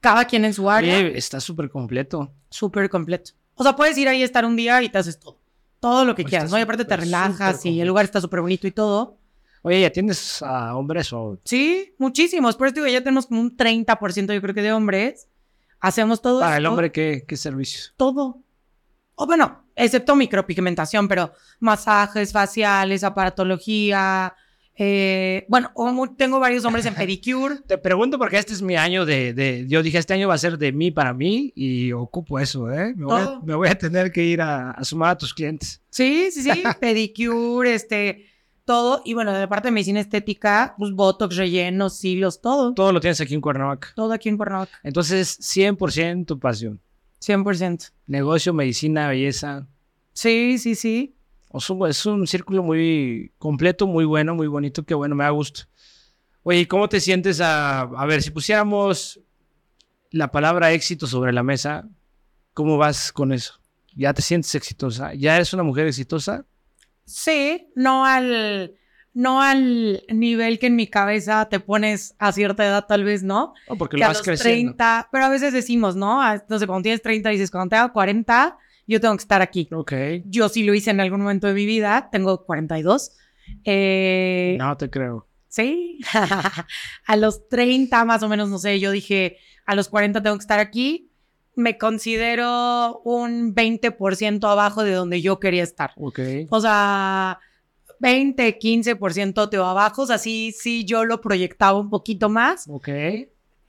Cada 0.00 0.24
quien 0.24 0.44
en 0.44 0.54
su 0.54 0.68
área, 0.70 0.96
Oye, 0.98 1.16
está 1.18 1.40
súper 1.40 1.70
completo. 1.70 2.32
súper 2.48 2.88
completo. 2.90 3.32
O 3.54 3.62
sea, 3.62 3.76
puedes 3.76 3.96
ir 3.98 4.08
ahí 4.08 4.22
a 4.22 4.24
estar 4.24 4.44
un 4.44 4.56
día 4.56 4.82
y 4.82 4.88
te 4.88 4.98
haces 4.98 5.18
todo. 5.20 5.38
Todo 5.80 6.04
lo 6.04 6.14
que 6.14 6.22
Pues 6.22 6.30
quieras, 6.30 6.50
¿no? 6.50 6.58
Y 6.58 6.62
aparte 6.62 6.84
te 6.84 6.96
relajas 6.96 7.64
y 7.66 7.80
el 7.80 7.88
lugar 7.88 8.04
está 8.04 8.20
súper 8.20 8.40
bonito 8.40 8.66
y 8.66 8.70
todo. 8.70 9.18
Oye, 9.62 9.80
¿ya 9.82 9.90
tienes 9.90 10.42
a 10.42 10.74
hombres 10.74 11.12
o...? 11.12 11.38
Sí, 11.44 11.94
muchísimos. 11.98 12.56
Por 12.56 12.66
eso 12.68 12.74
digo, 12.76 12.86
ya 12.86 13.00
tenemos 13.02 13.26
como 13.26 13.40
un 13.42 13.54
30% 13.56 14.32
yo 14.32 14.40
creo 14.40 14.54
que 14.54 14.62
de 14.62 14.72
hombres. 14.72 15.28
Hacemos 15.80 16.20
todo 16.20 16.40
Para 16.40 16.58
el 16.58 16.66
hombre, 16.66 16.92
¿qué, 16.92 17.24
qué 17.26 17.36
servicio? 17.36 17.92
Todo. 17.96 18.38
O 19.14 19.26
bueno, 19.26 19.64
excepto 19.76 20.14
micropigmentación, 20.16 21.08
pero 21.08 21.32
masajes 21.58 22.32
faciales, 22.32 23.02
aparatología. 23.04 24.34
eh, 24.76 25.44
bueno, 25.48 25.72
tengo 26.16 26.38
varios 26.40 26.64
hombres 26.64 26.86
en 26.86 26.94
pedicure. 26.96 27.56
Te 27.66 27.76
pregunto 27.78 28.18
porque 28.18 28.38
este 28.38 28.52
es 28.54 28.62
mi 28.62 28.76
año 28.76 29.04
de, 29.04 29.34
de- 29.34 29.66
Yo 29.68 29.82
dije, 29.82 29.98
este 29.98 30.14
año 30.14 30.28
va 30.28 30.34
a 30.34 30.38
ser 30.38 30.56
de 30.58 30.72
mí 30.72 30.90
para 30.90 31.12
mí 31.12 31.52
y 31.54 31.92
ocupo 31.92 32.38
eso, 32.38 32.70
¿eh? 32.72 32.94
Me 32.96 33.04
voy, 33.04 33.20
a, 33.20 33.24
Todo. 33.24 33.42
me 33.42 33.54
voy 33.54 33.68
a 33.68 33.76
tener 33.78 34.10
que 34.12 34.22
ir 34.24 34.40
a, 34.40 34.70
a 34.70 34.84
sumar 34.84 35.10
a 35.10 35.18
tus 35.18 35.34
clientes. 35.34 35.82
Sí, 35.90 36.30
sí, 36.30 36.42
sí. 36.42 36.62
pedicure, 36.80 37.74
este, 37.74 38.26
todo. 38.70 39.02
Y 39.04 39.14
bueno, 39.14 39.32
de 39.32 39.48
parte 39.48 39.66
de 39.66 39.72
medicina 39.72 39.98
estética, 39.98 40.76
pues 40.78 40.92
botox, 40.92 41.34
rellenos, 41.34 42.04
hilos, 42.04 42.40
todo. 42.40 42.72
Todo 42.72 42.92
lo 42.92 43.00
tienes 43.00 43.20
aquí 43.20 43.34
en 43.34 43.40
Cuernavaca. 43.40 43.88
Todo 43.96 44.12
aquí 44.12 44.28
en 44.28 44.36
Cuernavaca. 44.36 44.78
Entonces, 44.84 45.40
100% 45.40 46.24
tu 46.24 46.38
pasión. 46.38 46.80
100%. 47.20 47.90
Negocio, 48.06 48.54
medicina, 48.54 49.08
belleza. 49.08 49.66
Sí, 50.12 50.56
sí, 50.58 50.76
sí. 50.76 51.16
Es 51.52 51.68
un, 51.68 51.88
es 51.88 52.06
un 52.06 52.28
círculo 52.28 52.62
muy 52.62 53.32
completo, 53.38 53.88
muy 53.88 54.04
bueno, 54.04 54.36
muy 54.36 54.46
bonito, 54.46 54.84
que 54.84 54.94
bueno, 54.94 55.16
me 55.16 55.24
da 55.24 55.30
gusto. 55.30 55.62
Oye, 56.44 56.60
¿y 56.60 56.66
¿cómo 56.66 56.88
te 56.88 57.00
sientes 57.00 57.40
a, 57.40 57.80
a 57.80 58.06
ver, 58.06 58.22
si 58.22 58.30
pusiéramos 58.30 59.20
la 60.12 60.30
palabra 60.30 60.70
éxito 60.70 61.08
sobre 61.08 61.32
la 61.32 61.42
mesa, 61.42 61.88
¿cómo 62.54 62.78
vas 62.78 63.10
con 63.10 63.32
eso? 63.32 63.54
¿Ya 63.96 64.14
te 64.14 64.22
sientes 64.22 64.54
exitosa? 64.54 65.12
¿Ya 65.14 65.34
eres 65.34 65.52
una 65.54 65.64
mujer 65.64 65.88
exitosa? 65.88 66.46
Sí, 67.12 67.68
no 67.74 68.04
al, 68.06 68.74
no 69.12 69.42
al 69.42 70.02
nivel 70.08 70.58
que 70.58 70.66
en 70.68 70.76
mi 70.76 70.86
cabeza 70.86 71.48
te 71.48 71.60
pones 71.60 72.14
a 72.18 72.32
cierta 72.32 72.64
edad, 72.66 72.86
tal 72.86 73.04
vez, 73.04 73.22
¿no? 73.22 73.52
No, 73.68 73.76
porque 73.76 73.96
que 73.96 74.00
lo 74.00 74.06
a 74.06 74.08
vas 74.08 74.18
los 74.18 74.24
creciendo. 74.26 74.72
30, 74.76 75.08
pero 75.12 75.24
a 75.24 75.28
veces 75.28 75.52
decimos, 75.52 75.96
¿no? 75.96 76.22
A- 76.22 76.44
No 76.48 76.58
sé, 76.58 76.66
cuando 76.66 76.82
tienes 76.84 77.02
30 77.02 77.30
dices, 77.30 77.50
cuando 77.50 77.70
tenga 77.70 77.92
40, 77.92 78.56
yo 78.86 79.00
tengo 79.00 79.16
que 79.16 79.22
estar 79.22 79.42
aquí. 79.42 79.68
Ok. 79.72 79.92
Yo 80.24 80.48
sí 80.48 80.62
lo 80.64 80.74
hice 80.74 80.90
en 80.90 81.00
algún 81.00 81.20
momento 81.20 81.46
de 81.46 81.54
mi 81.54 81.66
vida, 81.66 82.08
tengo 82.10 82.44
42. 82.44 83.16
Eh, 83.64 84.56
No 84.58 84.76
te 84.76 84.88
creo. 84.90 85.26
Sí, 85.48 85.98
a 87.06 87.16
los 87.16 87.48
30 87.48 88.04
más 88.04 88.22
o 88.22 88.28
menos, 88.28 88.48
no 88.48 88.58
sé, 88.58 88.78
yo 88.78 88.92
dije, 88.92 89.38
a 89.66 89.74
los 89.74 89.88
40 89.88 90.22
tengo 90.22 90.36
que 90.36 90.42
estar 90.42 90.60
aquí. 90.60 91.09
Me 91.54 91.78
considero 91.78 93.00
un 93.04 93.54
20% 93.54 94.50
abajo 94.50 94.82
de 94.82 94.92
donde 94.92 95.20
yo 95.20 95.40
quería 95.40 95.62
estar. 95.62 95.92
Ok. 95.96 96.20
O 96.48 96.60
sea, 96.60 97.38
20, 97.98 98.58
15% 98.58 99.48
te 99.50 99.58
va 99.58 99.70
abajo. 99.70 100.02
O 100.02 100.06
sea, 100.06 100.18
sí, 100.18 100.54
sí, 100.56 100.84
yo 100.84 101.04
lo 101.04 101.20
proyectaba 101.20 101.78
un 101.78 101.90
poquito 101.90 102.28
más. 102.28 102.66
Ok. 102.68 102.88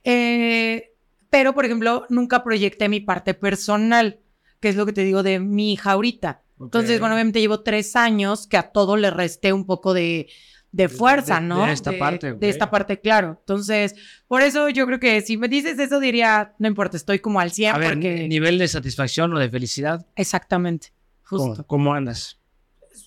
Eh, 0.04 0.92
pero, 1.30 1.54
por 1.54 1.64
ejemplo, 1.64 2.06
nunca 2.08 2.42
proyecté 2.44 2.88
mi 2.88 3.00
parte 3.00 3.34
personal, 3.34 4.20
que 4.60 4.68
es 4.68 4.76
lo 4.76 4.86
que 4.86 4.92
te 4.92 5.04
digo 5.04 5.22
de 5.22 5.40
mi 5.40 5.72
hija 5.72 5.92
ahorita. 5.92 6.42
Entonces, 6.60 7.00
bueno, 7.00 7.14
obviamente 7.14 7.40
llevo 7.40 7.62
tres 7.62 7.96
años 7.96 8.46
que 8.46 8.56
a 8.56 8.70
todo 8.70 8.96
le 8.96 9.10
resté 9.10 9.52
un 9.52 9.66
poco 9.66 9.94
de, 9.94 10.28
de 10.72 10.88
fuerza, 10.88 11.36
de- 11.40 11.46
¿no? 11.46 11.66
de 11.66 11.72
esta 11.72 11.96
parte, 11.98 12.32
ok. 12.32 12.38
De 12.40 12.48
esta 12.48 12.70
parte, 12.70 12.98
claro. 12.98 13.36
Entonces, 13.40 13.94
por 14.26 14.40
eso 14.42 14.68
yo 14.70 14.86
creo 14.86 14.98
que 14.98 15.20
si 15.20 15.36
me 15.36 15.46
dices 15.48 15.78
eso, 15.78 16.00
diría, 16.00 16.54
no 16.58 16.66
importa, 16.66 16.96
estoy 16.96 17.18
como 17.18 17.40
al 17.40 17.52
100 17.52 17.74
A 17.74 17.78
ver, 17.78 17.92
porque... 17.94 18.26
nivel 18.26 18.58
de 18.58 18.66
satisfacción 18.68 19.32
o 19.34 19.38
de 19.38 19.50
felicidad, 19.50 20.06
Exactamente, 20.16 20.88
¿cómo, 21.28 21.48
justo. 21.48 21.66
cómo 21.66 21.92
andas? 21.94 22.38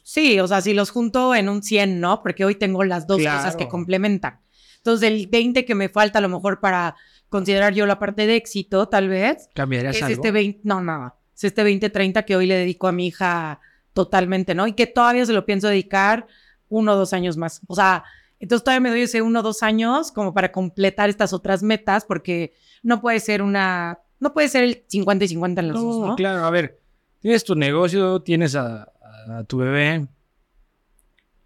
Sí, 0.03 0.39
o 0.39 0.47
sea, 0.47 0.61
si 0.61 0.73
los 0.73 0.91
junto 0.91 1.33
en 1.35 1.49
un 1.49 1.63
100, 1.63 1.99
¿no? 1.99 2.21
Porque 2.21 2.45
hoy 2.45 2.55
tengo 2.55 2.83
las 2.83 3.07
dos 3.07 3.19
Claro. 3.19 3.37
cosas 3.39 3.55
que 3.55 3.67
complementan. 3.67 4.39
Entonces, 4.77 5.09
el 5.09 5.27
20 5.27 5.65
que 5.65 5.73
me 5.73 5.89
falta 5.89 6.19
a 6.19 6.21
lo 6.21 6.29
mejor 6.29 6.59
para 6.59 6.95
considerar 7.29 7.73
yo 7.73 7.87
la 7.87 7.97
parte 7.97 8.27
de 8.27 8.35
éxito, 8.35 8.87
tal 8.87 9.09
vez, 9.09 9.49
¿Cambiarías 9.55 9.95
es 9.95 10.03
algo? 10.03 10.13
este 10.13 10.31
20, 10.31 10.59
no, 10.63 10.81
nada, 10.81 11.15
es 11.35 11.43
este 11.45 11.63
20-30 11.63 12.23
que 12.25 12.35
hoy 12.35 12.45
le 12.45 12.55
dedico 12.55 12.87
a 12.87 12.91
mi 12.91 13.07
hija 13.07 13.59
totalmente, 13.93 14.53
¿no? 14.53 14.67
Y 14.67 14.73
que 14.73 14.85
todavía 14.85 15.25
se 15.25 15.33
lo 15.33 15.45
pienso 15.45 15.67
dedicar 15.67 16.27
uno 16.69 16.93
o 16.93 16.95
dos 16.95 17.13
años 17.13 17.37
más. 17.37 17.61
O 17.67 17.75
sea, 17.75 18.03
entonces 18.39 18.63
todavía 18.63 18.81
me 18.81 18.89
doy 18.89 19.01
ese 19.01 19.21
uno 19.21 19.39
o 19.39 19.43
dos 19.43 19.63
años 19.63 20.11
como 20.11 20.33
para 20.33 20.51
completar 20.51 21.09
estas 21.09 21.33
otras 21.33 21.63
metas, 21.63 22.05
porque 22.05 22.53
no 22.83 23.01
puede 23.01 23.19
ser 23.19 23.41
una, 23.41 23.99
no 24.19 24.33
puede 24.33 24.49
ser 24.49 24.63
el 24.63 24.83
50 24.87 25.25
y 25.25 25.27
50 25.29 25.61
en 25.61 25.67
los 25.69 25.81
dos, 25.81 25.99
No, 25.99 26.07
¿no? 26.07 26.15
claro, 26.15 26.45
a 26.45 26.49
ver, 26.49 26.79
tienes 27.19 27.43
tu 27.43 27.55
negocio, 27.55 28.21
tienes 28.21 28.55
a, 28.55 28.91
a 29.29 29.43
tu 29.47 29.57
bebé 29.57 30.07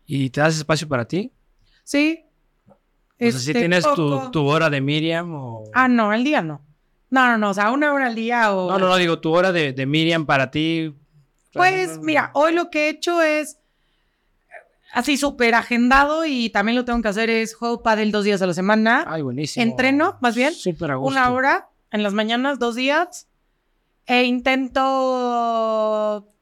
y 0.05 0.29
te 0.29 0.41
das 0.41 0.57
espacio 0.57 0.87
para 0.87 1.05
ti. 1.05 1.31
Sí. 1.83 2.23
O 2.67 2.73
sea, 3.17 3.31
si 3.31 3.51
Este, 3.51 3.53
tienes 3.53 3.85
tu, 3.93 4.45
hora 4.47 4.69
de 4.69 4.81
Miriam 4.81 5.33
o... 5.35 5.63
Ah, 5.73 5.87
no, 5.87 6.09
al 6.11 6.23
día 6.23 6.41
no. 6.41 6.61
No, 7.11 7.25
no, 7.27 7.37
no, 7.37 7.49
o 7.49 7.53
sea, 7.53 7.71
una 7.71 7.93
hora 7.93 8.07
al 8.07 8.15
día 8.15 8.53
o... 8.53 8.69
No, 8.71 8.79
no, 8.79 8.87
no, 8.87 8.95
digo, 8.95 9.19
tu 9.19 9.33
hora 9.33 9.51
de, 9.51 9.73
de 9.73 9.85
Miriam 9.85 10.25
para 10.25 10.49
ti. 10.51 10.95
Pues 11.53 11.99
mira, 11.99 12.31
hoy 12.33 12.53
lo 12.53 12.69
que 12.69 12.85
he 12.85 12.89
hecho 12.89 13.21
es 13.21 13.58
así 14.93 15.17
súper 15.17 15.55
agendado 15.55 16.25
y 16.25 16.49
también 16.49 16.75
lo 16.75 16.85
tengo 16.85 17.01
que 17.01 17.07
hacer 17.07 17.29
es 17.29 17.55
juego 17.55 17.83
pádel 17.83 18.11
dos 18.11 18.23
días 18.23 18.41
a 18.41 18.47
la 18.47 18.53
semana. 18.53 19.05
Ay, 19.07 19.21
buenísimo. 19.21 19.63
Entreno, 19.63 20.17
más 20.21 20.35
bien, 20.35 20.53
Súper 20.53 20.91
a 20.91 20.95
gusto. 20.95 21.11
Una 21.11 21.31
hora 21.31 21.69
en 21.91 22.03
las 22.03 22.13
mañanas, 22.13 22.59
dos 22.59 22.75
días. 22.75 23.27
E 24.05 24.23
intento 24.23 24.83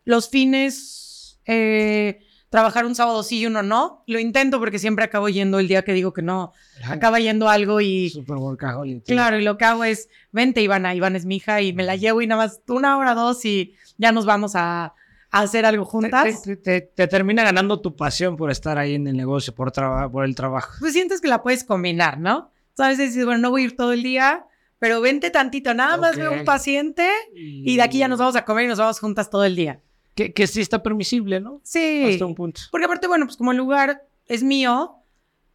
los 0.06 0.30
fines 0.30 1.40
eh, 1.46 2.20
trabajar 2.50 2.86
un 2.86 2.96
sábado 2.96 3.24
sí 3.24 3.40
y 3.40 3.46
uno 3.46 3.64
no. 3.64 4.04
Lo 4.08 4.20
intento 4.20 4.60
porque 4.60 4.80
siempre 4.80 5.06
acabo 5.06 5.30
yendo 5.30 5.60
el 5.60 5.68
día 5.68 5.84
que 5.84 5.94
digo 5.94 6.14
que 6.14 6.22
no. 6.22 6.54
Acaba 6.86 7.20
yendo 7.20 7.50
algo 7.50 7.82
y... 7.82 8.10
Súper 8.10 8.38
workaholic. 8.38 9.06
Claro, 9.06 9.40
y 9.40 9.44
lo 9.44 9.58
que 9.58 9.66
hago 9.66 9.84
es, 9.84 10.10
vente 10.32 10.62
Ivana, 10.62 10.96
Ivana 10.96 11.18
es 11.18 11.26
mi 11.26 11.38
hija 11.38 11.62
y 11.62 11.74
me 11.74 11.84
la 11.84 11.96
llevo 11.96 12.22
y 12.22 12.28
nada 12.28 12.44
más 12.44 12.62
una 12.68 12.98
hora, 12.98 13.14
dos 13.14 13.44
y 13.46 13.76
ya 13.98 14.12
nos 14.12 14.26
vamos 14.26 14.54
a 14.56 14.94
hacer 15.42 15.66
algo 15.66 15.86
juntas. 15.86 16.42
te- 16.44 16.56
te- 16.58 16.82
te 16.82 17.08
termina 17.08 17.44
ganando 17.44 17.80
tu 17.82 17.96
pasión 17.96 18.38
por 18.38 18.52
estar 18.52 18.78
ahí 18.78 18.96
en 18.96 19.08
el 19.08 19.16
negocio, 19.18 19.54
por, 19.56 19.72
traba- 19.72 20.10
por 20.12 20.26
el 20.26 20.36
trabajo. 20.36 20.74
Pues 20.80 20.94
sientes 20.94 21.22
que 21.22 21.28
la 21.28 21.42
puedes 21.44 21.64
combinar, 21.64 22.20
¿no? 22.20 22.52
Sabes, 22.76 22.98
dices, 22.98 23.26
bueno, 23.26 23.40
no 23.42 23.50
voy 23.50 23.64
a 23.64 23.66
ir 23.66 23.76
todo 23.76 23.94
el 23.94 24.04
día, 24.04 24.46
pero 24.80 25.02
vente 25.02 25.30
tantito, 25.32 25.74
nada 25.74 25.98
más 25.98 26.16
veo 26.16 26.32
un 26.32 26.46
paciente 26.46 27.08
y 27.34 27.76
de 27.76 27.82
aquí 27.82 27.98
ya 28.00 28.08
nos 28.08 28.20
vamos 28.20 28.36
a 28.36 28.46
comer 28.46 28.66
y 28.66 28.68
nos 28.68 28.78
vamos 28.80 29.00
juntas 29.00 29.30
todo 29.30 29.44
el 29.46 29.56
día. 29.56 29.82
Que, 30.14 30.34
que 30.34 30.48
sí 30.48 30.62
está 30.62 30.82
permisible, 30.82 31.40
¿no? 31.40 31.62
Sí. 31.64 32.04
Hasta 32.12 32.26
un 32.26 32.34
punto. 32.36 32.62
Porque 32.72 32.86
aparte, 32.86 33.08
bueno, 33.08 33.26
pues 33.26 33.38
como 33.38 33.52
el 33.52 33.58
lugar 33.58 34.04
es 34.28 34.44
mío, 34.44 34.96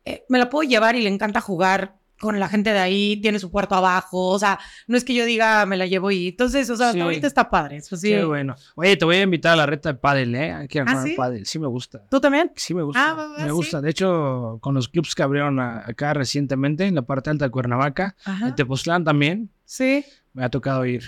eh, 0.04 0.24
me 0.28 0.38
la 0.38 0.50
puedo 0.50 0.68
llevar 0.68 0.94
y 0.96 1.02
le 1.02 1.08
encanta 1.08 1.40
jugar 1.40 1.96
con 2.22 2.40
la 2.40 2.48
gente 2.48 2.72
de 2.72 2.78
ahí, 2.78 3.18
tiene 3.20 3.38
su 3.38 3.50
cuarto 3.50 3.74
abajo, 3.74 4.28
o 4.30 4.38
sea, 4.38 4.58
no 4.86 4.96
es 4.96 5.04
que 5.04 5.12
yo 5.12 5.26
diga 5.26 5.66
me 5.66 5.76
la 5.76 5.86
llevo 5.86 6.10
y 6.10 6.28
entonces, 6.28 6.70
o 6.70 6.76
sea, 6.76 6.86
hasta 6.86 6.96
Sí. 6.98 7.00
ahorita 7.02 7.26
está 7.26 7.50
padre, 7.50 7.76
eso 7.78 7.96
sí. 7.96 8.08
Qué 8.08 8.24
bueno. 8.24 8.54
Oye, 8.76 8.96
te 8.96 9.04
voy 9.04 9.16
a 9.16 9.22
invitar 9.22 9.52
a 9.52 9.56
la 9.56 9.66
reta 9.66 9.92
de 9.92 9.98
pádel, 9.98 10.34
¿eh? 10.34 10.52
Hay 10.52 10.68
que 10.68 10.80
¿Ah, 10.80 10.84
jugar 10.88 11.02
sí? 11.08 11.14
pádel. 11.16 11.44
Sí 11.46 11.58
me 11.58 11.66
gusta. 11.66 12.02
¿Tú 12.10 12.20
también? 12.20 12.52
Sí 12.56 12.72
me 12.72 12.82
gusta. 12.82 13.10
Ah, 13.10 13.14
va, 13.14 13.26
va, 13.28 13.38
me 13.38 13.44
sí. 13.44 13.50
gusta. 13.50 13.80
De 13.82 13.90
hecho, 13.90 14.58
con 14.62 14.74
los 14.74 14.88
clubs 14.88 15.14
que 15.14 15.22
abrieron 15.22 15.60
acá 15.60 16.14
recientemente, 16.14 16.86
en 16.86 16.94
la 16.94 17.02
parte 17.02 17.28
alta 17.28 17.44
de 17.46 17.50
Cuernavaca, 17.50 18.16
Ajá. 18.24 18.48
en 18.48 18.54
Tepoztlán 18.54 19.04
también, 19.04 19.50
Sí. 19.64 20.04
me 20.32 20.44
ha 20.44 20.48
tocado 20.48 20.86
ir. 20.86 21.02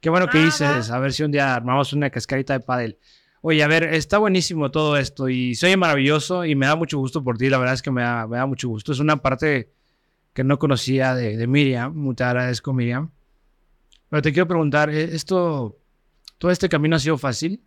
Qué 0.00 0.10
bueno 0.10 0.28
que 0.28 0.38
Ah, 0.38 0.44
dices. 0.44 0.90
va. 0.92 0.96
A 0.96 0.98
ver 1.00 1.12
si 1.12 1.22
un 1.24 1.32
día 1.32 1.54
armamos 1.54 1.92
una 1.92 2.10
cascarita 2.10 2.52
de 2.52 2.60
pádel. 2.60 2.98
Oye, 3.40 3.62
a 3.62 3.68
ver, 3.68 3.84
está 3.94 4.18
buenísimo 4.18 4.70
todo 4.72 4.96
esto 4.96 5.28
y 5.28 5.54
soy 5.54 5.76
maravilloso 5.76 6.44
y 6.44 6.54
me 6.56 6.66
da 6.66 6.74
mucho 6.76 6.98
gusto 6.98 7.22
por 7.22 7.38
ti. 7.38 7.48
La 7.48 7.58
verdad 7.58 7.74
es 7.74 7.82
que 7.82 7.90
me 7.92 8.02
da, 8.02 8.26
me 8.26 8.36
da 8.36 8.46
mucho 8.46 8.68
gusto. 8.68 8.90
Es 8.92 8.98
una 8.98 9.16
parte 9.16 9.72
que 10.38 10.44
no 10.44 10.60
conocía 10.60 11.16
de, 11.16 11.36
de 11.36 11.46
Miriam. 11.48 11.92
Muchas 11.96 12.28
agradezco, 12.28 12.72
Miriam. 12.72 13.10
Pero 14.08 14.22
te 14.22 14.32
quiero 14.32 14.46
preguntar, 14.46 14.88
¿eh, 14.88 15.02
¿esto, 15.12 15.76
todo 16.38 16.52
este 16.52 16.68
camino 16.68 16.94
ha 16.94 17.00
sido 17.00 17.18
fácil? 17.18 17.60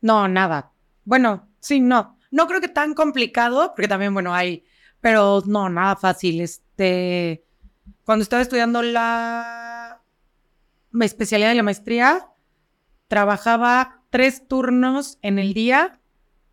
No, 0.00 0.26
nada. 0.26 0.72
Bueno, 1.04 1.46
sí, 1.60 1.80
no. 1.80 2.18
No 2.30 2.46
creo 2.46 2.62
que 2.62 2.68
tan 2.68 2.94
complicado, 2.94 3.74
porque 3.76 3.86
también, 3.86 4.14
bueno, 4.14 4.32
hay, 4.32 4.64
pero 5.02 5.42
no, 5.44 5.68
nada 5.68 5.94
fácil. 5.96 6.40
Este, 6.40 7.44
cuando 8.06 8.22
estaba 8.22 8.40
estudiando 8.40 8.80
la 8.80 10.00
especialidad 11.00 11.50
de 11.50 11.56
la 11.56 11.62
maestría, 11.64 12.28
trabajaba 13.08 14.00
tres 14.08 14.48
turnos 14.48 15.18
en 15.20 15.38
el 15.38 15.52
día 15.52 16.00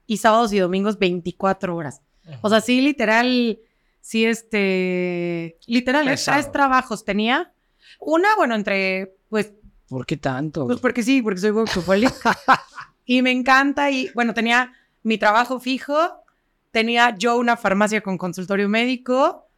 y 0.07 0.17
sábados 0.17 0.51
y 0.51 0.59
domingos 0.59 0.99
24 0.99 1.73
horas. 1.73 2.01
O 2.41 2.49
sea, 2.49 2.59
sí, 2.59 2.82
literal, 2.82 3.61
sí, 4.02 4.26
este, 4.26 5.58
literal. 5.68 6.06
Pesado. 6.06 6.39
tres 6.39 6.52
trabajos 6.52 7.06
tenía. 7.06 7.54
Una, 7.99 8.36
bueno, 8.36 8.56
entre, 8.56 9.16
pues, 9.30 9.54
¿Por 9.88 10.06
qué 10.06 10.18
tanto? 10.18 10.68
pues 10.68 10.80
porque 10.80 11.04
sí, 11.04 11.22
porque 11.22 11.39
soy 11.39 11.52
workaholic. 11.52 12.14
y 13.06 13.22
me 13.22 13.32
encanta. 13.32 13.91
Y 13.91 14.10
bueno, 14.14 14.34
tenía 14.34 14.74
mi 15.04 15.18
trabajo 15.18 15.60
fijo. 15.60 15.95
Tenía 16.72 17.16
yo 17.18 17.38
una 17.38 17.58
farmacia 17.58 17.99
con 17.99 18.18
consultorio 18.18 18.70
médico, 18.70 19.49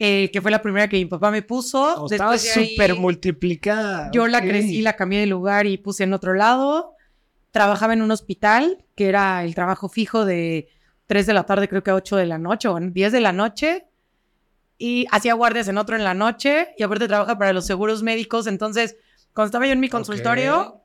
eh, 0.00 0.30
que 0.32 0.42
fue 0.42 0.50
la 0.50 0.60
primera 0.60 0.88
que 0.88 0.96
mi 0.96 1.04
papá 1.04 1.30
me 1.30 1.42
puso. 1.42 2.02
O 2.02 2.10
estaba 2.10 2.36
súper 2.36 2.96
multiplicada. 2.96 4.10
Yo 4.12 4.26
la 4.26 4.40
crecí, 4.40 4.82
la 4.82 4.96
cambié 4.96 5.20
de 5.20 5.26
lugar 5.26 5.66
y 5.66 5.78
puse 5.78 6.02
en 6.02 6.12
otro 6.12 6.34
lado. 6.34 6.94
Trabajaba 7.52 7.92
en 7.92 8.02
un 8.02 8.10
hospital, 8.10 8.84
que 8.96 9.08
era 9.08 9.44
el 9.44 9.54
trabajo 9.54 9.88
fijo 9.88 10.24
de 10.24 10.68
3 11.08 11.26
de 11.26 11.34
la 11.34 11.42
tarde, 11.44 11.68
creo 11.68 11.82
que 11.82 11.90
a 11.90 11.96
8 11.96 12.16
de 12.16 12.26
la 12.26 12.38
noche, 12.38 12.68
o 12.68 12.78
10 12.78 13.10
de 13.12 13.20
la 13.20 13.32
noche. 13.32 13.86
Y 14.78 15.06
hacía 15.10 15.34
guardias 15.34 15.66
en 15.66 15.76
otro 15.76 15.96
en 15.96 16.04
la 16.04 16.14
noche. 16.14 16.68
Y 16.78 16.84
aparte 16.84 17.08
trabaja 17.08 17.36
para 17.36 17.52
los 17.52 17.66
seguros 17.66 18.02
médicos. 18.04 18.46
Entonces, 18.46 18.96
cuando 19.34 19.46
estaba 19.48 19.66
yo 19.66 19.72
en 19.72 19.80
mi 19.80 19.88
consultorio, 19.88 20.60
Ok. 20.60 20.82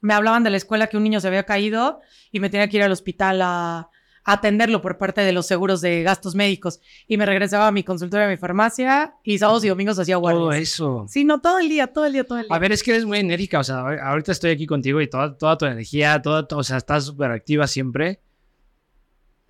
me 0.00 0.14
hablaban 0.14 0.42
de 0.44 0.48
la 0.50 0.56
escuela 0.56 0.86
que 0.86 0.96
un 0.96 1.02
niño 1.02 1.20
se 1.20 1.28
había 1.28 1.42
caído 1.44 2.00
y 2.32 2.40
me 2.40 2.48
tenía 2.48 2.68
que 2.68 2.78
ir 2.78 2.82
al 2.82 2.92
hospital 2.92 3.42
a, 3.42 3.78
a 4.24 4.32
atenderlo 4.32 4.80
por 4.80 4.96
parte 4.96 5.20
de 5.22 5.32
los 5.32 5.46
seguros 5.46 5.82
de 5.82 6.02
gastos 6.02 6.34
médicos. 6.34 6.80
Y 7.06 7.18
me 7.18 7.26
regresaba 7.26 7.66
a 7.66 7.72
mi 7.72 7.82
consultorio, 7.84 8.26
a 8.26 8.30
mi 8.30 8.38
farmacia, 8.38 9.14
y 9.22 9.36
sábados 9.38 9.64
y 9.64 9.68
domingos 9.68 9.98
hacía 9.98 10.16
guardias. 10.16 10.40
Todo 10.40 10.52
eso. 10.52 11.04
Sí, 11.08 11.24
no, 11.24 11.40
todo 11.42 11.58
el 11.58 11.68
día, 11.68 11.88
todo 11.88 12.06
el 12.06 12.12
día, 12.14 12.24
todo 12.24 12.38
el 12.38 12.46
día. 12.46 12.56
A 12.56 12.58
ver, 12.58 12.72
es 12.72 12.82
que 12.82 12.92
eres 12.92 13.04
muy 13.04 13.18
enérgica, 13.18 13.58
o 13.58 13.64
sea, 13.64 13.80
ahor- 13.82 14.00
ahorita 14.00 14.32
estoy 14.32 14.52
aquí 14.52 14.66
contigo 14.66 15.00
y 15.02 15.08
toda, 15.10 15.36
toda 15.36 15.58
tu 15.58 15.66
energía, 15.66 16.22
toda, 16.22 16.46
o 16.56 16.62
sea, 16.62 16.78
estás 16.78 17.04
súper 17.04 17.30
activa 17.32 17.66
siempre. 17.66 18.20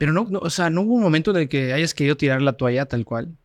Pero 0.00 0.14
no, 0.14 0.26
no, 0.30 0.38
o 0.38 0.48
sea, 0.48 0.70
no 0.70 0.80
hubo 0.80 0.94
un 0.94 1.02
momento 1.02 1.30
en 1.30 1.36
el 1.36 1.48
que 1.50 1.74
hayas 1.74 1.92
querido 1.92 2.16
tirar 2.16 2.40
la 2.40 2.54
toalla 2.54 2.86
tal 2.86 3.04
cual. 3.04 3.36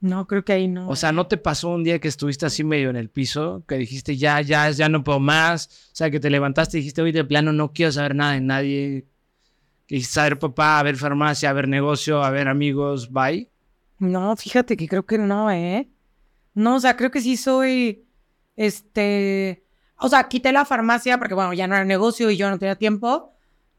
No, 0.00 0.26
creo 0.26 0.42
que 0.42 0.54
ahí 0.54 0.68
no. 0.68 0.88
O 0.88 0.96
sea, 0.96 1.12
¿no 1.12 1.26
te 1.26 1.36
pasó 1.36 1.68
un 1.68 1.84
día 1.84 1.98
que 1.98 2.08
estuviste 2.08 2.46
así 2.46 2.64
medio 2.64 2.88
en 2.88 2.96
el 2.96 3.10
piso, 3.10 3.62
que 3.68 3.74
dijiste, 3.74 4.16
ya, 4.16 4.40
ya, 4.40 4.70
ya 4.70 4.88
no 4.88 5.04
puedo 5.04 5.20
más? 5.20 5.66
O 5.92 5.94
sea, 5.94 6.10
que 6.10 6.18
te 6.18 6.30
levantaste 6.30 6.78
y 6.78 6.80
dijiste, 6.80 7.02
hoy 7.02 7.12
de 7.12 7.26
plano 7.26 7.52
no 7.52 7.74
quiero 7.74 7.92
saber 7.92 8.14
nada 8.14 8.32
de 8.32 8.40
nadie. 8.40 9.06
Que 9.86 9.96
dijiste, 9.96 10.18
a 10.18 10.22
ver 10.22 10.38
papá, 10.38 10.78
a 10.78 10.82
ver 10.82 10.96
farmacia, 10.96 11.50
a 11.50 11.52
ver 11.52 11.68
negocio, 11.68 12.24
a 12.24 12.30
ver 12.30 12.48
amigos, 12.48 13.12
bye. 13.12 13.50
no, 13.98 14.34
fíjate 14.34 14.78
que 14.78 14.88
creo 14.88 15.04
que 15.04 15.18
no, 15.18 15.50
¿eh? 15.50 15.90
No, 16.54 16.76
o 16.76 16.80
sea, 16.80 16.96
creo 16.96 17.10
que 17.10 17.20
sí 17.20 17.36
soy, 17.36 18.06
este, 18.56 19.66
o 19.98 20.08
sea, 20.08 20.26
quité 20.26 20.52
la 20.52 20.64
farmacia 20.64 21.18
porque, 21.18 21.34
bueno, 21.34 21.52
ya 21.52 21.66
no 21.66 21.74
era 21.74 21.84
negocio 21.84 22.30
y 22.30 22.38
yo 22.38 22.48
no 22.48 22.58
tenía 22.58 22.76
tiempo. 22.76 23.35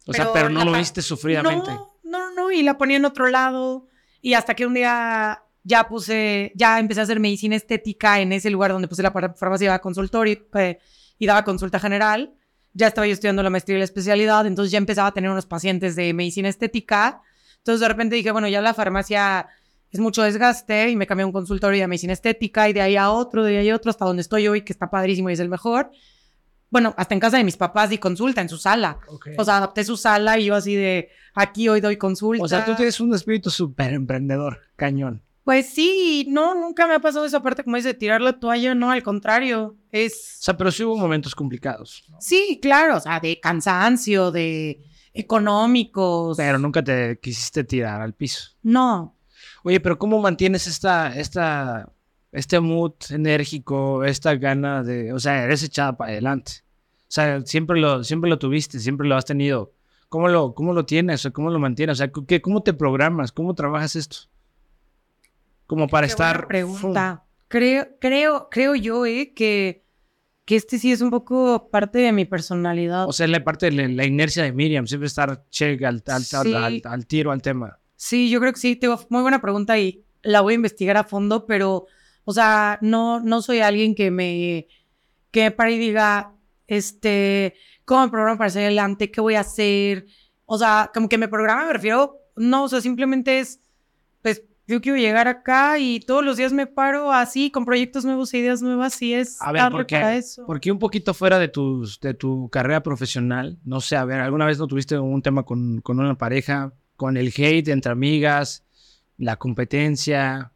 O 0.07 0.13
sea, 0.13 0.31
pero 0.33 0.49
no 0.49 0.63
lo 0.63 0.71
viste 0.71 1.01
sufridamente. 1.01 1.71
No, 1.71 1.91
no, 2.03 2.33
no, 2.33 2.51
y 2.51 2.63
la 2.63 2.77
ponía 2.77 2.97
en 2.97 3.05
otro 3.05 3.27
lado. 3.27 3.87
Y 4.21 4.33
hasta 4.33 4.55
que 4.55 4.65
un 4.65 4.73
día 4.73 5.43
ya 5.63 5.87
puse, 5.87 6.53
ya 6.55 6.79
empecé 6.79 7.01
a 7.01 7.03
hacer 7.03 7.19
medicina 7.19 7.55
estética 7.55 8.21
en 8.21 8.31
ese 8.31 8.49
lugar 8.49 8.71
donde 8.71 8.87
puse 8.87 9.03
la 9.03 9.11
farmacia 9.11 9.73
de 9.73 9.79
consultorio 9.79 10.37
eh, 10.55 10.79
y 11.19 11.25
daba 11.25 11.43
consulta 11.43 11.79
general. 11.79 12.33
Ya 12.73 12.87
estaba 12.87 13.05
yo 13.05 13.13
estudiando 13.13 13.43
la 13.43 13.49
maestría 13.49 13.75
y 13.75 13.79
la 13.79 13.85
especialidad, 13.85 14.45
entonces 14.45 14.71
ya 14.71 14.77
empezaba 14.77 15.09
a 15.09 15.11
tener 15.11 15.29
unos 15.29 15.45
pacientes 15.45 15.95
de 15.95 16.13
medicina 16.13 16.47
estética. 16.47 17.21
Entonces 17.57 17.81
de 17.81 17.87
repente 17.89 18.15
dije, 18.15 18.31
bueno, 18.31 18.47
ya 18.47 18.61
la 18.61 18.73
farmacia 18.73 19.47
es 19.91 19.99
mucho 19.99 20.23
desgaste 20.23 20.89
y 20.89 20.95
me 20.95 21.07
cambié 21.07 21.23
a 21.23 21.27
un 21.27 21.33
consultorio 21.33 21.81
de 21.81 21.87
medicina 21.87 22.13
estética 22.13 22.69
y 22.69 22.73
de 22.73 22.81
ahí 22.81 22.95
a 22.95 23.09
otro, 23.11 23.43
de 23.43 23.57
ahí 23.57 23.69
a 23.69 23.75
otro, 23.75 23.89
hasta 23.89 24.05
donde 24.05 24.21
estoy 24.21 24.47
hoy, 24.47 24.61
que 24.61 24.71
está 24.71 24.89
padrísimo 24.89 25.29
y 25.29 25.33
es 25.33 25.39
el 25.39 25.49
mejor. 25.49 25.91
Bueno, 26.69 26.93
hasta 26.97 27.13
en 27.13 27.19
casa 27.19 27.37
de 27.37 27.43
mis 27.43 27.57
papás 27.57 27.89
di 27.89 27.97
consulta, 27.97 28.41
en 28.41 28.49
su 28.49 28.57
sala. 28.57 28.99
O 29.37 29.43
sea, 29.45 29.57
adapté 29.57 29.83
su 29.83 29.95
sala 29.97 30.37
y 30.37 30.45
yo 30.45 30.55
así 30.55 30.75
de, 30.75 31.09
aquí 31.33 31.69
hoy 31.69 31.79
doy 31.81 31.97
consulta. 31.97 32.43
O 32.43 32.47
sea, 32.47 32.65
tú 32.65 32.75
tienes 32.75 32.99
un 32.99 33.13
espíritu 33.13 33.49
súper 33.49 33.93
emprendedor, 33.93 34.61
cañón. 34.75 35.23
Pues 35.43 35.69
sí, 35.69 36.25
no, 36.29 36.55
nunca 36.55 36.87
me 36.87 36.95
ha 36.95 36.99
pasado 36.99 37.25
esa 37.25 37.41
parte 37.41 37.63
como 37.63 37.77
dice, 37.77 37.93
tirar 37.93 38.19
la 38.19 38.37
toalla, 38.37 38.75
no, 38.75 38.91
al 38.91 39.01
contrario. 39.01 39.67
O 39.67 39.75
Es, 39.91 40.39
sea, 40.41 40.57
pero 40.57 40.71
sí 40.71 40.83
hubo 40.83 40.97
momentos 40.97 41.33
complicados. 41.33 42.03
¿no? 42.09 42.17
sí, 42.19 42.59
claro, 42.61 42.97
o 42.97 42.99
sea, 42.99 43.21
de 43.21 43.39
cansancio, 43.39 44.31
de 44.31 44.83
económicos. 45.13 46.35
Pero 46.35 46.59
nunca 46.59 46.83
te 46.83 47.17
quisiste 47.21 47.63
tirar 47.63 48.01
al 48.01 48.13
piso. 48.13 48.51
No, 48.61 49.13
Oye, 49.63 49.79
pero 49.79 49.97
¿cómo 49.97 50.19
mantienes 50.21 50.65
esta, 50.67 51.13
esta, 51.17 51.91
este 52.37 52.59
mood 52.59 52.93
enérgico, 53.09 54.03
esta 54.03 54.35
gana 54.35 54.83
de, 54.83 55.11
o 55.13 55.19
sea, 55.19 55.43
eres 55.43 55.63
echada 55.63 55.97
para 55.97 56.11
adelante? 56.11 56.51
O 57.01 57.05
sea, 57.09 57.41
siempre 57.45 57.79
lo, 57.79 58.03
siempre 58.03 58.29
lo 58.29 58.37
tuviste, 58.39 58.79
siempre 58.79 59.07
lo 59.07 59.15
has 59.15 59.25
tenido. 59.25 59.73
¿Cómo 60.09 60.27
lo, 60.29 60.53
cómo 60.53 60.73
lo 60.73 60.85
tienes 60.85 61.25
o 61.25 61.33
cómo 61.33 61.49
lo 61.49 61.59
mantienes? 61.59 61.93
O 61.93 61.97
sea, 61.97 62.11
¿qué, 62.27 62.41
¿cómo 62.41 62.63
te 62.63 62.73
programas? 62.73 63.31
¿Cómo 63.31 63.53
trabajas 63.55 63.95
esto? 63.95 64.17
Como 65.65 65.87
para 65.87 66.07
Qué 66.07 66.11
estar... 66.11 66.47
pregunta. 66.47 67.23
Creo, 67.49 67.87
creo, 67.99 68.47
creo 68.49 68.75
yo, 68.75 69.05
eh, 69.05 69.33
que, 69.33 69.83
que 70.45 70.55
este 70.57 70.79
sí 70.79 70.91
es 70.91 71.01
un 71.01 71.09
poco 71.09 71.69
parte 71.71 71.99
de 71.99 72.11
mi 72.11 72.25
personalidad. 72.25 73.07
O 73.07 73.13
sea, 73.13 73.27
la 73.27 73.43
parte 73.43 73.67
de 73.67 73.71
la, 73.71 73.87
la 73.87 74.05
inercia 74.05 74.43
de 74.43 74.51
Miriam, 74.51 74.85
siempre 74.85 75.07
estar 75.07 75.45
che 75.49 75.77
al, 75.85 75.85
al- 75.85 76.03
al- 76.07 76.23
Sí. 76.23 76.53
al- 76.53 76.81
al 76.83 77.05
tiro, 77.07 77.31
al 77.31 77.41
tema. 77.41 77.79
Sí, 77.95 78.29
yo 78.29 78.39
creo 78.39 78.51
que 78.53 78.59
sí, 78.59 78.75
tengo 78.75 78.99
muy 79.09 79.21
buena 79.21 79.41
pregunta 79.41 79.77
y 79.79 80.03
la 80.23 80.41
voy 80.41 80.53
a 80.53 80.55
investigar 80.55 80.97
a 80.97 81.03
fondo, 81.05 81.45
pero, 81.45 81.87
o 82.29 82.33
sea, 82.33 82.77
no, 82.81 83.21
no 83.21 83.41
soy 83.41 83.61
alguien 83.61 83.95
que 83.95 84.11
me, 84.11 84.67
que 85.31 85.43
me 85.43 85.51
pare 85.51 85.75
y 85.75 85.77
diga, 85.77 86.33
este, 86.67 87.53
¿cómo 87.85 88.03
me 88.03 88.11
programo 88.11 88.37
para 88.37 88.49
salir 88.49 88.65
adelante? 88.65 89.09
¿Qué 89.09 89.21
voy 89.21 89.35
a 89.35 89.39
hacer? 89.39 90.07
O 90.45 90.57
sea, 90.57 90.91
como 90.93 91.07
que 91.07 91.17
me 91.17 91.29
programa, 91.29 91.65
me 91.65 91.71
refiero, 91.71 92.19
no, 92.35 92.65
o 92.65 92.67
sea, 92.67 92.81
simplemente 92.81 93.39
es, 93.39 93.61
pues, 94.21 94.43
yo 94.67 94.81
quiero 94.81 94.97
llegar 94.97 95.29
acá 95.29 95.79
y 95.79 96.01
todos 96.01 96.21
los 96.21 96.35
días 96.35 96.51
me 96.51 96.67
paro 96.67 97.13
así, 97.13 97.49
con 97.49 97.63
proyectos 97.63 98.03
nuevos 98.03 98.33
e 98.33 98.39
ideas 98.39 98.61
nuevas, 98.61 99.01
y 99.01 99.13
es 99.13 99.41
A 99.41 99.53
ver, 99.53 99.61
darle 99.61 99.77
¿por 99.77 99.85
qué? 99.85 99.95
para 99.95 100.17
eso. 100.17 100.45
Porque 100.45 100.69
un 100.69 100.79
poquito 100.79 101.13
fuera 101.13 101.39
de, 101.39 101.47
tus, 101.47 101.97
de 102.01 102.13
tu 102.13 102.49
carrera 102.49 102.83
profesional, 102.83 103.57
no 103.63 103.79
sé, 103.79 103.95
a 103.95 104.03
ver, 104.03 104.19
¿alguna 104.19 104.45
vez 104.45 104.59
no 104.59 104.67
tuviste 104.67 104.99
un 104.99 105.21
tema 105.21 105.43
con, 105.43 105.79
con 105.79 105.97
una 105.97 106.17
pareja, 106.17 106.73
con 106.97 107.15
el 107.15 107.27
hate 107.33 107.69
entre 107.69 107.93
amigas, 107.93 108.65
la 109.17 109.37
competencia, 109.37 110.51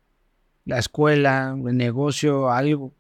la 0.66 0.80
escuela, 0.80 1.56
el 1.56 1.78
negocio, 1.78 2.50
algo? 2.50 2.94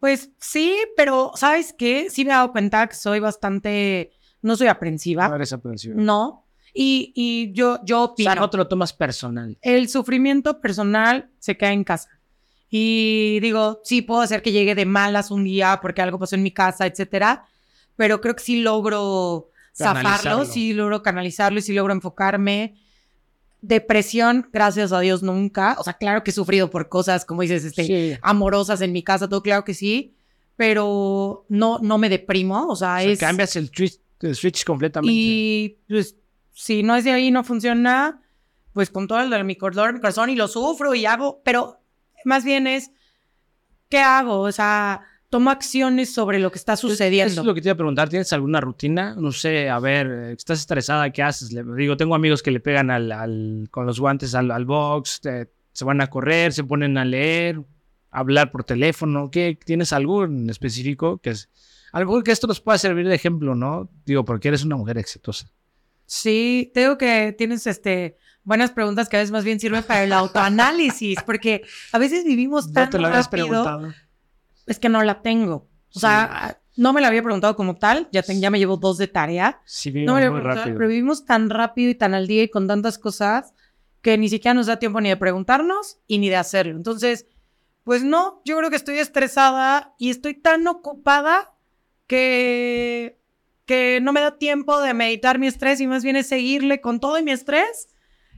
Pues 0.00 0.30
sí, 0.38 0.76
pero 0.96 1.32
¿sabes 1.36 1.74
qué? 1.76 2.10
Sí 2.10 2.24
me 2.24 2.30
he 2.30 2.34
dado 2.34 2.52
cuenta 2.52 2.86
que 2.88 2.94
soy 2.96 3.20
bastante, 3.20 4.12
no 4.40 4.56
soy 4.56 4.66
aprensiva. 4.66 5.28
No 5.28 5.36
eres 5.36 5.52
aprensivo. 5.52 5.94
No. 6.00 6.46
Y, 6.74 7.12
y 7.14 7.52
yo, 7.52 7.78
yo 7.84 8.00
o 8.00 8.04
opino. 8.06 8.32
sea, 8.32 8.40
no 8.40 8.50
te 8.50 8.56
lo 8.56 8.66
tomas 8.66 8.92
personal. 8.92 9.58
El 9.60 9.88
sufrimiento 9.88 10.60
personal 10.60 11.30
se 11.38 11.56
queda 11.56 11.72
en 11.72 11.84
casa. 11.84 12.08
Y 12.68 13.38
digo, 13.40 13.80
sí, 13.84 14.00
puedo 14.00 14.22
hacer 14.22 14.40
que 14.42 14.50
llegue 14.50 14.74
de 14.74 14.86
malas 14.86 15.30
un 15.30 15.44
día 15.44 15.78
porque 15.82 16.00
algo 16.00 16.18
pasó 16.18 16.36
en 16.36 16.42
mi 16.42 16.50
casa, 16.50 16.86
etcétera. 16.86 17.44
Pero 17.94 18.20
creo 18.20 18.34
que 18.34 18.42
sí 18.42 18.62
logro 18.62 19.50
zafarlo, 19.76 20.44
sí 20.46 20.72
logro 20.72 21.02
canalizarlo 21.02 21.58
y 21.58 21.62
sí 21.62 21.74
logro 21.74 21.92
enfocarme. 21.92 22.74
Depresión, 23.62 24.48
gracias 24.52 24.92
a 24.92 25.00
Dios, 25.00 25.22
nunca. 25.22 25.76
O 25.78 25.84
sea, 25.84 25.94
claro 25.94 26.22
que 26.24 26.30
he 26.32 26.34
sufrido 26.34 26.68
por 26.68 26.88
cosas, 26.88 27.24
como 27.24 27.42
dices, 27.42 27.64
este, 27.64 27.84
Sí. 27.84 28.18
amorosas 28.20 28.80
en 28.80 28.92
mi 28.92 29.02
casa, 29.04 29.28
todo 29.28 29.42
claro 29.42 29.64
que 29.64 29.72
sí. 29.72 30.14
Pero 30.56 31.46
no, 31.48 31.78
no 31.78 31.96
me 31.96 32.08
deprimo. 32.08 32.66
O 32.66 32.76
sea, 32.76 32.96
O 32.96 33.00
sea, 33.00 33.02
es. 33.04 33.18
cambias 33.20 33.54
el 33.56 33.70
switch, 33.74 33.98
el 34.20 34.34
switch 34.34 34.64
completamente. 34.64 35.12
Y 35.14 35.78
pues, 35.88 36.16
si 36.52 36.82
no 36.82 36.96
es 36.96 37.04
de 37.04 37.12
ahí, 37.12 37.30
no 37.30 37.44
funciona, 37.44 38.20
pues 38.72 38.90
con 38.90 39.06
todo 39.06 39.20
el 39.20 39.30
de 39.30 39.42
mi 39.44 39.56
corazón, 39.56 39.94
mi 39.94 40.00
corazón 40.00 40.28
y 40.30 40.34
lo 40.36 40.48
sufro 40.48 40.94
y 40.94 41.06
hago, 41.06 41.40
pero 41.44 41.80
más 42.24 42.44
bien 42.44 42.66
es, 42.66 42.90
¿qué 43.88 43.98
hago? 43.98 44.40
O 44.40 44.52
sea, 44.52 45.02
tomo 45.32 45.50
acciones 45.50 46.12
sobre 46.12 46.38
lo 46.38 46.52
que 46.52 46.58
está 46.58 46.74
Eso 46.74 46.88
sucediendo. 46.90 47.40
es 47.40 47.46
lo 47.46 47.54
que 47.54 47.62
te 47.62 47.68
iba 47.68 47.72
a 47.72 47.76
preguntar. 47.76 48.08
¿Tienes 48.10 48.32
alguna 48.34 48.60
rutina? 48.60 49.14
No 49.16 49.32
sé, 49.32 49.70
a 49.70 49.78
ver, 49.80 50.06
¿estás 50.36 50.60
estresada? 50.60 51.10
¿Qué 51.10 51.22
haces? 51.22 51.50
Le- 51.52 51.64
digo, 51.76 51.96
tengo 51.96 52.14
amigos 52.14 52.42
que 52.42 52.50
le 52.50 52.60
pegan 52.60 52.90
al, 52.90 53.10
al- 53.10 53.68
con 53.70 53.86
los 53.86 53.98
guantes 53.98 54.34
al, 54.34 54.50
al 54.50 54.66
box, 54.66 55.22
te- 55.22 55.50
se 55.72 55.84
van 55.86 56.02
a 56.02 56.08
correr, 56.08 56.52
se 56.52 56.62
ponen 56.64 56.98
a 56.98 57.04
leer. 57.06 57.60
hablar 58.10 58.52
por 58.52 58.62
teléfono? 58.62 59.30
¿Qué, 59.30 59.58
¿Tienes 59.64 59.94
algo 59.94 60.24
en 60.24 60.50
específico 60.50 61.16
que 61.16 61.30
es... 61.30 61.48
A 61.92 62.00
lo 62.00 62.06
mejor 62.06 62.22
que 62.24 62.30
esto 62.32 62.46
nos 62.46 62.60
pueda 62.60 62.76
servir 62.76 63.08
de 63.08 63.14
ejemplo, 63.14 63.54
¿no? 63.54 63.88
Digo, 64.04 64.24
porque 64.26 64.48
eres 64.48 64.64
una 64.64 64.76
mujer 64.76 64.98
exitosa. 64.98 65.46
Sí, 66.04 66.70
tengo 66.74 66.98
que 66.98 67.34
tienes 67.38 67.66
este 67.66 68.16
buenas 68.44 68.70
preguntas 68.70 69.08
que 69.08 69.16
a 69.16 69.20
veces 69.20 69.30
más 69.32 69.44
bien 69.44 69.58
sirven 69.60 69.82
para 69.82 70.04
el 70.04 70.12
autoanálisis, 70.22 71.22
porque 71.24 71.62
a 71.92 71.98
veces 71.98 72.24
vivimos 72.24 72.70
tan 72.72 72.84
¿No 72.84 72.90
te 72.90 72.98
lo 72.98 73.08
rápido, 73.08 73.30
preguntado? 73.30 73.94
Es 74.66 74.78
que 74.78 74.88
no 74.88 75.02
la 75.02 75.22
tengo. 75.22 75.68
O 75.94 75.98
sea, 76.00 76.58
no 76.76 76.92
me 76.92 77.00
la 77.02 77.08
había 77.08 77.22
preguntado 77.22 77.54
como 77.56 77.76
tal, 77.76 78.08
ya, 78.12 78.22
te- 78.22 78.38
ya 78.40 78.50
me 78.50 78.58
llevo 78.58 78.76
dos 78.78 78.96
de 78.98 79.08
tarea. 79.08 79.60
Sí, 79.66 79.90
No 79.90 79.94
vivimos 79.94 80.14
me 80.14 80.20
la 80.20 80.26
había 80.26 80.30
muy 80.30 80.40
rápido. 80.40 80.76
pero 80.78 80.88
vivimos 80.88 81.24
tan 81.26 81.50
rápido 81.50 81.90
y 81.90 81.94
tan 81.94 82.14
al 82.14 82.26
día 82.26 82.42
y 82.44 82.48
con 82.48 82.66
tantas 82.66 82.98
cosas 82.98 83.52
que 84.00 84.16
ni 84.18 84.28
siquiera 84.28 84.54
nos 84.54 84.66
da 84.66 84.78
tiempo 84.78 85.00
ni 85.00 85.08
de 85.10 85.16
preguntarnos 85.16 85.98
y 86.06 86.18
ni 86.18 86.28
de 86.30 86.36
hacerlo. 86.36 86.74
Entonces, 86.76 87.26
pues 87.84 88.02
no, 88.04 88.40
yo 88.44 88.56
creo 88.56 88.70
que 88.70 88.76
estoy 88.76 88.98
estresada 88.98 89.94
y 89.98 90.10
estoy 90.10 90.34
tan 90.40 90.66
ocupada 90.66 91.50
que, 92.06 93.18
que 93.66 94.00
no 94.02 94.12
me 94.12 94.20
da 94.20 94.38
tiempo 94.38 94.80
de 94.80 94.94
meditar 94.94 95.38
mi 95.38 95.46
estrés 95.46 95.80
y 95.80 95.86
más 95.86 96.02
bien 96.04 96.16
es 96.16 96.26
seguirle 96.28 96.80
con 96.80 97.00
todo 97.00 97.18
y 97.18 97.22
mi 97.22 97.32
estrés. 97.32 97.88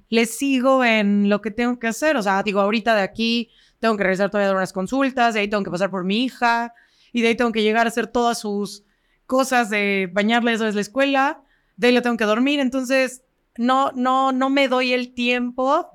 Le 0.09 0.27
sigo 0.27 0.85
en 0.85 1.29
lo 1.29 1.41
que 1.41 1.51
tengo 1.51 1.79
que 1.79 1.87
hacer. 1.89 2.17
O 2.17 2.23
sea, 2.23 2.43
digo, 2.43 2.61
ahorita 2.61 2.95
de 2.95 3.03
aquí 3.03 3.51
tengo 3.85 3.99
que 3.99 4.03
regresar 4.05 4.31
todavía 4.31 4.47
a 4.47 4.53
dar 4.53 4.57
unas 4.57 4.73
consultas, 4.73 5.35
de 5.35 5.41
ahí 5.41 5.49
tengo 5.49 5.63
que 5.63 5.71
pasar 5.71 5.91
por 5.91 6.05
mi 6.05 6.25
hija 6.25 6.73
y 7.13 7.21
de 7.21 7.29
ahí 7.29 7.35
tengo 7.35 7.53
que 7.53 7.63
llegar 7.63 7.85
a 7.87 7.91
hacer 7.91 8.07
todas 8.07 8.39
sus 8.39 8.83
cosas 9.27 9.69
de 9.69 10.09
bañarle, 10.11 10.55
eso 10.55 10.67
es 10.67 10.75
la 10.75 10.81
escuela, 10.81 11.43
de 11.77 11.89
ahí 11.89 11.93
la 11.93 12.01
tengo 12.01 12.17
que 12.17 12.25
dormir. 12.25 12.61
Entonces, 12.61 13.25
no, 13.59 13.93
no, 13.93 14.33
no 14.33 14.49
me 14.49 14.69
doy 14.69 14.95
el 14.95 15.13
tiempo 15.13 15.91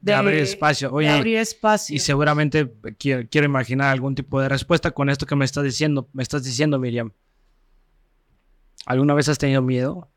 De 0.00 0.14
abrir 0.14 0.38
espacio. 0.38 0.88
de 0.88 0.94
Oye, 0.94 1.08
abrir 1.10 1.36
espacio. 1.36 1.94
y 1.94 1.98
seguramente 1.98 2.72
quiero, 2.98 3.28
quiero 3.30 3.44
imaginar 3.44 3.88
algún 3.92 4.14
tipo 4.14 4.40
de 4.40 4.48
respuesta 4.48 4.92
con 4.92 5.10
esto 5.10 5.26
que 5.26 5.36
me 5.36 5.44
estás 5.44 5.64
diciendo. 5.64 6.08
Me 6.14 6.22
estás 6.22 6.44
diciendo, 6.44 6.78
Miriam. 6.78 7.12
¿Alguna 8.86 9.12
vez 9.12 9.28
has 9.28 9.36
tenido 9.36 9.60
miedo? 9.60 10.08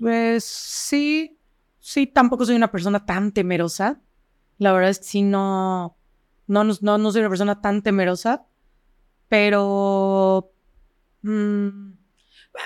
Pues 0.00 0.42
sí, 0.42 1.38
sí, 1.78 2.08
tampoco 2.08 2.44
soy 2.44 2.56
una 2.56 2.72
persona 2.72 3.06
tan 3.06 3.30
temerosa. 3.30 4.00
La 4.58 4.72
verdad 4.72 4.90
es 4.90 4.98
que 4.98 5.04
sí, 5.04 5.22
no, 5.22 5.96
no, 6.46 6.64
no, 6.64 6.74
no, 6.80 6.98
no 6.98 7.10
soy 7.12 7.20
una 7.20 7.28
persona 7.30 7.60
tan 7.60 7.82
temerosa, 7.82 8.44
pero 9.28 10.52
mm, 11.22 11.68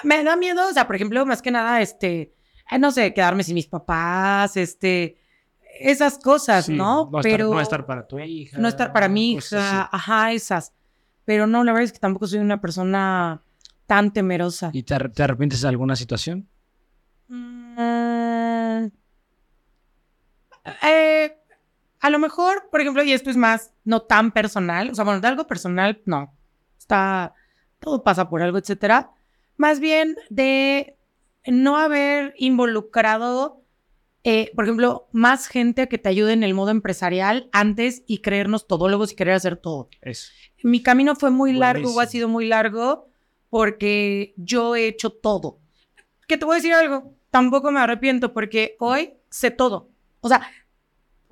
me 0.05 0.25
da 0.25 0.37
miedo, 0.37 0.69
o 0.69 0.73
sea, 0.73 0.87
por 0.87 0.97
ejemplo, 0.97 1.25
más 1.27 1.43
que 1.43 1.51
nada, 1.51 1.81
este, 1.81 2.35
eh, 2.71 2.79
no 2.79 2.91
sé, 2.93 3.13
quedarme 3.13 3.45
sin 3.45 3.55
mis 3.55 3.67
papás, 3.67 4.57
este, 4.57 5.19
esas 5.81 6.19
cosas, 6.19 6.67
Sí, 6.67 6.77
¿no? 6.77 7.07
estar- 7.09 7.23
pero 7.23 7.51
no 7.51 7.61
estar 7.61 7.85
para 7.87 8.07
tu 8.07 8.19
hija. 8.19 8.59
no 8.59 8.69
estar 8.69 8.93
para 8.93 9.09
mi 9.09 9.33
hija, 9.33 9.89
ajá, 9.93 10.33
esas. 10.33 10.73
Pero 11.25 11.47
no, 11.47 11.63
la 11.63 11.73
verdad 11.73 11.85
es 11.85 11.93
que 11.93 11.99
tampoco 12.01 12.27
soy 12.27 12.41
una 12.41 12.61
persona 12.61 13.43
tan 13.87 14.13
temerosa. 14.13 14.71
¿Y 14.73 14.83
te, 14.83 14.99
te 15.11 15.23
arrepientes 15.23 15.61
de 15.61 15.69
alguna 15.69 15.95
situación? 15.97 16.49
Mm, 17.29 18.87
eh, 20.83 21.37
a 22.03 22.11
lo 22.11 22.19
mejor, 22.19 22.69
por 22.69 22.81
ejemplo, 22.81 23.05
y 23.05 23.13
esto 23.13 23.31
es 23.31 23.37
más 23.37 23.73
no 23.85 24.03
tan 24.03 24.33
personal, 24.33 24.91
o 24.91 24.95
sea, 24.95 25.05
bueno, 25.05 25.21
de 25.21 25.29
algo 25.29 25.47
personal, 25.47 26.03
no. 26.05 26.35
Está, 26.77 27.33
todo 27.79 28.03
pasa 28.03 28.29
por 28.29 28.43
algo, 28.43 28.59
etcétera. 28.59 29.13
Más 29.57 29.79
bien 29.79 30.17
de 30.29 30.97
no 31.47 31.77
haber 31.77 32.35
involucrado, 32.39 33.63
eh, 34.25 34.51
por 34.57 34.65
ejemplo, 34.65 35.07
más 35.13 35.47
gente 35.47 35.89
que 35.89 35.97
te 35.97 36.09
ayude 36.09 36.33
en 36.33 36.43
el 36.43 36.55
modo 36.55 36.73
empresarial 36.73 37.49
antes 37.53 38.03
y 38.09 38.19
creernos 38.19 38.67
todólogos 38.67 39.13
y 39.13 39.17
querer 39.17 39.35
hacer 39.35 39.57
todo. 39.57 39.89
Eso. 40.01 40.33
Mi 40.65 40.83
camino 40.83 41.15
fue 41.15 41.31
muy 41.31 41.53
largo 41.53 41.87
o 41.87 41.91
ha 41.91 41.95
Buenísimo. 41.95 42.11
sido 42.11 42.29
muy 42.29 42.49
largo 42.49 43.07
porque 43.49 44.35
yo 44.37 44.75
he 44.75 44.89
hecho 44.89 45.11
todo. 45.11 45.61
Que 46.27 46.37
te 46.37 46.45
voy 46.47 46.55
a 46.55 46.57
decir 46.57 46.75
algo, 46.75 47.15
tampoco 47.31 47.71
me 47.71 47.79
arrepiento 47.79 48.33
porque 48.33 48.75
hoy 48.81 49.15
sé 49.31 49.53
todo. 49.53 49.89
O 50.21 50.29
sea, 50.29 50.49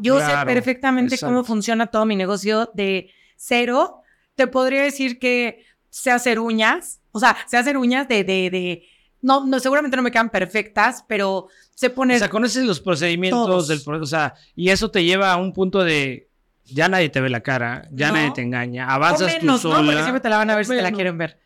yo 0.01 0.19
sé 0.21 0.33
perfectamente 0.47 1.19
cómo 1.19 1.45
funciona 1.45 1.87
todo 1.89 2.05
mi 2.07 2.17
negocio 2.17 2.71
de 2.75 3.11
cero. 3.37 4.03
Te 4.35 4.47
podría 4.47 4.83
decir 4.83 5.19
que 5.19 5.65
sé 5.91 6.11
hacer 6.11 6.39
uñas, 6.39 7.01
o 7.13 7.21
sea, 7.21 7.37
sé 7.47 7.57
hacer 7.57 7.77
uñas 7.77 8.07
de, 8.09 8.25
de, 8.25 8.49
de, 8.51 8.85
no, 9.23 9.45
no, 9.47 9.59
seguramente 9.61 9.97
no 9.97 10.03
me 10.03 10.11
quedan 10.11 10.31
perfectas, 10.31 11.05
pero 11.09 11.49
sé 11.75 11.89
O 11.89 11.95
poner 11.95 12.19
sea, 12.19 12.31
conoces 12.31 12.65
los 12.65 12.81
procedimientos 12.81 13.47
Todos. 13.47 13.69
del 13.69 13.83
pro- 13.83 14.01
o 14.01 14.07
sea, 14.07 14.35
y 14.55 14.71
eso 14.71 14.91
te 14.91 15.05
lleva 15.05 15.33
a 15.33 15.37
un 15.37 15.53
punto 15.53 15.83
de 15.85 16.29
ya 16.65 16.89
nadie 16.89 17.09
te 17.09 17.21
ve 17.21 17.29
la 17.29 17.41
cara, 17.41 17.89
ya 17.91 18.09
No. 18.09 18.15
nadie 18.15 18.31
te 18.33 18.43
engaña, 18.43 18.87
o 18.87 18.91
avanzas 18.91 19.27
menos, 19.41 19.63
tú 19.63 19.69
¿no? 19.69 19.77
Porque 19.85 20.01
siempre 20.03 20.21
te 20.21 20.29
la 20.29 20.37
van 20.37 20.51
a 20.51 20.57
ver 20.57 20.65
si 20.65 20.73
te 20.77 20.83
la 20.83 20.93
quieren 20.93 21.19
ver, 21.19 21.39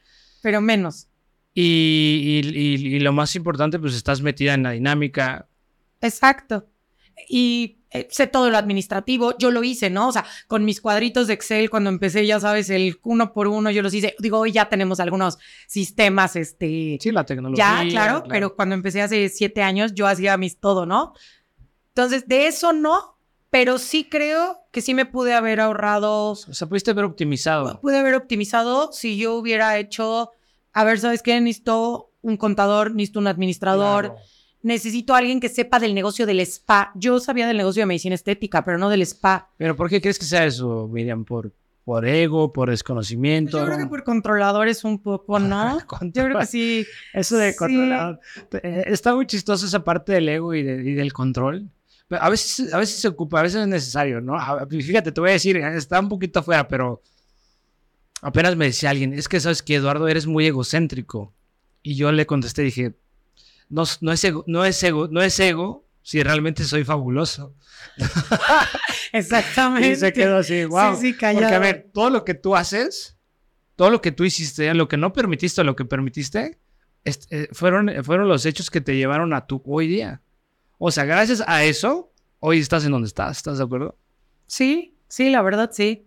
pero 0.42 0.60
menos. 0.60 1.08
Y, 1.54 2.42
y- 2.44 2.58
y- 2.58 2.96
y 2.96 3.00
lo 3.00 3.12
más 3.12 3.34
importante, 3.36 3.78
pues 3.78 3.94
estás 3.94 4.20
metida 4.20 4.54
en 4.54 4.64
la 4.64 4.72
dinámica. 4.72 5.48
Exacto. 6.00 6.66
Y 7.28 7.78
eh, 7.94 8.08
sé 8.10 8.26
todo 8.26 8.50
lo 8.50 8.58
administrativo, 8.58 9.38
yo 9.38 9.50
lo 9.50 9.62
hice, 9.64 9.88
¿no? 9.88 10.08
O 10.08 10.12
sea, 10.12 10.24
con 10.48 10.64
mis 10.64 10.80
cuadritos 10.80 11.28
de 11.28 11.34
Excel, 11.34 11.70
cuando 11.70 11.88
empecé, 11.90 12.26
ya 12.26 12.40
sabes, 12.40 12.68
el 12.68 12.98
uno 13.04 13.32
por 13.32 13.46
uno, 13.48 13.70
yo 13.70 13.82
los 13.82 13.94
hice. 13.94 14.14
Digo, 14.18 14.40
hoy 14.40 14.52
ya 14.52 14.68
tenemos 14.68 15.00
algunos 15.00 15.38
sistemas, 15.68 16.36
este, 16.36 16.98
Sí, 17.00 17.10
la 17.12 17.24
tecnología. 17.24 17.82
ya, 17.84 17.88
claro, 17.88 18.24
pero 18.28 18.54
cuando 18.56 18.74
empecé 18.74 19.00
hace 19.00 19.28
siete 19.28 19.62
años, 19.62 19.94
yo 19.94 20.06
hacía 20.06 20.36
mis 20.36 20.58
todo, 20.58 20.86
¿no? 20.86 21.14
Entonces, 21.88 22.26
de 22.26 22.48
eso 22.48 22.72
no, 22.72 23.16
pero 23.50 23.78
sí 23.78 24.04
creo 24.10 24.58
que 24.72 24.80
sí 24.80 24.92
me 24.94 25.06
pude 25.06 25.32
haber 25.32 25.60
ahorrado, 25.60 26.30
O 26.32 26.34
sea, 26.34 26.66
pudiste 26.68 26.90
haber 26.90 27.04
optimizado. 27.04 27.80
pude 27.80 27.96
haber 27.98 28.14
optimizado 28.14 28.90
si 28.92 29.16
yo 29.16 29.34
hubiera 29.36 29.78
hecho, 29.78 30.32
a 30.72 30.82
ver, 30.82 30.98
¿sabes 30.98 31.22
qué? 31.22 31.40
Necesito 31.40 32.10
un 32.22 32.36
contador, 32.36 32.92
necesito 32.92 33.20
un 33.20 33.28
administrador, 33.28 34.06
Claro. 34.06 34.20
Necesito 34.64 35.14
a 35.14 35.18
alguien 35.18 35.38
que 35.38 35.48
sepa 35.48 35.78
del 35.78 35.94
negocio 35.94 36.26
del 36.26 36.40
spa. 36.40 36.90
Yo 36.96 37.20
sabía 37.20 37.46
del 37.46 37.56
negocio 37.56 37.82
de 37.82 37.86
medicina 37.86 38.16
estética, 38.16 38.64
pero 38.64 38.78
no 38.78 38.88
del 38.88 39.02
spa. 39.02 39.50
Pero 39.56 39.76
¿por 39.76 39.88
qué 39.88 40.00
crees 40.00 40.18
que 40.18 40.24
sea 40.24 40.44
eso, 40.44 40.88
Miriam? 40.90 41.24
¿Por, 41.24 41.52
por 41.84 42.06
ego, 42.06 42.52
por 42.52 42.70
desconocimiento? 42.70 43.58
Yo 43.60 43.66
creo 43.66 43.78
que 43.78 43.86
por 43.86 44.02
controladores 44.04 44.82
un 44.84 44.98
poco, 45.00 45.38
¿no? 45.38 45.78
Yo 46.02 46.24
creo 46.24 46.38
que 46.40 46.46
sí. 46.46 46.86
Eso 47.12 47.36
de 47.36 47.52
Sí. 47.52 47.58
controlar. 47.58 48.18
Eh, 48.62 48.84
Está 48.86 49.14
muy 49.14 49.26
chistoso 49.26 49.66
esa 49.66 49.84
parte 49.84 50.12
del 50.12 50.28
ego 50.28 50.54
y, 50.54 50.62
de- 50.62 50.82
y 50.90 50.94
del 50.94 51.12
control. 51.12 51.68
Pero 52.08 52.22
a 52.22 52.28
veces, 52.28 52.72
a 52.74 52.78
veces 52.78 53.00
se 53.00 53.08
ocupa, 53.08 53.40
a 53.40 53.42
veces 53.42 53.62
es 53.62 53.68
necesario, 53.68 54.20
¿no? 54.20 54.36
Fíjate, 54.68 55.10
te 55.12 55.20
voy 55.20 55.30
a 55.30 55.34
decir, 55.34 55.56
eh, 55.56 55.76
está 55.76 56.00
un 56.00 56.08
poquito 56.08 56.40
afuera, 56.40 56.66
pero 56.68 57.00
apenas 58.22 58.56
me 58.56 58.66
decía 58.66 58.90
alguien, 58.90 59.12
es 59.14 59.28
que 59.28 59.40
sabes 59.40 59.62
que 59.62 59.74
Eduardo 59.76 60.08
eres 60.08 60.26
muy 60.26 60.46
egocéntrico. 60.46 61.32
Y 61.82 61.94
yo 61.96 62.12
le 62.12 62.26
contesté, 62.26 62.62
dije, 62.62 62.94
no, 63.68 63.84
no, 64.00 64.12
es, 64.12 64.24
ego, 64.24 64.44
no, 64.46 64.64
es, 64.64 64.82
ego, 64.82 65.08
no 65.10 65.22
es 65.22 65.38
ego 65.40 65.84
si 66.02 66.22
realmente 66.22 66.64
soy 66.64 66.84
fabuloso. 66.84 67.54
Exactamente. 69.12 69.90
Y 69.90 69.96
se 69.96 70.12
quedó 70.12 70.38
así, 70.38 70.64
wow. 70.64 70.94
Sí, 70.96 71.00
sí, 71.12 71.16
callado. 71.16 71.42
Porque 71.42 71.54
a 71.54 71.58
ver, 71.58 71.90
todo 71.92 72.10
lo 72.10 72.24
que 72.24 72.34
tú 72.34 72.56
haces, 72.56 73.16
todo 73.76 73.90
lo 73.90 74.00
que 74.00 74.12
tú 74.12 74.24
hiciste, 74.24 74.72
lo 74.74 74.88
que 74.88 74.96
no 74.96 75.12
permitiste 75.12 75.64
lo 75.64 75.76
que 75.76 75.84
permitiste, 75.84 76.58
eh, 77.04 77.48
fueron, 77.52 77.90
fueron 78.04 78.28
los 78.28 78.46
hechos 78.46 78.70
que 78.70 78.80
te 78.80 78.96
llevaron 78.96 79.32
a 79.34 79.46
tu 79.46 79.62
hoy 79.66 79.86
día. 79.88 80.22
O 80.78 80.90
sea, 80.90 81.04
gracias 81.04 81.42
a 81.46 81.64
eso, 81.64 82.12
hoy 82.40 82.58
estás 82.60 82.84
en 82.84 82.92
donde 82.92 83.08
estás, 83.08 83.36
¿estás 83.36 83.58
de 83.58 83.64
acuerdo? 83.64 83.96
Sí, 84.46 84.96
sí, 85.08 85.30
la 85.30 85.42
verdad, 85.42 85.70
sí. 85.72 86.06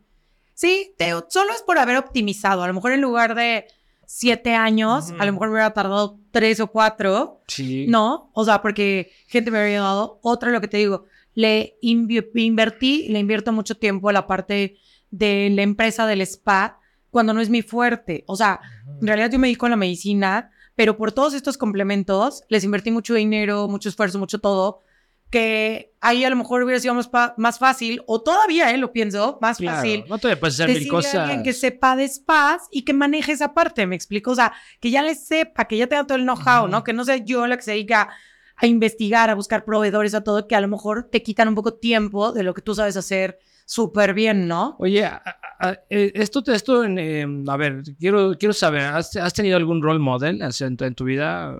Sí, 0.54 0.94
te- 0.98 1.12
solo 1.30 1.54
es 1.54 1.62
por 1.66 1.78
haber 1.78 1.98
optimizado. 1.98 2.64
A 2.64 2.68
lo 2.68 2.74
mejor 2.74 2.92
en 2.92 3.02
lugar 3.02 3.36
de 3.36 3.68
siete 4.10 4.56
años, 4.56 5.12
Ujú. 5.12 5.22
a 5.22 5.26
lo 5.26 5.34
mejor 5.34 5.50
me 5.50 5.56
hubiera 5.56 5.74
tardado 5.74 6.18
tres 6.32 6.60
o 6.62 6.68
cuatro. 6.68 7.42
Sí. 7.48 7.86
No, 7.88 8.32
o 8.34 8.46
sea, 8.46 8.62
porque 8.62 9.12
gente 9.28 9.52
me 9.52 9.60
habría 9.60 9.82
dado. 9.82 10.20
Otra, 10.24 10.50
lo 10.50 10.62
que 10.62 10.70
te 10.70 10.78
digo, 10.78 11.06
le 11.36 11.78
invertí, 11.82 13.10
le 13.10 13.20
invierto 13.20 13.52
mucho 13.52 13.76
tiempo 13.76 14.10
a 14.10 14.14
la 14.14 14.26
parte 14.26 14.78
de 15.12 15.50
la 15.54 15.62
empresa 15.62 16.08
del 16.08 16.22
spa 16.22 16.80
cuando 17.12 17.34
no 17.34 17.42
es 17.42 17.50
mi 17.50 17.62
fuerte. 17.62 18.24
O 18.28 18.36
sea, 18.36 18.60
en 19.02 19.06
realidad 19.08 19.30
yo 19.30 19.40
me 19.40 19.48
dedico 19.48 19.66
a 19.66 19.70
la 19.70 19.76
medicina, 19.76 20.52
pero 20.76 20.98
por 20.98 21.12
todos 21.12 21.34
estos 21.34 21.58
complementos 21.58 22.44
les 22.50 22.64
invertí 22.64 22.92
mucho 22.92 23.14
dinero, 23.14 23.68
mucho 23.68 23.90
esfuerzo, 23.90 24.20
mucho 24.20 24.40
todo, 24.40 24.82
que 25.30 25.94
ahí 26.00 26.24
a 26.24 26.30
lo 26.30 26.36
mejor 26.38 26.64
hubiera 26.64 26.80
sido 26.80 26.94
más, 26.94 27.10
más 27.38 27.60
fácil, 27.60 28.02
o 28.08 28.22
todavía, 28.22 28.72
eh, 28.72 28.78
lo 28.78 28.94
pienso, 28.94 29.38
más 29.42 29.58
Claro, 29.58 29.76
fácil. 29.78 30.06
No 30.08 30.18
te 30.20 30.36
puedes 30.38 30.56
hacer 30.56 30.68
mil 30.68 30.76
Decirle 30.78 30.98
a 30.98 31.02
cosas. 31.02 31.16
alguien 31.16 31.44
que 31.44 31.54
sepa 31.54 31.96
de 31.96 32.08
spas 32.08 32.68
y 32.72 32.84
que 32.84 32.94
maneje 32.94 33.34
esa 33.34 33.54
parte, 33.54 33.86
me 33.88 33.96
explico, 33.96 34.32
o 34.32 34.36
sea, 34.36 34.54
que 34.80 34.90
ya 34.90 35.02
le 35.02 35.16
sepa, 35.16 35.66
que 35.66 35.78
ya 35.78 35.88
tenga 35.88 36.06
todo 36.06 36.18
el 36.18 36.24
know-how. 36.24 36.68
¿no? 36.68 36.84
Que 36.84 36.94
no 36.94 37.04
sea 37.04 37.18
yo 37.18 37.46
la 37.48 37.58
que 37.58 37.64
se 37.64 37.72
dedica 37.72 38.10
a 38.56 38.66
investigar, 38.68 39.30
a 39.30 39.36
buscar 39.36 39.66
proveedores, 39.66 40.14
a 40.14 40.24
todo, 40.24 40.48
que 40.48 40.56
a 40.56 40.62
lo 40.62 40.68
mejor 40.68 41.10
te 41.12 41.22
quitan 41.22 41.48
un 41.50 41.56
poco 41.56 41.74
tiempo 41.76 42.32
de 42.32 42.44
lo 42.44 42.54
que 42.54 42.62
tú 42.62 42.74
sabes 42.74 42.96
hacer 42.98 43.38
súper 43.66 44.14
bien, 44.14 44.48
¿no? 44.48 44.78
Oye, 44.80 45.04
a- 45.04 45.22
a- 45.60 45.70
a- 45.70 45.80
eh, 45.90 46.12
esto, 46.16 46.42
esto 46.48 46.84
en, 46.86 46.98
eh, 46.98 47.26
a 47.50 47.58
ver, 47.58 47.84
quiero, 48.00 48.36
quiero 48.38 48.54
saber, 48.54 48.82
¿has, 48.84 49.16
has 49.18 49.34
tenido 49.34 49.58
algún 49.58 49.82
role 49.84 50.00
model 50.00 50.42
tu, 50.78 50.86
en 50.86 50.96
tu 50.96 51.04
vida? 51.04 51.60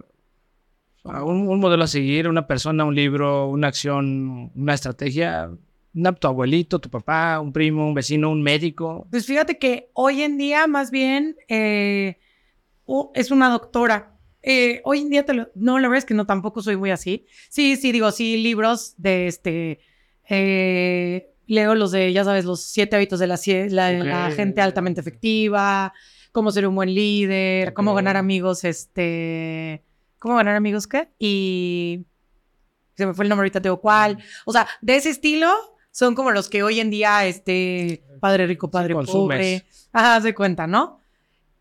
Un, 1.08 1.48
un 1.48 1.60
modelo 1.60 1.84
a 1.84 1.88
seguir, 1.88 2.28
una 2.28 2.48
persona, 2.48 2.86
un 2.86 2.96
libro, 2.96 3.48
una 3.50 3.68
acción, 3.68 4.52
una 4.56 4.74
estrategia. 4.74 5.50
Una, 5.96 6.14
tu 6.14 6.28
abuelito, 6.28 6.78
tu 6.78 6.90
papá, 6.90 7.40
un 7.40 7.52
primo, 7.52 7.88
un 7.88 7.96
vecino, 7.96 8.30
un 8.30 8.44
médico. 8.44 9.08
Pues 9.10 9.26
fíjate 9.26 9.58
que 9.58 9.90
hoy 9.94 10.22
en 10.22 10.38
día 10.38 10.68
más 10.68 10.92
bien 10.92 11.36
eh, 11.48 12.20
es 13.16 13.32
una 13.32 13.50
doctora. 13.50 14.14
Eh, 14.44 14.82
hoy 14.84 15.00
en 15.00 15.10
día 15.10 15.26
te 15.26 15.34
lo... 15.34 15.50
No, 15.56 15.80
la 15.80 15.88
verdad 15.88 15.98
es 15.98 16.06
que 16.06 16.14
no, 16.14 16.28
tampoco 16.28 16.62
soy 16.62 16.78
muy 16.78 16.92
así. 16.92 17.26
Sí, 17.50 17.78
sí, 17.78 17.92
digo, 17.92 18.12
sí, 18.12 18.38
libros 18.38 18.94
de 18.98 19.26
este... 19.28 19.80
eh, 20.30 21.32
leo 21.48 21.74
los 21.74 21.92
de, 21.92 22.14
ya 22.14 22.24
sabes, 22.24 22.46
los 22.46 22.62
siete 22.62 22.96
hábitos 22.96 23.20
de 23.20 23.28
la, 23.28 23.40
la, 23.70 23.92
la 23.92 24.32
gente 24.32 24.62
altamente 24.62 25.02
efectiva, 25.02 25.94
cómo 26.32 26.52
ser 26.52 26.68
un 26.68 26.76
buen 26.76 26.94
líder, 26.94 27.74
cómo 27.74 27.96
ganar 27.96 28.18
amigos, 28.18 28.66
este... 28.66 29.84
¿Cómo 30.20 30.36
ganar 30.36 30.56
amigos 30.56 30.88
qué? 30.88 31.10
Y... 31.20 32.06
Se 32.96 33.06
me 33.06 33.14
fue 33.14 33.26
el 33.26 33.30
nombre 33.30 33.44
ahorita, 33.44 33.62
te 33.62 33.70
digo 33.70 33.80
cuál. 33.80 34.18
O 34.46 34.52
sea, 34.52 34.68
de 34.82 34.96
ese 34.96 35.12
estilo 35.12 35.54
son 35.92 36.16
como 36.16 36.32
los 36.32 36.50
que 36.50 36.64
hoy 36.64 36.80
en 36.80 36.90
día, 36.90 37.26
este, 37.26 38.04
padre 38.20 38.48
rico, 38.48 38.72
padre 38.72 38.94
consumes. 38.94 39.38
pobre. 39.38 39.66
Ajá, 39.92 40.22
se 40.22 40.34
cuenta, 40.34 40.68
¿no? 40.68 41.00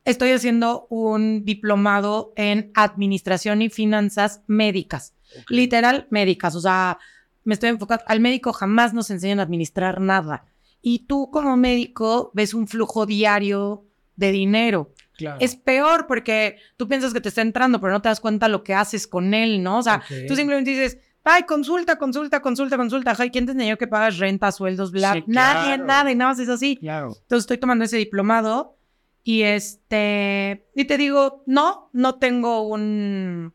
Estoy 0.04 0.30
haciendo 0.32 0.86
un 0.88 1.44
diplomado 1.44 2.32
en 2.36 2.70
administración 2.74 3.62
y 3.62 3.70
finanzas 3.70 4.42
médicas. 4.46 5.14
Literal, 5.48 6.06
médicas. 6.10 6.54
O 6.54 6.60
sea, 6.60 6.98
me 7.44 7.54
estoy 7.54 7.70
enfocando. 7.70 8.04
Al 8.06 8.20
médico 8.20 8.52
jamás 8.52 8.92
nos 8.92 9.10
enseñan 9.10 9.40
a 9.40 9.44
administrar 9.44 10.00
nada. 10.00 10.44
Y 10.82 11.06
tú, 11.06 11.30
como 11.30 11.56
médico, 11.56 12.30
ves 12.34 12.54
un 12.54 12.68
flujo 12.68 13.06
diario 13.06 13.85
de 14.16 14.32
dinero. 14.32 14.92
Claro. 15.16 15.38
Es 15.40 15.56
peor 15.56 16.06
porque 16.06 16.56
tú 16.76 16.88
piensas 16.88 17.12
que 17.14 17.20
te 17.20 17.28
está 17.30 17.40
entrando, 17.42 17.80
pero 17.80 17.92
no 17.92 18.02
te 18.02 18.08
das 18.08 18.20
cuenta 18.20 18.48
lo 18.48 18.62
que 18.64 18.74
haces 18.74 19.06
con 19.06 19.32
él, 19.34 19.62
¿no? 19.62 19.78
O 19.78 19.82
sea, 19.82 20.02
tú 20.28 20.36
simplemente 20.36 20.70
dices, 20.70 20.98
ay, 21.24 21.44
consulta, 21.44 21.96
consulta, 21.98 22.40
consulta, 22.42 22.76
consulta. 22.76 23.14
Ay, 23.18 23.30
¿quién 23.30 23.46
te 23.46 23.52
enseñó 23.52 23.78
que 23.78 23.86
pagas 23.86 24.18
renta, 24.18 24.52
sueldos, 24.52 24.92
bla? 24.92 25.14
Sí, 25.14 25.24
Nadie, 25.26 25.68
claro. 25.76 25.84
nada, 25.86 26.10
y 26.10 26.14
nada 26.14 26.30
más 26.32 26.38
es 26.38 26.48
así. 26.50 26.76
Claro. 26.76 27.08
Entonces 27.08 27.44
estoy 27.44 27.58
tomando 27.58 27.84
ese 27.84 27.96
diplomado 27.96 28.76
y 29.24 29.42
este, 29.42 30.66
y 30.74 30.84
te 30.84 30.98
digo, 30.98 31.42
no, 31.46 31.88
no 31.94 32.18
tengo 32.18 32.62
un, 32.68 33.54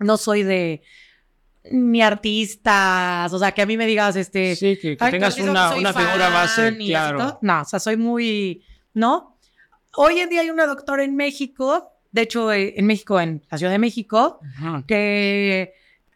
no 0.00 0.16
soy 0.16 0.42
de 0.42 0.82
ni 1.70 2.02
artistas, 2.02 3.32
o 3.32 3.38
sea, 3.38 3.52
que 3.52 3.62
a 3.62 3.66
mí 3.66 3.76
me 3.76 3.86
digas, 3.86 4.16
este, 4.16 4.56
Sí, 4.56 4.76
que, 4.76 4.96
que 4.96 5.04
"Ay, 5.04 5.12
tengas 5.12 5.38
una, 5.38 5.76
una 5.76 5.92
figura 5.92 6.28
base, 6.28 6.62
fan", 6.72 6.80
y 6.80 6.92
así 6.92 7.12
claro. 7.14 7.38
No, 7.40 7.60
o 7.60 7.64
sea, 7.64 7.78
soy 7.78 7.96
muy, 7.96 8.64
¿no? 8.94 9.31
Hoy 9.96 10.20
en 10.20 10.28
día 10.28 10.40
hay 10.40 10.50
una 10.50 10.66
doctora 10.66 11.04
en 11.04 11.16
México, 11.16 11.92
de 12.10 12.22
hecho, 12.22 12.52
eh, 12.52 12.74
en 12.76 12.86
México, 12.86 13.20
en 13.20 13.42
la 13.50 13.58
Ciudad 13.58 13.72
de 13.72 13.78
México, 13.78 14.40
Ajá. 14.56 14.84
que 14.86 15.74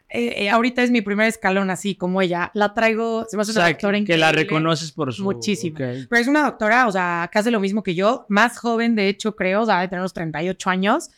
eh, 0.09 0.45
eh, 0.45 0.49
ahorita 0.49 0.83
es 0.83 0.89
mi 0.89 1.01
primer 1.01 1.27
escalón, 1.27 1.69
así 1.69 1.95
como 1.95 2.21
ella. 2.21 2.49
La 2.53 2.73
traigo, 2.73 3.25
se 3.29 3.35
me 3.37 3.41
hace 3.41 3.51
O 3.51 3.55
una 3.55 3.67
doctora 3.67 3.99
que, 3.99 4.05
que 4.05 4.17
la 4.17 4.29
increíble. 4.29 4.43
reconoces 4.43 4.91
por 4.91 5.13
su... 5.13 5.23
Muchísimo. 5.23 5.75
Pero 5.77 6.07
es 6.11 6.27
una 6.27 6.43
doctora, 6.43 6.87
o 6.87 6.91
sea, 6.91 7.29
que 7.31 7.39
hace 7.39 7.51
lo 7.51 7.59
mismo 7.59 7.83
que 7.83 7.93
yo, 7.93 8.25
más 8.29 8.57
joven, 8.57 8.95
de 8.95 9.09
hecho, 9.09 9.35
creo, 9.35 9.61
o 9.61 9.65
sea, 9.65 9.81
de 9.81 9.87
tener 9.89 10.01
unos 10.01 10.13
38 10.13 10.69
años, 10.69 11.09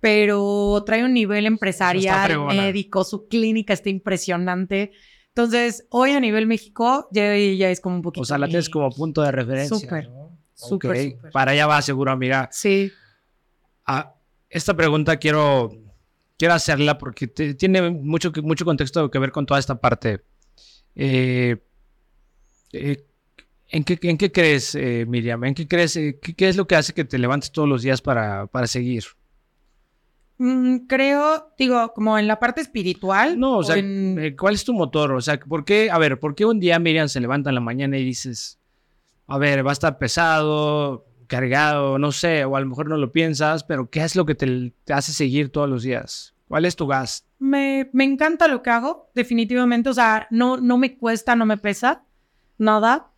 pero 0.00 0.82
trae 0.84 1.04
un 1.04 1.14
nivel 1.14 1.46
empresarial, 1.46 2.46
médico, 2.46 3.02
su 3.04 3.26
clínica 3.26 3.72
está 3.72 3.88
impresionante. 3.88 4.92
Entonces, 5.28 5.86
hoy 5.90 6.12
a 6.12 6.20
nivel 6.20 6.46
México, 6.46 7.08
ya, 7.10 7.36
ya 7.36 7.70
es 7.70 7.80
como 7.80 7.96
un 7.96 8.02
poquito. 8.02 8.22
O 8.22 8.24
sea, 8.24 8.38
la 8.38 8.46
tienes 8.46 8.68
como 8.68 8.88
punto 8.90 9.22
de 9.22 9.32
referencia. 9.32 9.76
Súper, 9.76 10.08
¿no? 10.10 10.23
Súper, 10.54 10.90
Ok, 10.90 11.12
súper. 11.16 11.32
Para 11.32 11.50
allá 11.52 11.66
va 11.66 11.82
seguro, 11.82 12.10
amiga. 12.12 12.48
Sí. 12.52 12.92
Ah, 13.86 14.14
esta 14.48 14.74
pregunta 14.74 15.16
quiero, 15.18 15.72
quiero 16.38 16.54
hacerla 16.54 16.96
porque 16.98 17.26
te- 17.26 17.54
tiene 17.54 17.90
mucho, 17.90 18.32
mucho 18.42 18.64
contexto 18.64 19.10
que 19.10 19.18
ver 19.18 19.32
con 19.32 19.46
toda 19.46 19.60
esta 19.60 19.80
parte. 19.80 20.22
Eh, 20.94 21.56
eh, 22.72 23.04
¿en, 23.68 23.84
qué, 23.84 23.98
en 24.02 24.16
qué 24.16 24.30
crees, 24.32 24.74
eh, 24.74 25.04
Miriam? 25.08 25.44
¿En 25.44 25.54
qué 25.54 25.66
crees? 25.68 25.96
eh, 25.96 26.18
qué, 26.22 26.34
qué 26.34 26.48
es 26.48 26.56
lo 26.56 26.66
que 26.66 26.76
hace 26.76 26.92
que 26.94 27.04
te 27.04 27.18
levantes 27.18 27.52
todos 27.52 27.68
los 27.68 27.82
días 27.82 28.00
para, 28.00 28.46
para 28.46 28.66
seguir? 28.66 29.04
Mm, 30.38 30.86
creo, 30.88 31.52
digo, 31.56 31.92
como 31.94 32.18
en 32.18 32.26
la 32.26 32.40
parte 32.40 32.60
espiritual. 32.60 33.38
No, 33.38 33.58
o 33.58 33.62
sea, 33.62 33.76
en- 33.76 34.34
¿cuál 34.38 34.54
es 34.54 34.64
tu 34.64 34.72
motor? 34.74 35.12
O 35.12 35.20
sea, 35.20 35.38
¿por 35.38 35.64
qué, 35.64 35.90
a 35.90 35.98
ver, 35.98 36.18
¿por 36.18 36.34
qué 36.34 36.44
un 36.44 36.58
día 36.58 36.78
Miriam 36.78 37.08
se 37.08 37.20
levanta 37.20 37.50
en 37.50 37.54
la 37.54 37.60
mañana 37.60 37.96
y 37.98 38.04
dices, 38.04 38.58
a 39.26 39.38
ver, 39.38 39.66
va 39.66 39.70
a 39.70 39.72
estar 39.72 39.98
pesado, 39.98 41.06
cargado, 41.26 41.98
no 41.98 42.12
sé, 42.12 42.44
o 42.44 42.56
a 42.56 42.60
lo 42.60 42.66
mejor 42.66 42.88
no 42.88 42.96
lo 42.96 43.12
piensas, 43.12 43.64
pero 43.64 43.90
¿qué 43.90 44.02
es 44.02 44.16
lo 44.16 44.26
que 44.26 44.34
te, 44.34 44.72
hace 44.92 45.12
seguir 45.12 45.50
todos 45.50 45.68
los 45.68 45.82
días? 45.82 46.34
¿Cuál 46.48 46.64
es 46.64 46.76
tu 46.76 46.86
gas? 46.86 47.26
Me, 47.38 47.88
me 47.92 48.04
encanta 48.04 48.48
lo 48.48 48.62
que 48.62 48.70
hago, 48.70 49.10
definitivamente. 49.14 49.88
O 49.88 49.94
sea, 49.94 50.28
no, 50.30 50.58
no 50.58 50.78
me 50.78 50.96
cuesta, 50.96 51.34
no 51.34 51.46
me 51.46 51.56
pesa, 51.56 52.04
nada. 52.58 53.10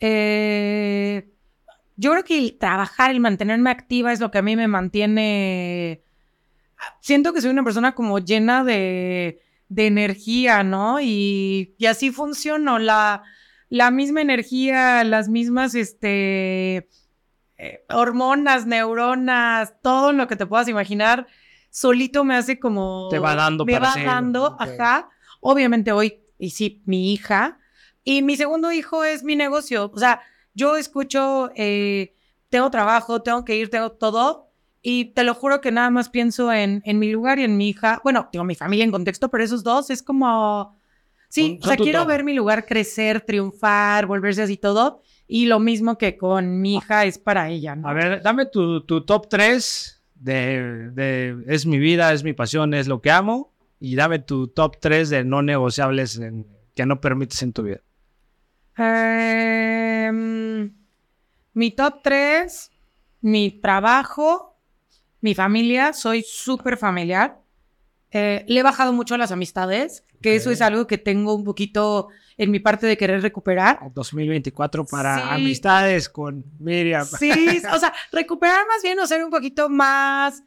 Eh, 0.00 1.30
yo 1.96 2.12
creo 2.12 2.24
que 2.24 2.38
el 2.38 2.58
trabajar, 2.58 3.10
el 3.10 3.20
mantenerme 3.20 3.70
activa 3.70 4.12
es 4.12 4.20
lo 4.20 4.30
que 4.30 4.38
a 4.38 4.42
mí 4.42 4.54
me 4.54 4.68
mantiene. 4.68 6.02
Siento 7.00 7.32
que 7.32 7.40
soy 7.40 7.50
una 7.50 7.64
persona 7.64 7.94
como 7.94 8.18
llena 8.18 8.64
de, 8.64 9.40
de 9.68 9.86
energía, 9.86 10.62
¿no? 10.62 11.00
Y, 11.00 11.74
y 11.78 11.86
así 11.86 12.10
funciono. 12.10 12.78
La, 12.78 13.22
la 13.74 13.90
misma 13.90 14.20
energía, 14.20 15.02
las 15.02 15.28
mismas, 15.28 15.74
este, 15.74 16.88
eh, 17.56 17.84
hormonas, 17.88 18.66
neuronas, 18.66 19.74
todo 19.82 20.12
lo 20.12 20.28
que 20.28 20.36
te 20.36 20.46
puedas 20.46 20.68
imaginar, 20.68 21.26
solito 21.70 22.22
me 22.22 22.36
hace 22.36 22.60
como... 22.60 23.08
Te 23.10 23.18
va 23.18 23.34
dando 23.34 23.64
Me 23.64 23.80
va 23.80 23.92
dando, 23.96 24.56
ajá. 24.60 25.08
Obviamente 25.40 25.90
hoy, 25.90 26.20
y 26.38 26.50
sí, 26.50 26.82
mi 26.86 27.12
hija. 27.12 27.58
Y 28.04 28.22
mi 28.22 28.36
segundo 28.36 28.70
hijo 28.70 29.02
es 29.02 29.24
mi 29.24 29.34
negocio. 29.34 29.90
O 29.92 29.98
sea, 29.98 30.20
yo 30.54 30.76
escucho, 30.76 31.50
eh, 31.56 32.14
tengo 32.50 32.70
trabajo, 32.70 33.22
tengo 33.22 33.44
que 33.44 33.56
ir, 33.56 33.70
tengo 33.70 33.90
todo. 33.90 34.52
Y 34.82 35.06
te 35.06 35.24
lo 35.24 35.34
juro 35.34 35.60
que 35.60 35.72
nada 35.72 35.90
más 35.90 36.10
pienso 36.10 36.52
en, 36.52 36.80
en 36.84 37.00
mi 37.00 37.10
lugar 37.10 37.40
y 37.40 37.42
en 37.42 37.56
mi 37.56 37.70
hija. 37.70 38.00
Bueno, 38.04 38.28
tengo 38.30 38.44
mi 38.44 38.54
familia 38.54 38.84
en 38.84 38.92
contexto, 38.92 39.32
pero 39.32 39.42
esos 39.42 39.64
dos 39.64 39.90
es 39.90 40.00
como... 40.00 40.78
Sí, 41.34 41.58
o 41.60 41.66
sea, 41.66 41.76
quiero 41.76 42.00
top. 42.00 42.08
ver 42.08 42.22
mi 42.24 42.32
lugar 42.34 42.64
crecer, 42.64 43.20
triunfar, 43.22 44.06
volverse 44.06 44.42
así 44.42 44.56
todo. 44.56 45.02
Y 45.26 45.46
lo 45.46 45.58
mismo 45.58 45.98
que 45.98 46.16
con 46.16 46.60
mi 46.60 46.76
hija 46.76 47.04
es 47.06 47.18
para 47.18 47.48
ella, 47.50 47.74
¿no? 47.74 47.88
A 47.88 47.92
ver, 47.92 48.22
dame 48.22 48.46
tu, 48.46 48.82
tu 48.82 49.04
top 49.04 49.28
3 49.28 50.00
de, 50.14 50.90
de 50.92 51.44
es 51.48 51.66
mi 51.66 51.78
vida, 51.78 52.12
es 52.12 52.22
mi 52.22 52.34
pasión, 52.34 52.72
es 52.74 52.86
lo 52.86 53.00
que 53.00 53.10
amo. 53.10 53.52
Y 53.80 53.96
dame 53.96 54.20
tu 54.20 54.46
top 54.48 54.76
3 54.80 55.10
de 55.10 55.24
no 55.24 55.42
negociables 55.42 56.18
en- 56.18 56.46
que 56.74 56.86
no 56.86 57.00
permites 57.00 57.42
en 57.42 57.52
tu 57.52 57.62
vida. 57.64 57.80
Em, 58.76 60.72
mi 61.52 61.70
top 61.72 62.00
3, 62.02 62.70
mi 63.22 63.50
trabajo, 63.60 64.56
mi 65.20 65.34
familia, 65.34 65.92
soy 65.92 66.22
súper 66.26 66.76
familiar. 66.76 67.40
Eh, 68.16 68.44
le 68.46 68.60
he 68.60 68.62
bajado 68.62 68.92
mucho 68.92 69.16
a 69.16 69.18
las 69.18 69.32
amistades, 69.32 70.04
que 70.22 70.36
eso 70.36 70.50
es 70.52 70.60
algo 70.62 70.86
que 70.86 70.98
tengo 70.98 71.34
un 71.34 71.42
poquito 71.42 72.08
en 72.36 72.52
mi 72.52 72.60
parte 72.60 72.86
de 72.86 72.96
querer 72.96 73.20
recuperar. 73.22 73.80
2024 73.92 74.86
para 74.86 75.16
Sí. 75.16 75.22
amistades 75.30 76.08
con 76.08 76.44
Miriam. 76.60 77.04
Sí, 77.18 77.60
o 77.72 77.78
sea, 77.78 77.92
recuperar 78.12 78.66
más 78.68 78.82
bien 78.84 78.98
o 79.00 79.06
ser 79.08 79.24
un 79.24 79.30
poquito 79.30 79.68
más... 79.68 80.44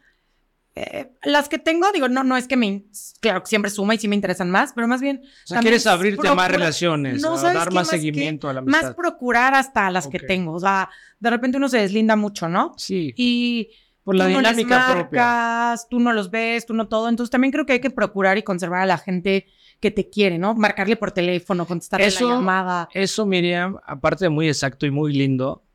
eh, 0.76 1.12
las 1.24 1.50
que 1.50 1.58
tengo, 1.58 1.92
digo, 1.92 2.08
no, 2.08 2.24
no 2.24 2.38
es 2.38 2.48
que 2.48 2.56
me... 2.56 2.84
Claro, 3.20 3.42
siempre 3.46 3.70
suma 3.72 3.96
y 3.96 3.98
sí 3.98 4.08
me 4.08 4.16
interesan 4.16 4.50
más, 4.52 4.74
pero 4.74 4.88
más 4.88 5.02
bien... 5.02 5.22
O 5.44 5.48
sea, 5.48 5.60
quieres 5.60 5.88
abrirte 5.88 6.30
más 6.36 6.50
relaciones, 6.52 7.22
No, 7.22 7.34
a 7.34 7.38
¿sabes 7.38 7.56
dar 7.56 7.66
más 7.68 7.74
Más 7.74 7.90
que- 7.90 7.98
seguimiento 7.98 8.48
a 8.48 8.54
la 8.54 8.62
Más 8.62 8.76
amistad. 8.84 8.96
procurar 8.96 9.56
hasta 9.56 9.90
las 9.92 10.08
que 10.08 10.20
tengo. 10.20 10.54
O 10.54 10.60
sea, 10.60 10.90
de 11.20 11.30
repente 11.32 11.58
uno 11.58 11.68
se 11.68 11.80
deslinda 11.80 12.16
mucho, 12.16 12.48
¿no? 12.48 12.74
Sí, 12.78 13.12
Y 13.18 13.72
por 14.08 14.16
la 14.16 14.26
tú 14.28 14.32
no 14.32 14.40
les 14.42 14.56
dinámica 14.56 14.94
propia. 14.94 15.22
marcas, 15.22 15.90
tú 15.90 16.00
no 16.00 16.14
los 16.14 16.32
ves, 16.32 16.66
tú 16.66 16.74
no 16.74 16.88
todo. 16.88 17.10
Entonces 17.10 17.30
también 17.30 17.52
creo 17.52 17.66
que 17.66 17.74
hay 17.74 17.82
que 17.82 17.90
procurar 17.90 18.38
y 18.38 18.44
conservar 18.44 18.80
a 18.82 18.86
la 18.86 18.98
gente 18.98 19.48
que 19.82 19.92
te 19.92 20.10
quiere, 20.10 20.38
¿no? 20.38 20.56
Marcarle 20.56 20.96
por 20.96 21.12
teléfono, 21.12 21.66
contestarle 21.68 22.06
Eso- 22.08 22.26
la 22.30 22.36
llamada. 22.36 22.88
Eso, 22.94 23.26
Miriam, 23.26 23.78
aparte 23.86 24.24
de 24.24 24.30
muy 24.30 24.48
exacto 24.48 24.86
y 24.86 24.92
muy 24.92 25.12
lindo, 25.12 25.66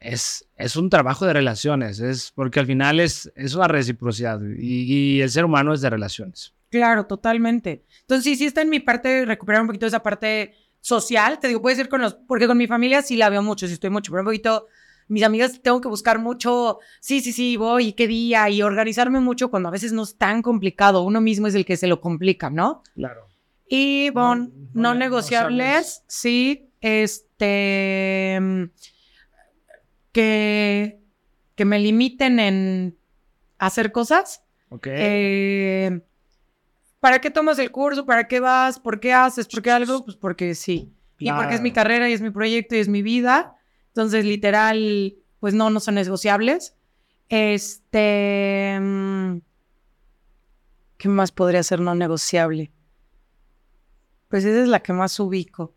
es, 0.00 0.46
es 0.56 0.76
un 0.76 0.90
trabajo 0.90 1.24
de 1.24 1.32
relaciones, 1.32 1.98
es 2.00 2.30
porque 2.34 2.60
al 2.60 2.66
final 2.66 3.00
es, 3.00 3.32
es 3.34 3.54
una 3.54 3.68
reciprocidad 3.68 4.38
y, 4.42 5.16
y 5.16 5.20
el 5.22 5.30
ser 5.30 5.46
humano 5.46 5.72
es 5.72 5.80
de 5.80 5.88
relaciones. 5.88 6.52
Claro, 6.70 7.06
totalmente. 7.06 7.84
Entonces 8.02 8.24
sí, 8.24 8.36
sí 8.36 8.44
está 8.44 8.60
en 8.60 8.68
mi 8.68 8.80
parte 8.80 9.24
recuperar 9.24 9.62
un 9.62 9.66
poquito 9.68 9.86
esa 9.86 10.02
parte 10.02 10.52
social. 10.80 11.38
Te 11.40 11.48
digo, 11.48 11.62
puede 11.62 11.76
ser 11.76 11.88
con 11.88 12.00
los, 12.02 12.14
porque 12.14 12.46
con 12.46 12.58
mi 12.58 12.66
familia 12.66 13.00
sí 13.00 13.16
la 13.16 13.30
veo 13.30 13.42
mucho, 13.42 13.66
sí 13.66 13.72
estoy 13.72 13.88
mucho, 13.90 14.12
pero 14.12 14.20
un 14.22 14.26
poquito, 14.26 14.66
mis 15.08 15.22
amigas 15.22 15.60
tengo 15.62 15.80
que 15.80 15.88
buscar 15.88 16.18
mucho, 16.18 16.78
sí, 17.00 17.20
sí, 17.20 17.32
sí, 17.32 17.56
voy, 17.56 17.92
qué 17.94 18.06
día, 18.06 18.48
y 18.50 18.62
organizarme 18.62 19.20
mucho 19.20 19.50
cuando 19.50 19.68
a 19.68 19.72
veces 19.72 19.92
no 19.92 20.02
es 20.02 20.16
tan 20.16 20.42
complicado. 20.42 21.02
Uno 21.02 21.20
mismo 21.20 21.46
es 21.46 21.54
el 21.54 21.64
que 21.64 21.76
se 21.76 21.86
lo 21.86 22.00
complica, 22.00 22.50
¿no? 22.50 22.82
Claro. 22.94 23.26
Y 23.68 24.10
bueno, 24.10 24.34
No- 24.34 24.44
no, 24.74 24.92
no 24.92 24.94
negociables, 24.94 26.02
sí, 26.06 26.70
este, 26.80 28.38
que, 30.12 30.98
que 31.54 31.64
me 31.64 31.78
limiten 31.78 32.38
en 32.38 32.98
hacer 33.58 33.92
cosas. 33.92 34.42
Ok. 34.70 34.86
Eh, 34.90 36.00
¿Para 37.00 37.20
qué 37.20 37.30
tomas 37.30 37.58
el 37.58 37.70
curso? 37.70 38.04
¿Para 38.06 38.26
qué 38.26 38.40
vas? 38.40 38.78
¿Por 38.80 39.00
qué 39.00 39.12
haces? 39.12 39.46
¿Por 39.46 39.62
qué 39.62 39.70
algo? 39.70 40.04
Pues 40.04 40.16
porque 40.16 40.54
sí. 40.54 40.92
y 41.18 41.30
porque 41.32 41.54
es 41.54 41.60
mi 41.60 41.72
carrera 41.72 42.08
y 42.08 42.12
es 42.12 42.20
mi 42.20 42.30
proyecto 42.30 42.74
y 42.76 42.78
es 42.78 42.88
mi 42.88 43.02
vida. 43.02 43.54
Entonces, 43.98 44.24
literal, 44.24 45.16
pues 45.40 45.54
no, 45.54 45.70
no 45.70 45.80
son 45.80 45.96
negociables. 45.96 46.76
Este. 47.28 48.78
mm, 48.80 49.38
¿Qué 50.98 51.08
más 51.08 51.32
podría 51.32 51.64
ser 51.64 51.80
no 51.80 51.96
negociable? 51.96 52.70
Pues 54.28 54.44
esa 54.44 54.62
es 54.62 54.68
la 54.68 54.78
que 54.80 54.92
más 54.92 55.18
ubico. 55.18 55.74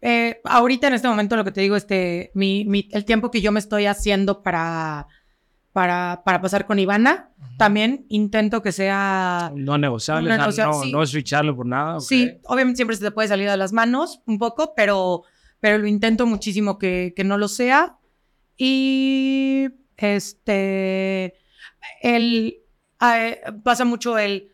Eh, 0.00 0.40
ahorita 0.44 0.86
en 0.86 0.94
este 0.94 1.08
momento 1.08 1.34
lo 1.34 1.42
que 1.42 1.50
te 1.50 1.62
digo, 1.62 1.74
este, 1.74 2.30
mi, 2.34 2.64
mi- 2.64 2.88
el 2.92 3.04
tiempo 3.04 3.32
que 3.32 3.40
yo 3.40 3.50
me 3.50 3.58
estoy 3.58 3.86
haciendo 3.86 4.42
para, 4.44 5.08
para, 5.72 6.22
para 6.24 6.40
pasar 6.40 6.66
con 6.66 6.78
Ivana, 6.78 7.32
también 7.58 8.06
intento 8.08 8.62
que 8.62 8.70
sea 8.70 9.50
No 9.56 9.78
negociable, 9.78 10.28
No 10.28 10.34
o 10.34 10.36
sea, 10.36 10.44
negociable, 10.44 10.76
no, 10.76 10.82
sí. 10.84 10.92
no 10.92 11.06
switcharlo 11.06 11.56
por 11.56 11.66
nada. 11.66 11.98
Sí, 11.98 12.38
obviamente 12.44 12.76
siempre 12.76 12.96
se 12.96 13.02
te 13.04 13.10
puede 13.10 13.26
salir 13.26 13.50
de 13.50 13.56
las 13.56 13.72
manos 13.72 14.20
un 14.26 14.38
poco, 14.38 14.74
pero, 14.76 15.22
pero 15.64 15.78
lo 15.78 15.86
intento 15.86 16.26
muchísimo 16.26 16.78
que, 16.78 17.14
que 17.16 17.24
no 17.24 17.38
lo 17.38 17.48
sea. 17.48 17.96
Y 18.54 19.70
este, 19.96 21.36
el, 22.02 22.58
eh, 23.00 23.40
pasa 23.62 23.86
mucho 23.86 24.18
el, 24.18 24.52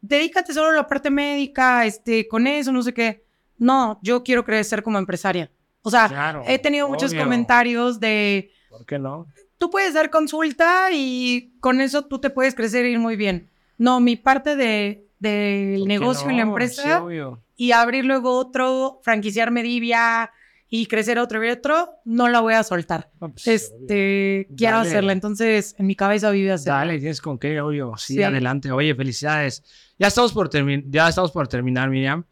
dedícate 0.00 0.54
solo 0.54 0.68
a 0.68 0.72
la 0.74 0.86
parte 0.86 1.10
médica, 1.10 1.84
este, 1.84 2.28
con 2.28 2.46
eso, 2.46 2.70
no 2.70 2.80
sé 2.84 2.94
qué. 2.94 3.24
No, 3.58 3.98
yo 4.04 4.22
quiero 4.22 4.44
crecer 4.44 4.84
como 4.84 5.00
empresaria. 5.00 5.50
O 5.82 5.90
sea, 5.90 6.06
Claro, 6.06 6.44
he 6.46 6.60
tenido 6.60 6.88
muchos 6.88 7.12
comentarios 7.12 7.98
de, 7.98 8.52
¿Por 8.70 8.86
qué 8.86 9.00
no? 9.00 9.26
tú 9.58 9.68
puedes 9.68 9.94
dar 9.94 10.10
consulta 10.10 10.90
y 10.92 11.56
con 11.58 11.80
eso 11.80 12.04
tú 12.04 12.20
te 12.20 12.30
puedes 12.30 12.54
crecer 12.54 12.86
y 12.86 12.90
ir 12.90 13.00
muy 13.00 13.16
bien. 13.16 13.50
No, 13.78 13.98
mi 13.98 14.14
parte 14.14 14.54
de, 14.54 15.08
del 15.18 15.80
¿Por 15.80 15.88
qué 15.88 15.98
negocio 15.98 16.30
y 16.30 16.36
la 16.36 16.44
no? 16.44 16.50
empresa 16.50 16.82
Sí, 16.84 16.88
obvio. 16.88 17.42
y 17.56 17.72
abrir 17.72 18.04
luego 18.04 18.38
otro, 18.38 19.00
franquiciar 19.02 19.50
Medivia 19.50 20.30
y 20.74 20.86
crecer 20.86 21.18
otro 21.18 21.44
y 21.46 21.50
otro, 21.50 21.90
no 22.06 22.30
la 22.30 22.40
voy 22.40 22.54
a 22.54 22.62
soltar. 22.62 23.10
No, 23.20 23.28
pues, 23.30 23.46
obvio. 23.46 23.54
Este, 23.56 24.48
quiero 24.56 24.78
Dale. 24.78 24.88
hacerla, 24.88 25.12
entonces 25.12 25.74
en 25.78 25.86
mi 25.86 25.94
cabeza 25.94 26.30
vive 26.30 26.50
hacerla. 26.50 26.78
Dale, 26.78 26.98
tienes 26.98 27.20
con 27.20 27.38
qué, 27.38 27.60
obvio. 27.60 27.92
Sí, 27.98 28.14
Sí. 28.14 28.22
adelante. 28.22 28.72
Oye, 28.72 28.94
felicidades. 28.94 29.62
Ya 29.98 30.06
estamos 30.06 30.32
por, 30.32 30.48
ya 30.90 31.08
estamos 31.10 31.30
por 31.30 31.46
terminar, 31.46 31.90
Miriam. 31.90 32.24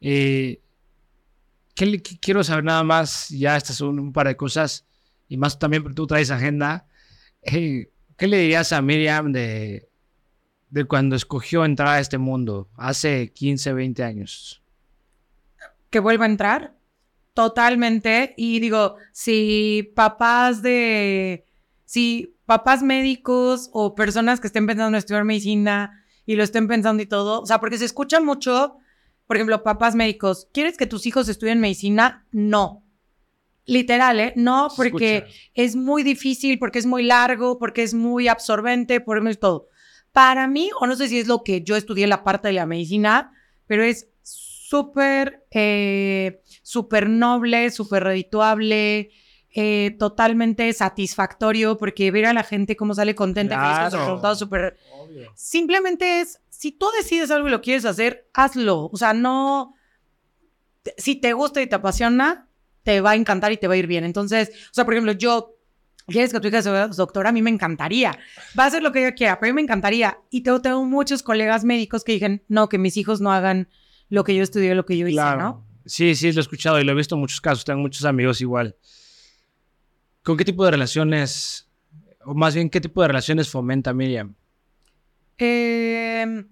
Eh, 0.00 0.60
¿qué 1.74 2.00
quiero 2.20 2.44
saber 2.44 2.62
nada 2.62 2.84
más, 2.84 3.30
ya 3.30 3.56
estas 3.56 3.74
son 3.74 3.98
un 3.98 4.12
par 4.12 4.28
de 4.28 4.36
cosas, 4.36 4.86
y 5.28 5.36
más 5.36 5.58
también 5.58 5.92
tú 5.92 6.06
traes 6.06 6.30
agenda. 6.30 6.86
Eh, 7.42 7.90
¿Qué 8.16 8.28
le 8.28 8.38
dirías 8.38 8.72
a 8.72 8.80
Miriam 8.80 9.32
de, 9.32 9.88
de 10.70 10.84
cuando 10.84 11.16
escogió 11.16 11.64
entrar 11.64 11.88
a 11.88 11.98
este 12.00 12.16
mundo 12.18 12.68
hace 12.76 13.32
15, 13.32 13.72
20 13.72 14.04
años? 14.04 14.62
Que 15.90 15.98
vuelva 15.98 16.26
a 16.26 16.28
entrar, 16.28 16.77
totalmente. 17.38 18.34
Y 18.36 18.58
digo, 18.58 18.96
si 19.12 19.92
papás 19.94 20.60
de, 20.60 21.46
si 21.84 22.34
papás 22.46 22.82
médicos 22.82 23.70
o 23.72 23.94
personas 23.94 24.40
que 24.40 24.48
estén 24.48 24.66
pensando 24.66 24.88
en 24.88 24.98
estudiar 24.98 25.22
medicina 25.22 26.04
y 26.26 26.34
lo 26.34 26.42
estén 26.42 26.66
pensando 26.66 27.00
y 27.00 27.06
todo, 27.06 27.42
o 27.42 27.46
sea, 27.46 27.60
porque 27.60 27.78
se 27.78 27.84
escucha 27.84 28.18
mucho, 28.18 28.78
por 29.28 29.36
ejemplo, 29.36 29.62
papás 29.62 29.94
médicos, 29.94 30.48
¿quieres 30.52 30.76
que 30.76 30.88
tus 30.88 31.06
hijos 31.06 31.28
estudien 31.28 31.60
medicina? 31.60 32.26
No. 32.32 32.82
Literal, 33.66 34.18
¿eh? 34.18 34.32
No, 34.34 34.66
porque 34.76 35.18
escucha. 35.18 35.34
es 35.54 35.76
muy 35.76 36.02
difícil, 36.02 36.58
porque 36.58 36.80
es 36.80 36.86
muy 36.86 37.04
largo, 37.04 37.60
porque 37.60 37.84
es 37.84 37.94
muy 37.94 38.26
absorbente, 38.26 39.00
por 39.00 39.22
todo. 39.36 39.68
Para 40.10 40.48
mí, 40.48 40.70
o 40.80 40.88
no 40.88 40.96
sé 40.96 41.06
si 41.06 41.20
es 41.20 41.28
lo 41.28 41.44
que 41.44 41.62
yo 41.62 41.76
estudié 41.76 42.08
la 42.08 42.24
parte 42.24 42.48
de 42.48 42.54
la 42.54 42.66
medicina, 42.66 43.30
pero 43.68 43.84
es 43.84 44.08
súper, 44.68 45.46
eh, 45.50 46.42
súper 46.62 47.08
noble, 47.08 47.70
súper 47.70 48.04
redituable, 48.04 49.10
eh, 49.54 49.96
totalmente 49.98 50.70
satisfactorio, 50.72 51.78
porque 51.78 52.10
ver 52.10 52.26
a 52.26 52.32
la 52.34 52.42
gente 52.42 52.76
cómo 52.76 52.94
sale 52.94 53.14
contenta, 53.14 53.56
feliz 53.58 53.78
con 53.78 53.84
sus 53.84 53.90
Claro. 53.94 54.06
resultados, 54.06 54.38
súper... 54.38 54.76
Simplemente 55.34 56.20
es, 56.20 56.40
si 56.50 56.72
tú 56.72 56.86
decides 56.98 57.30
algo 57.30 57.48
y 57.48 57.50
lo 57.50 57.62
quieres 57.62 57.84
hacer, 57.86 58.28
hazlo. 58.34 58.90
O 58.92 58.96
sea, 58.96 59.14
no... 59.14 59.74
Si 60.96 61.16
te 61.16 61.32
gusta 61.32 61.60
y 61.62 61.66
te 61.66 61.74
apasiona, 61.76 62.48
te 62.82 63.00
va 63.00 63.12
a 63.12 63.14
encantar 63.16 63.52
y 63.52 63.56
te 63.56 63.68
va 63.68 63.74
a 63.74 63.78
ir 63.78 63.86
bien. 63.86 64.04
Entonces, 64.04 64.50
o 64.70 64.74
sea, 64.74 64.84
por 64.84 64.94
ejemplo, 64.94 65.12
yo, 65.12 65.56
quieres 66.06 66.32
que 66.32 66.40
tu 66.40 66.48
hija 66.48 66.62
sea 66.62 66.88
doctora, 66.88 67.30
a 67.30 67.32
mí 67.32 67.42
me 67.42 67.50
encantaría. 67.50 68.18
Va 68.58 68.64
a 68.64 68.66
hacer 68.66 68.82
lo 68.82 68.92
que 68.92 69.00
ella 69.00 69.14
quiera, 69.14 69.38
pero 69.40 69.50
a 69.50 69.52
mí 69.52 69.56
me 69.56 69.62
encantaría. 69.62 70.18
Y 70.30 70.42
tengo, 70.42 70.60
tengo 70.60 70.84
muchos 70.84 71.22
colegas 71.22 71.64
médicos 71.64 72.04
que 72.04 72.12
dicen, 72.12 72.44
no, 72.48 72.68
que 72.68 72.78
mis 72.78 72.96
hijos 72.98 73.20
no 73.20 73.32
hagan 73.32 73.68
lo 74.08 74.24
que 74.24 74.34
yo 74.34 74.42
estudié, 74.42 74.74
lo 74.74 74.86
que 74.86 74.96
yo 74.96 75.06
hice, 75.06 75.16
Claro. 75.16 75.40
¿no? 75.42 75.66
Sí, 75.86 76.14
sí, 76.14 76.32
lo 76.32 76.40
he 76.40 76.42
escuchado 76.42 76.78
y 76.80 76.84
lo 76.84 76.92
he 76.92 76.94
visto 76.94 77.14
en 77.14 77.20
muchos 77.22 77.40
casos. 77.40 77.64
Tengo 77.64 77.80
muchos 77.80 78.04
amigos 78.04 78.40
igual. 78.40 78.76
¿Con 80.22 80.36
qué 80.36 80.44
tipo 80.44 80.64
de 80.64 80.70
relaciones, 80.72 81.68
o 82.24 82.34
más 82.34 82.54
bien 82.54 82.68
qué 82.68 82.80
tipo 82.80 83.00
de 83.02 83.08
relaciones 83.08 83.48
fomenta 83.48 83.92
Miriam? 83.94 84.34
Eh, 85.38 86.44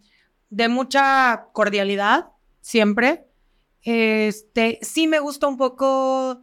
de 0.49 0.69
mucha 0.69 1.49
cordialidad, 1.53 2.29
siempre. 2.61 3.27
Este, 3.83 4.79
sí 4.83 5.07
me 5.07 5.19
gusta 5.21 5.47
un 5.47 5.57
poco 5.57 6.43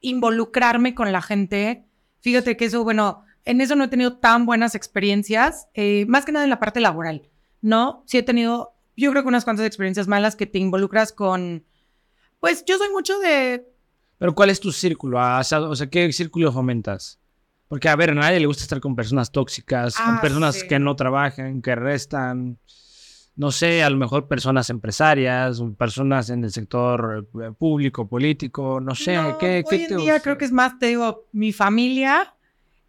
involucrarme 0.00 0.94
con 0.94 1.12
la 1.12 1.22
gente. 1.22 1.84
Fíjate 2.20 2.56
que 2.56 2.64
eso, 2.66 2.84
bueno, 2.84 3.24
en 3.44 3.60
eso 3.60 3.76
no 3.76 3.84
he 3.84 3.88
tenido 3.88 4.18
tan 4.18 4.44
buenas 4.46 4.74
experiencias, 4.74 5.68
eh, 5.74 6.04
más 6.08 6.24
que 6.24 6.32
nada 6.32 6.44
en 6.44 6.50
la 6.50 6.58
parte 6.60 6.80
laboral, 6.80 7.28
¿no? 7.62 8.02
Sí 8.06 8.18
he 8.18 8.22
tenido, 8.22 8.74
yo 9.02 9.10
creo 9.10 9.22
que 9.22 9.28
unas 9.28 9.44
cuantas 9.44 9.66
experiencias 9.66 10.08
malas 10.08 10.36
que 10.36 10.46
te 10.46 10.58
involucras 10.58 11.12
con, 11.12 11.64
pues 12.40 12.64
yo 12.66 12.76
soy 12.78 12.90
mucho 12.90 13.18
de, 13.18 13.66
Pero 14.18 14.34
¿cuál 14.34 14.50
es 14.50 14.60
tu 14.60 14.72
círculo? 14.72 15.20
Ah, 15.20 15.38
O 15.40 15.44
sea, 15.44 15.60
o 15.60 15.74
sea, 15.76 15.88
¿qué 15.88 16.12
círculo 16.12 16.52
fomentas? 16.52 17.18
Porque, 17.68 17.88
a 17.88 17.96
ver, 17.96 18.10
a 18.10 18.14
nadie 18.14 18.40
le 18.40 18.46
gusta 18.46 18.62
estar 18.62 18.80
con 18.80 18.96
personas 18.96 19.30
tóxicas, 19.30 19.94
con 19.96 20.16
Ah, 20.16 20.20
personas 20.22 20.56
sí. 20.56 20.66
que 20.68 20.78
no 20.78 20.96
trabajan, 20.96 21.60
que 21.60 21.74
restan. 21.74 22.58
No 23.36 23.52
sé, 23.52 23.84
a 23.84 23.90
lo 23.90 23.96
mejor 23.98 24.26
personas 24.26 24.68
empresarias, 24.70 25.62
personas 25.76 26.28
en 26.30 26.42
el 26.42 26.50
sector 26.50 27.28
eh, 27.40 27.52
público, 27.56 28.08
político, 28.08 28.80
no 28.80 28.94
sé. 28.96 29.14
No, 29.14 29.38
¿qué, 29.38 29.62
hoy 29.64 29.76
qué 29.78 29.82
en 29.84 29.88
te 29.90 29.96
día 29.96 30.12
gusta? 30.14 30.22
creo 30.24 30.38
que 30.38 30.44
es 30.46 30.50
más, 30.52 30.78
te 30.78 30.86
digo, 30.86 31.26
mi 31.30 31.52
familia 31.52 32.34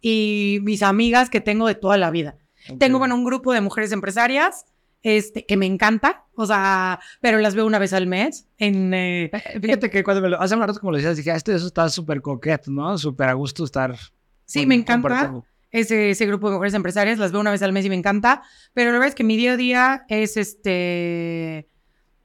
y 0.00 0.58
mis 0.62 0.82
amigas 0.82 1.30
que 1.30 1.40
tengo 1.40 1.68
de 1.68 1.74
toda 1.76 1.96
la 1.98 2.10
vida. 2.10 2.36
Tengo, 2.78 2.98
bueno, 2.98 3.14
un 3.14 3.24
grupo 3.24 3.52
de 3.52 3.60
mujeres 3.60 3.92
empresarias 3.92 4.64
este, 5.02 5.46
que 5.46 5.56
me 5.56 5.66
encanta, 5.66 6.24
o 6.34 6.44
sea, 6.46 7.00
pero 7.20 7.38
las 7.38 7.54
veo 7.54 7.66
una 7.66 7.78
vez 7.78 7.92
al 7.92 8.06
mes. 8.06 8.46
En, 8.58 8.92
eh, 8.94 9.30
Fíjate 9.62 9.90
que 9.90 10.04
cuando 10.04 10.20
me 10.22 10.28
lo 10.28 10.40
hace 10.40 10.54
un 10.54 10.60
rato 10.60 10.78
como 10.78 10.92
lo 10.92 10.96
decías, 10.98 11.16
dije, 11.16 11.30
"Ah, 11.30 11.36
este 11.36 11.54
eso 11.54 11.66
está 11.66 11.88
súper 11.88 12.20
coqueto, 12.22 12.70
¿no? 12.70 12.96
Súper 12.98 13.28
a 13.28 13.32
gusto 13.34 13.64
estar. 13.64 13.96
sí, 14.44 14.60
con- 14.60 14.68
me 14.68 14.74
encanta 14.74 15.32
ese, 15.70 16.10
ese 16.10 16.26
grupo 16.26 16.48
de 16.48 16.54
mujeres 16.56 16.74
empresarias, 16.74 17.18
las 17.18 17.30
veo 17.32 17.40
una 17.40 17.52
vez 17.52 17.62
al 17.62 17.72
mes 17.72 17.84
y 17.86 17.88
me 17.88 17.94
encanta, 17.94 18.42
pero 18.74 18.90
la 18.90 18.94
verdad 18.98 19.08
es 19.08 19.14
que 19.14 19.22
mi 19.24 19.36
día 19.36 19.52
a 19.52 19.56
día 19.56 20.04
es 20.08 20.36
este 20.36 21.68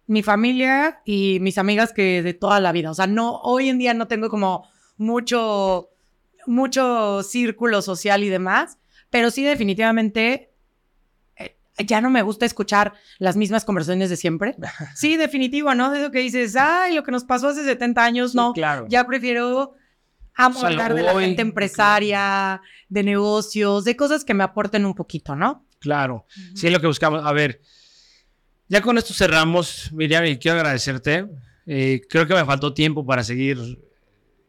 mi 0.07 0.21
familia 0.21 1.01
y 1.05 1.39
mis 1.41 1.57
amigas 1.57 1.91
que 1.93 2.21
de 2.21 2.33
toda 2.35 2.59
la 2.59 2.71
vida. 2.71 2.91
O 2.91 2.93
sea, 2.93 3.07
no, 3.07 3.37
hoy 3.41 3.69
en 3.69 3.77
día 3.79 3.93
no 3.95 4.07
tengo 4.07 4.29
como 4.29 4.67
mucho, 4.97 5.89
mucho 6.45 7.23
círculo 7.23 7.81
social 7.81 8.23
y 8.23 8.29
demás, 8.29 8.77
pero 9.09 9.31
sí 9.31 9.43
definitivamente 9.43 10.33
eh, 10.33 10.54
ya 11.77 12.01
no 12.01 12.09
me 12.09 12.21
gusta 12.21 12.45
escuchar 12.45 12.93
las 13.19 13.35
mismas 13.35 13.65
conversaciones 13.65 14.09
de 14.09 14.17
siempre. 14.17 14.55
Sí, 14.95 15.17
definitivo, 15.17 15.73
¿no? 15.75 15.91
De 15.91 15.99
eso 16.01 16.11
que 16.11 16.19
dices, 16.19 16.55
ay, 16.55 16.95
lo 16.95 17.03
que 17.03 17.11
nos 17.11 17.23
pasó 17.23 17.49
hace 17.49 17.63
70 17.63 18.03
años, 18.03 18.31
Sí, 18.31 18.37
no. 18.37 18.53
claro. 18.53 18.85
Ya 18.89 19.05
prefiero 19.05 19.73
amo 20.35 20.57
O 20.57 20.59
sea, 20.61 20.69
hablar 20.69 20.93
de 20.93 21.03
la 21.03 21.19
gente 21.19 21.41
empresaria, 21.41 22.61
de 22.89 23.03
negocios, 23.03 23.85
de 23.85 23.95
cosas 23.95 24.25
que 24.25 24.33
me 24.33 24.43
aporten 24.43 24.85
un 24.85 24.93
poquito, 24.93 25.35
¿no? 25.35 25.65
Claro. 25.79 26.25
Sí, 26.55 26.67
es 26.67 26.73
lo 26.73 26.79
que 26.79 26.87
buscamos. 26.87 27.25
A 27.25 27.31
ver, 27.31 27.61
ya 28.67 28.81
con 28.81 28.97
esto 28.97 29.13
cerramos, 29.13 29.91
Miriam, 29.93 30.25
y 30.25 30.37
quiero 30.37 30.57
agradecerte. 30.57 31.27
Eh, 31.67 32.01
creo 32.09 32.27
que 32.27 32.33
me 32.33 32.43
faltó 32.45 32.73
tiempo 32.73 33.05
para 33.05 33.23
seguir. 33.23 33.57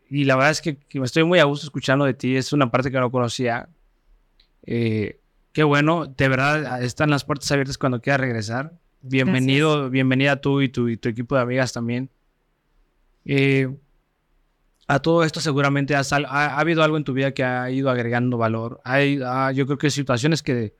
Y 0.08 0.24
la 0.24 0.36
verdad 0.36 0.52
es 0.52 0.60
que, 0.60 0.76
que 0.76 0.98
me 1.00 1.06
estoy 1.06 1.24
muy 1.24 1.38
a 1.38 1.44
gusto 1.44 1.66
escuchando 1.66 2.04
de 2.04 2.14
ti. 2.14 2.36
Es 2.36 2.52
una 2.52 2.70
parte 2.70 2.90
que 2.90 2.98
no 2.98 3.10
conocía. 3.10 3.68
Eh, 4.64 5.20
qué 5.56 5.64
bueno. 5.64 6.04
De 6.04 6.28
verdad, 6.28 6.82
están 6.82 7.08
las 7.08 7.24
puertas 7.24 7.50
abiertas 7.50 7.78
cuando 7.78 8.02
quieras 8.02 8.20
regresar. 8.20 8.74
Bienvenido, 9.00 9.88
bienvenida 9.88 10.38
tú 10.38 10.60
y 10.60 10.68
tu, 10.68 10.90
y 10.90 10.98
tu 10.98 11.08
equipo 11.08 11.34
de 11.34 11.40
amigas 11.40 11.72
también. 11.72 12.10
Eh, 13.24 13.74
a 14.86 14.98
todo 14.98 15.24
esto 15.24 15.40
seguramente 15.40 15.96
has 15.96 16.12
ha, 16.12 16.18
ha 16.26 16.60
habido 16.60 16.82
algo 16.82 16.98
en 16.98 17.04
tu 17.04 17.14
vida 17.14 17.32
que 17.32 17.42
ha 17.42 17.70
ido 17.70 17.88
agregando 17.88 18.36
valor. 18.36 18.82
Hay, 18.84 19.18
ah, 19.24 19.50
yo 19.50 19.64
creo 19.64 19.78
que 19.78 19.88
situaciones 19.88 20.42
que, 20.42 20.74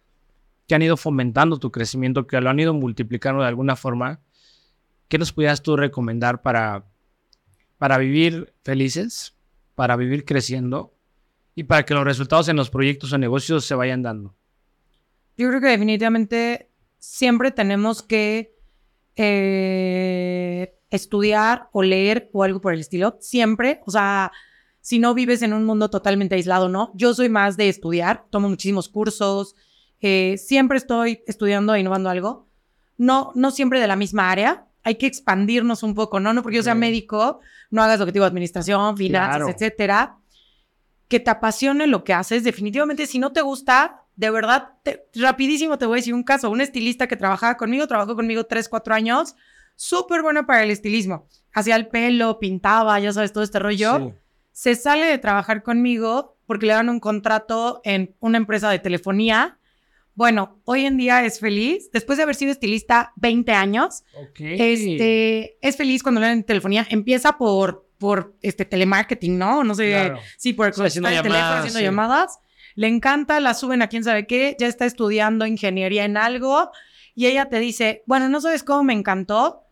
que 0.68 0.74
han 0.74 0.82
ido 0.82 0.98
fomentando 0.98 1.58
tu 1.58 1.72
crecimiento, 1.72 2.26
que 2.26 2.38
lo 2.42 2.50
han 2.50 2.60
ido 2.60 2.74
multiplicando 2.74 3.40
de 3.40 3.48
alguna 3.48 3.76
forma. 3.76 4.20
¿Qué 5.08 5.16
nos 5.16 5.32
pudieras 5.32 5.62
tú 5.62 5.78
recomendar 5.78 6.42
para, 6.42 6.84
para 7.78 7.96
vivir 7.96 8.52
felices, 8.62 9.34
para 9.74 9.96
vivir 9.96 10.26
creciendo 10.26 10.92
y 11.54 11.64
para 11.64 11.86
que 11.86 11.94
los 11.94 12.04
resultados 12.04 12.50
en 12.50 12.56
los 12.56 12.68
proyectos 12.68 13.10
o 13.14 13.16
negocios 13.16 13.64
se 13.64 13.74
vayan 13.74 14.02
dando? 14.02 14.36
Yo 15.36 15.48
creo 15.48 15.60
que 15.60 15.68
definitivamente 15.68 16.70
siempre 16.98 17.50
tenemos 17.50 18.02
que 18.02 18.54
eh, 19.16 20.74
estudiar 20.90 21.68
o 21.72 21.82
leer 21.82 22.30
o 22.32 22.42
algo 22.42 22.60
por 22.60 22.72
el 22.72 22.80
estilo, 22.80 23.16
siempre, 23.20 23.80
o 23.86 23.90
sea, 23.90 24.32
si 24.80 24.98
no 24.98 25.14
vives 25.14 25.42
en 25.42 25.52
un 25.52 25.64
mundo 25.64 25.90
totalmente 25.90 26.36
aislado, 26.36 26.68
¿no? 26.68 26.92
Yo 26.94 27.12
soy 27.14 27.28
más 27.28 27.56
de 27.56 27.68
estudiar, 27.68 28.24
tomo 28.30 28.48
muchísimos 28.48 28.88
cursos, 28.88 29.56
eh, 30.00 30.36
siempre 30.38 30.78
estoy 30.78 31.22
estudiando 31.26 31.74
e 31.74 31.80
innovando 31.80 32.08
algo, 32.08 32.46
no, 32.96 33.32
no 33.34 33.50
siempre 33.50 33.80
de 33.80 33.86
la 33.86 33.96
misma 33.96 34.30
área, 34.30 34.66
hay 34.86 34.94
que 34.94 35.06
expandirnos 35.06 35.82
un 35.82 35.94
poco, 35.96 36.20
¿no? 36.20 36.32
No 36.32 36.42
porque 36.42 36.58
yo 36.58 36.62
sea 36.62 36.76
médico, 36.76 37.40
no 37.70 37.82
hagas 37.82 37.98
lo 37.98 38.06
que 38.06 38.12
digo, 38.12 38.24
administración, 38.24 38.96
finanzas, 38.96 39.48
etcétera. 39.48 40.18
Que 41.08 41.18
te 41.18 41.28
apasione 41.28 41.88
lo 41.88 42.04
que 42.04 42.12
haces. 42.12 42.44
Definitivamente, 42.44 43.08
si 43.08 43.18
no 43.18 43.32
te 43.32 43.40
gusta, 43.40 44.04
de 44.16 44.30
verdad, 44.30 44.72
rapidísimo 45.14 45.78
te 45.78 45.86
voy 45.86 45.96
a 45.96 46.00
decir 46.00 46.14
un 46.14 46.24
caso. 46.24 46.50
Un 46.50 46.60
estilista 46.60 47.06
que 47.06 47.16
trabajaba 47.16 47.56
conmigo, 47.56 47.86
trabajó 47.86 48.16
conmigo 48.16 48.44
tres, 48.44 48.68
cuatro 48.68 48.94
años, 48.94 49.36
súper 49.76 50.22
buena 50.22 50.46
para 50.46 50.64
el 50.64 50.70
estilismo. 50.70 51.28
Hacía 51.52 51.76
el 51.76 51.88
pelo, 51.88 52.38
pintaba, 52.38 52.98
ya 52.98 53.12
sabes, 53.12 53.32
todo 53.32 53.44
este 53.44 53.58
rollo. 53.58 54.14
Se 54.52 54.74
sale 54.74 55.06
de 55.06 55.18
trabajar 55.18 55.62
conmigo 55.62 56.38
porque 56.46 56.66
le 56.66 56.72
dan 56.72 56.88
un 56.88 57.00
contrato 57.00 57.80
en 57.84 58.16
una 58.20 58.38
empresa 58.38 58.70
de 58.70 58.78
telefonía 58.78 59.58
bueno, 60.16 60.62
hoy 60.64 60.86
en 60.86 60.96
día 60.96 61.26
es 61.26 61.38
feliz, 61.38 61.90
después 61.92 62.16
de 62.16 62.22
haber 62.22 62.34
sido 62.34 62.50
estilista 62.50 63.12
20 63.16 63.52
años, 63.52 64.02
este, 64.38 65.58
es 65.60 65.76
feliz 65.76 66.02
cuando 66.02 66.22
le 66.22 66.28
dan 66.28 66.42
telefonía. 66.42 66.86
Empieza 66.88 67.36
por, 67.36 67.86
por 67.98 68.34
este 68.40 68.64
telemarketing, 68.64 69.36
¿no? 69.36 69.62
No 69.62 69.74
sé, 69.74 70.14
sí, 70.38 70.54
por 70.54 70.68
haciendo 70.68 71.10
el 71.10 71.20
teléfono, 71.20 71.56
haciendo 71.58 71.80
llamadas. 71.80 72.38
Le 72.76 72.86
encanta, 72.86 73.40
la 73.40 73.54
suben 73.54 73.82
a 73.82 73.88
quién 73.88 74.04
sabe 74.04 74.28
qué, 74.28 74.56
ya 74.60 74.68
está 74.68 74.86
estudiando 74.86 75.44
ingeniería 75.44 76.04
en 76.04 76.16
algo 76.16 76.70
y 77.14 77.26
ella 77.26 77.48
te 77.48 77.58
dice, 77.58 78.04
bueno, 78.06 78.28
no 78.28 78.40
sabes 78.40 78.62
cómo 78.62 78.84
me 78.84 78.92
encantó 78.92 79.64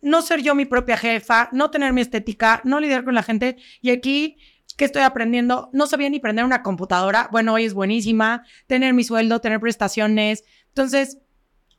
no 0.00 0.22
ser 0.22 0.42
yo 0.42 0.54
mi 0.54 0.64
propia 0.64 0.96
jefa, 0.96 1.48
no 1.50 1.70
tener 1.70 1.92
mi 1.92 2.00
estética, 2.00 2.60
no 2.64 2.78
lidiar 2.78 3.04
con 3.04 3.14
la 3.14 3.22
gente 3.22 3.56
y 3.80 3.90
aquí 3.90 4.36
¿Qué 4.76 4.84
estoy 4.84 5.02
aprendiendo? 5.02 5.70
No 5.72 5.88
sabía 5.88 6.08
ni 6.08 6.20
prender 6.20 6.44
una 6.44 6.62
computadora. 6.62 7.28
Bueno, 7.32 7.54
hoy 7.54 7.64
es 7.64 7.74
buenísima. 7.74 8.44
Tener 8.68 8.94
mi 8.94 9.02
sueldo, 9.02 9.40
tener 9.40 9.58
prestaciones. 9.58 10.44
Entonces, 10.68 11.18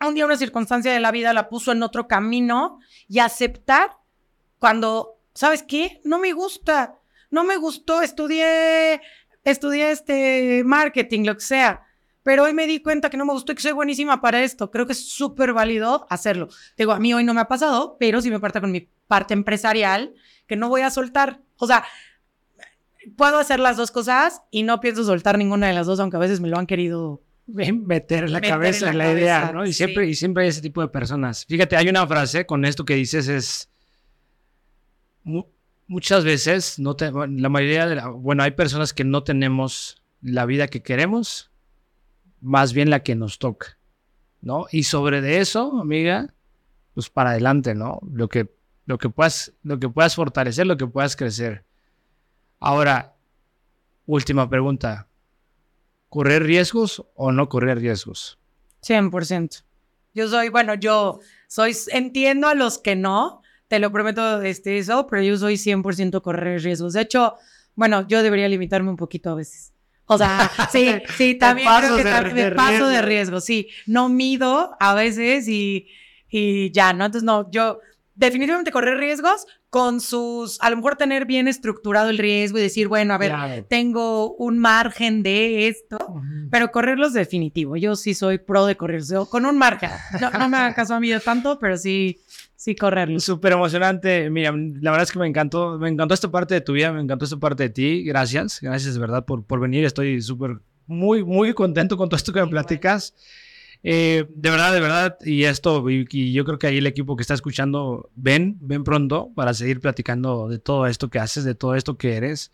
un 0.05 0.15
día 0.15 0.25
una 0.25 0.35
circunstancia 0.35 0.91
de 0.91 0.99
la 0.99 1.11
vida 1.11 1.31
la 1.31 1.47
puso 1.47 1.71
en 1.71 1.81
otro 1.81 2.09
camino 2.09 2.79
y 3.07 3.19
aceptar 3.19 3.91
cuando, 4.57 5.17
¿sabes 5.33 5.63
qué? 5.63 6.01
No 6.03 6.19
me 6.19 6.33
gusta. 6.33 6.99
No 7.31 7.45
me 7.45 7.55
gustó. 7.55 8.01
Estudié, 8.01 8.99
estudié 9.49 9.91
este 9.91 10.63
marketing, 10.65 11.25
lo 11.25 11.35
que 11.35 11.43
sea. 11.43 11.83
Pero 12.23 12.43
hoy 12.43 12.53
me 12.53 12.67
di 12.67 12.81
cuenta 12.81 13.09
que 13.09 13.17
no 13.17 13.25
me 13.25 13.33
gustó 13.33 13.51
y 13.51 13.55
que 13.55 13.61
soy 13.61 13.71
buenísima 13.71 14.21
para 14.21 14.43
esto. 14.43 14.71
Creo 14.71 14.85
que 14.85 14.91
es 14.93 15.09
súper 15.09 15.53
válido 15.53 16.05
hacerlo. 16.09 16.49
Digo, 16.77 16.91
a 16.91 16.99
mí 16.99 17.13
hoy 17.13 17.23
no 17.23 17.33
me 17.33 17.41
ha 17.41 17.47
pasado, 17.47 17.97
pero 17.99 18.21
sí 18.21 18.29
me 18.29 18.39
parte 18.39 18.61
con 18.61 18.71
mi 18.71 18.89
parte 19.07 19.33
empresarial 19.33 20.13
que 20.47 20.55
no 20.55 20.69
voy 20.69 20.81
a 20.81 20.91
soltar. 20.91 21.41
O 21.57 21.65
sea, 21.65 21.85
puedo 23.15 23.39
hacer 23.39 23.59
las 23.59 23.77
dos 23.77 23.91
cosas 23.91 24.41
y 24.51 24.63
no 24.63 24.79
pienso 24.79 25.03
soltar 25.03 25.37
ninguna 25.37 25.67
de 25.67 25.73
las 25.73 25.87
dos, 25.87 25.99
aunque 25.99 26.17
a 26.17 26.19
veces 26.19 26.39
me 26.39 26.49
lo 26.49 26.57
han 26.57 26.67
querido 26.67 27.21
meter 27.47 28.25
en 28.25 28.33
la 28.33 28.41
cabeza 28.41 28.89
en 28.89 28.97
la, 28.97 29.11
idea, 29.11 29.51
¿no? 29.51 29.65
Y 29.65 29.73
siempre, 29.73 30.07
y 30.07 30.13
siempre 30.13 30.43
hay 30.43 30.49
ese 30.49 30.61
tipo 30.61 30.81
de 30.81 30.87
personas. 30.87 31.45
Fíjate, 31.45 31.75
hay 31.77 31.89
una 31.89 32.05
frase 32.05 32.45
con 32.45 32.65
esto 32.65 32.85
que 32.85 32.95
dices 32.95 33.27
es 33.27 33.69
muchas 35.89 36.23
veces 36.23 36.77
no 36.77 36.95
la 37.01 37.49
mayoría 37.49 37.87
de 37.87 37.95
la, 37.95 38.07
bueno, 38.07 38.43
hay 38.43 38.51
personas 38.51 38.93
que 38.93 39.03
no 39.03 39.23
tenemos 39.23 40.01
la 40.21 40.45
vida 40.45 40.67
que 40.67 40.83
queremos, 40.83 41.51
más 42.39 42.73
bien 42.73 42.91
la 42.91 43.01
que 43.01 43.15
nos 43.15 43.39
toca, 43.39 43.77
¿no? 44.39 44.67
Y 44.71 44.83
sobre 44.83 45.19
de 45.21 45.39
eso, 45.39 45.81
amiga, 45.81 46.33
pues 46.93 47.09
para 47.09 47.31
adelante, 47.31 47.73
¿no? 47.73 47.99
Lo 48.09 48.29
que 48.29 48.53
lo 48.85 48.97
que 48.97 49.09
puedas 49.09 49.53
lo 49.63 49.79
que 49.79 49.89
puedas 49.89 50.15
fortalecer, 50.15 50.67
lo 50.67 50.77
que 50.77 50.87
puedas 50.87 51.15
crecer. 51.15 51.65
Ahora, 52.59 53.15
última 54.05 54.49
pregunta. 54.49 55.07
¿Correr 56.09 56.43
riesgos 56.43 57.05
o 57.15 57.31
no 57.31 57.49
correr 57.49 57.79
riesgos? 57.79 58.39
100%. 58.83 59.63
Yo 60.13 60.27
soy, 60.27 60.49
bueno, 60.49 60.73
yo 60.73 61.19
soy, 61.47 61.75
entiendo 61.91 62.47
a 62.47 62.55
los 62.55 62.79
que 62.79 62.95
no, 62.95 63.41
te 63.69 63.79
lo 63.79 63.91
prometo 63.91 64.41
este, 64.41 64.79
eso, 64.79 65.07
pero 65.07 65.21
yo 65.21 65.37
soy 65.37 65.53
100% 65.55 66.21
correr 66.21 66.61
riesgos. 66.61 66.93
De 66.93 67.01
hecho, 67.01 67.35
bueno, 67.75 68.05
yo 68.07 68.21
debería 68.21 68.49
limitarme 68.49 68.89
un 68.89 68.97
poquito 68.97 69.29
a 69.29 69.35
veces. 69.35 69.71
O 70.05 70.17
sea, 70.17 70.51
sí, 70.71 70.91
sí, 71.17 71.35
también 71.35 71.69
creo 71.77 71.95
que 71.95 72.33
de 72.33 72.51
paso 72.51 72.87
de 72.87 73.01
riesgo, 73.01 73.39
sí. 73.39 73.69
No 73.85 74.09
mido 74.09 74.75
a 74.79 74.95
veces 74.95 75.47
y, 75.47 75.87
y 76.27 76.71
ya, 76.71 76.93
¿no? 76.93 77.05
Entonces, 77.05 77.23
no, 77.23 77.49
yo 77.51 77.79
definitivamente 78.15 78.71
correr 78.71 78.97
riesgos 78.97 79.45
con 79.69 80.01
sus, 80.01 80.59
a 80.61 80.69
lo 80.71 80.77
mejor 80.77 80.95
tener 80.95 81.25
bien 81.25 81.47
estructurado 81.47 82.09
el 82.09 82.17
riesgo 82.17 82.57
y 82.57 82.61
decir, 82.61 82.87
bueno, 82.87 83.13
a 83.13 83.17
ver, 83.19 83.65
tengo 83.69 84.33
un 84.33 84.57
margen 84.57 85.21
de 85.21 85.67
esto, 85.67 85.97
pero 86.49 86.71
correrlos 86.71 87.13
definitivo. 87.13 87.77
Yo 87.77 87.95
sí 87.95 88.15
soy 88.15 88.39
pro 88.39 88.65
de 88.65 88.75
correr, 88.75 89.03
con 89.29 89.45
un 89.45 89.57
margen. 89.57 89.91
No, 90.19 90.49
me 90.49 90.57
haga 90.57 90.73
caso 90.73 90.95
a 90.95 90.99
mí 90.99 91.09
de 91.09 91.19
tanto, 91.19 91.59
pero 91.59 91.77
sí, 91.77 92.19
sí 92.59 92.75
correrlos. 92.75 93.23
Súper 93.23 93.53
emocionante. 93.53 94.29
Mira, 94.29 94.51
la 94.51 94.91
verdad 94.91 95.03
es 95.03 95.11
que 95.13 95.19
me 95.19 95.27
encantó, 95.27 95.79
me 95.79 95.87
encantó 95.87 96.13
esta 96.13 96.29
parte 96.29 96.53
de 96.55 96.61
tu 96.61 96.73
vida, 96.73 96.91
me 96.91 97.01
encantó 97.01 97.23
esta 97.23 97.37
parte 97.37 97.63
de 97.63 97.69
ti. 97.69 98.03
Gracias, 98.03 98.59
gracias 98.61 98.93
de 98.93 98.99
verdad 98.99 99.25
por, 99.25 99.45
por 99.45 99.61
venir. 99.61 99.85
Estoy 99.85 100.21
súper, 100.21 100.59
muy, 100.85 101.23
muy 101.23 101.53
contento 101.53 101.95
con 101.95 102.09
todo 102.09 102.17
esto 102.17 102.33
que 102.33 102.41
me 102.41 102.47
platicas. 102.47 103.15
Eh, 103.81 104.25
de 104.35 104.49
verdad, 104.49 104.73
de 104.73 104.81
verdad, 104.81 105.17
y 105.23 105.45
esto, 105.45 105.89
y, 105.89 106.33
yo 106.33 106.43
creo 106.43 106.59
que 106.59 106.67
ahí 106.67 106.79
el 106.79 106.87
equipo 106.87 107.15
que 107.15 107.21
está 107.21 107.33
escuchando, 107.33 108.09
ven, 108.15 108.57
ven 108.59 108.83
pronto 108.83 109.31
para 109.33 109.53
seguir 109.53 109.79
platicando 109.79 110.49
de 110.49 110.59
todo 110.59 110.85
esto 110.85 111.09
que 111.09 111.19
haces, 111.19 111.45
de 111.45 111.55
todo 111.55 111.75
esto 111.75 111.97
que 111.97 112.17
eres. 112.17 112.51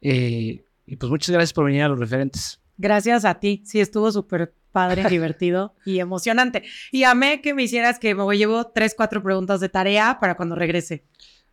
Eh, 0.00 0.64
y 0.84 0.96
pues 0.96 1.10
muchas 1.10 1.30
gracias 1.30 1.52
por 1.52 1.64
venir 1.64 1.82
a 1.82 1.88
los 1.88 2.00
referentes. 2.00 2.57
Gracias 2.78 3.24
a 3.24 3.34
ti, 3.34 3.62
sí, 3.66 3.80
estuvo 3.80 4.10
súper 4.10 4.54
padre, 4.72 5.04
divertido 5.10 5.74
y 5.84 5.98
emocionante. 5.98 6.62
Y 6.92 7.04
amé 7.04 7.42
que 7.42 7.52
me 7.52 7.64
hicieras 7.64 7.98
que 7.98 8.14
me 8.14 8.36
llevo 8.36 8.68
tres, 8.68 8.94
cuatro 8.96 9.22
preguntas 9.22 9.60
de 9.60 9.68
tarea 9.68 10.18
para 10.20 10.36
cuando 10.36 10.54
regrese. 10.54 11.04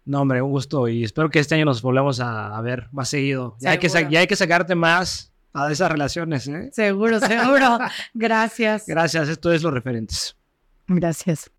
No, 0.06 0.22
hombre, 0.22 0.42
un 0.42 0.52
gusto 0.52 0.88
y 0.88 1.04
espero 1.04 1.30
que 1.30 1.40
este 1.40 1.56
año 1.56 1.66
nos 1.66 1.82
volvamos 1.82 2.20
a, 2.20 2.62
ver 2.62 2.88
más 2.92 3.10
seguido. 3.10 3.58
Ya 3.60 3.72
hay, 3.72 3.80
que, 3.80 3.90
ya 3.90 4.20
hay 4.20 4.28
que 4.28 4.36
sacarte 4.36 4.76
más 4.76 5.34
a 5.52 5.72
esas 5.72 5.92
relaciones. 5.92 6.48
¿eh? 6.48 6.70
Seguro, 6.72 7.20
seguro. 7.20 7.80
Gracias. 8.14 8.86
Gracias, 8.86 9.30
esto 9.30 9.52
es 9.52 9.64
Los 9.64 9.74
Referentes. 9.74 10.36
Gracias. 10.88 11.50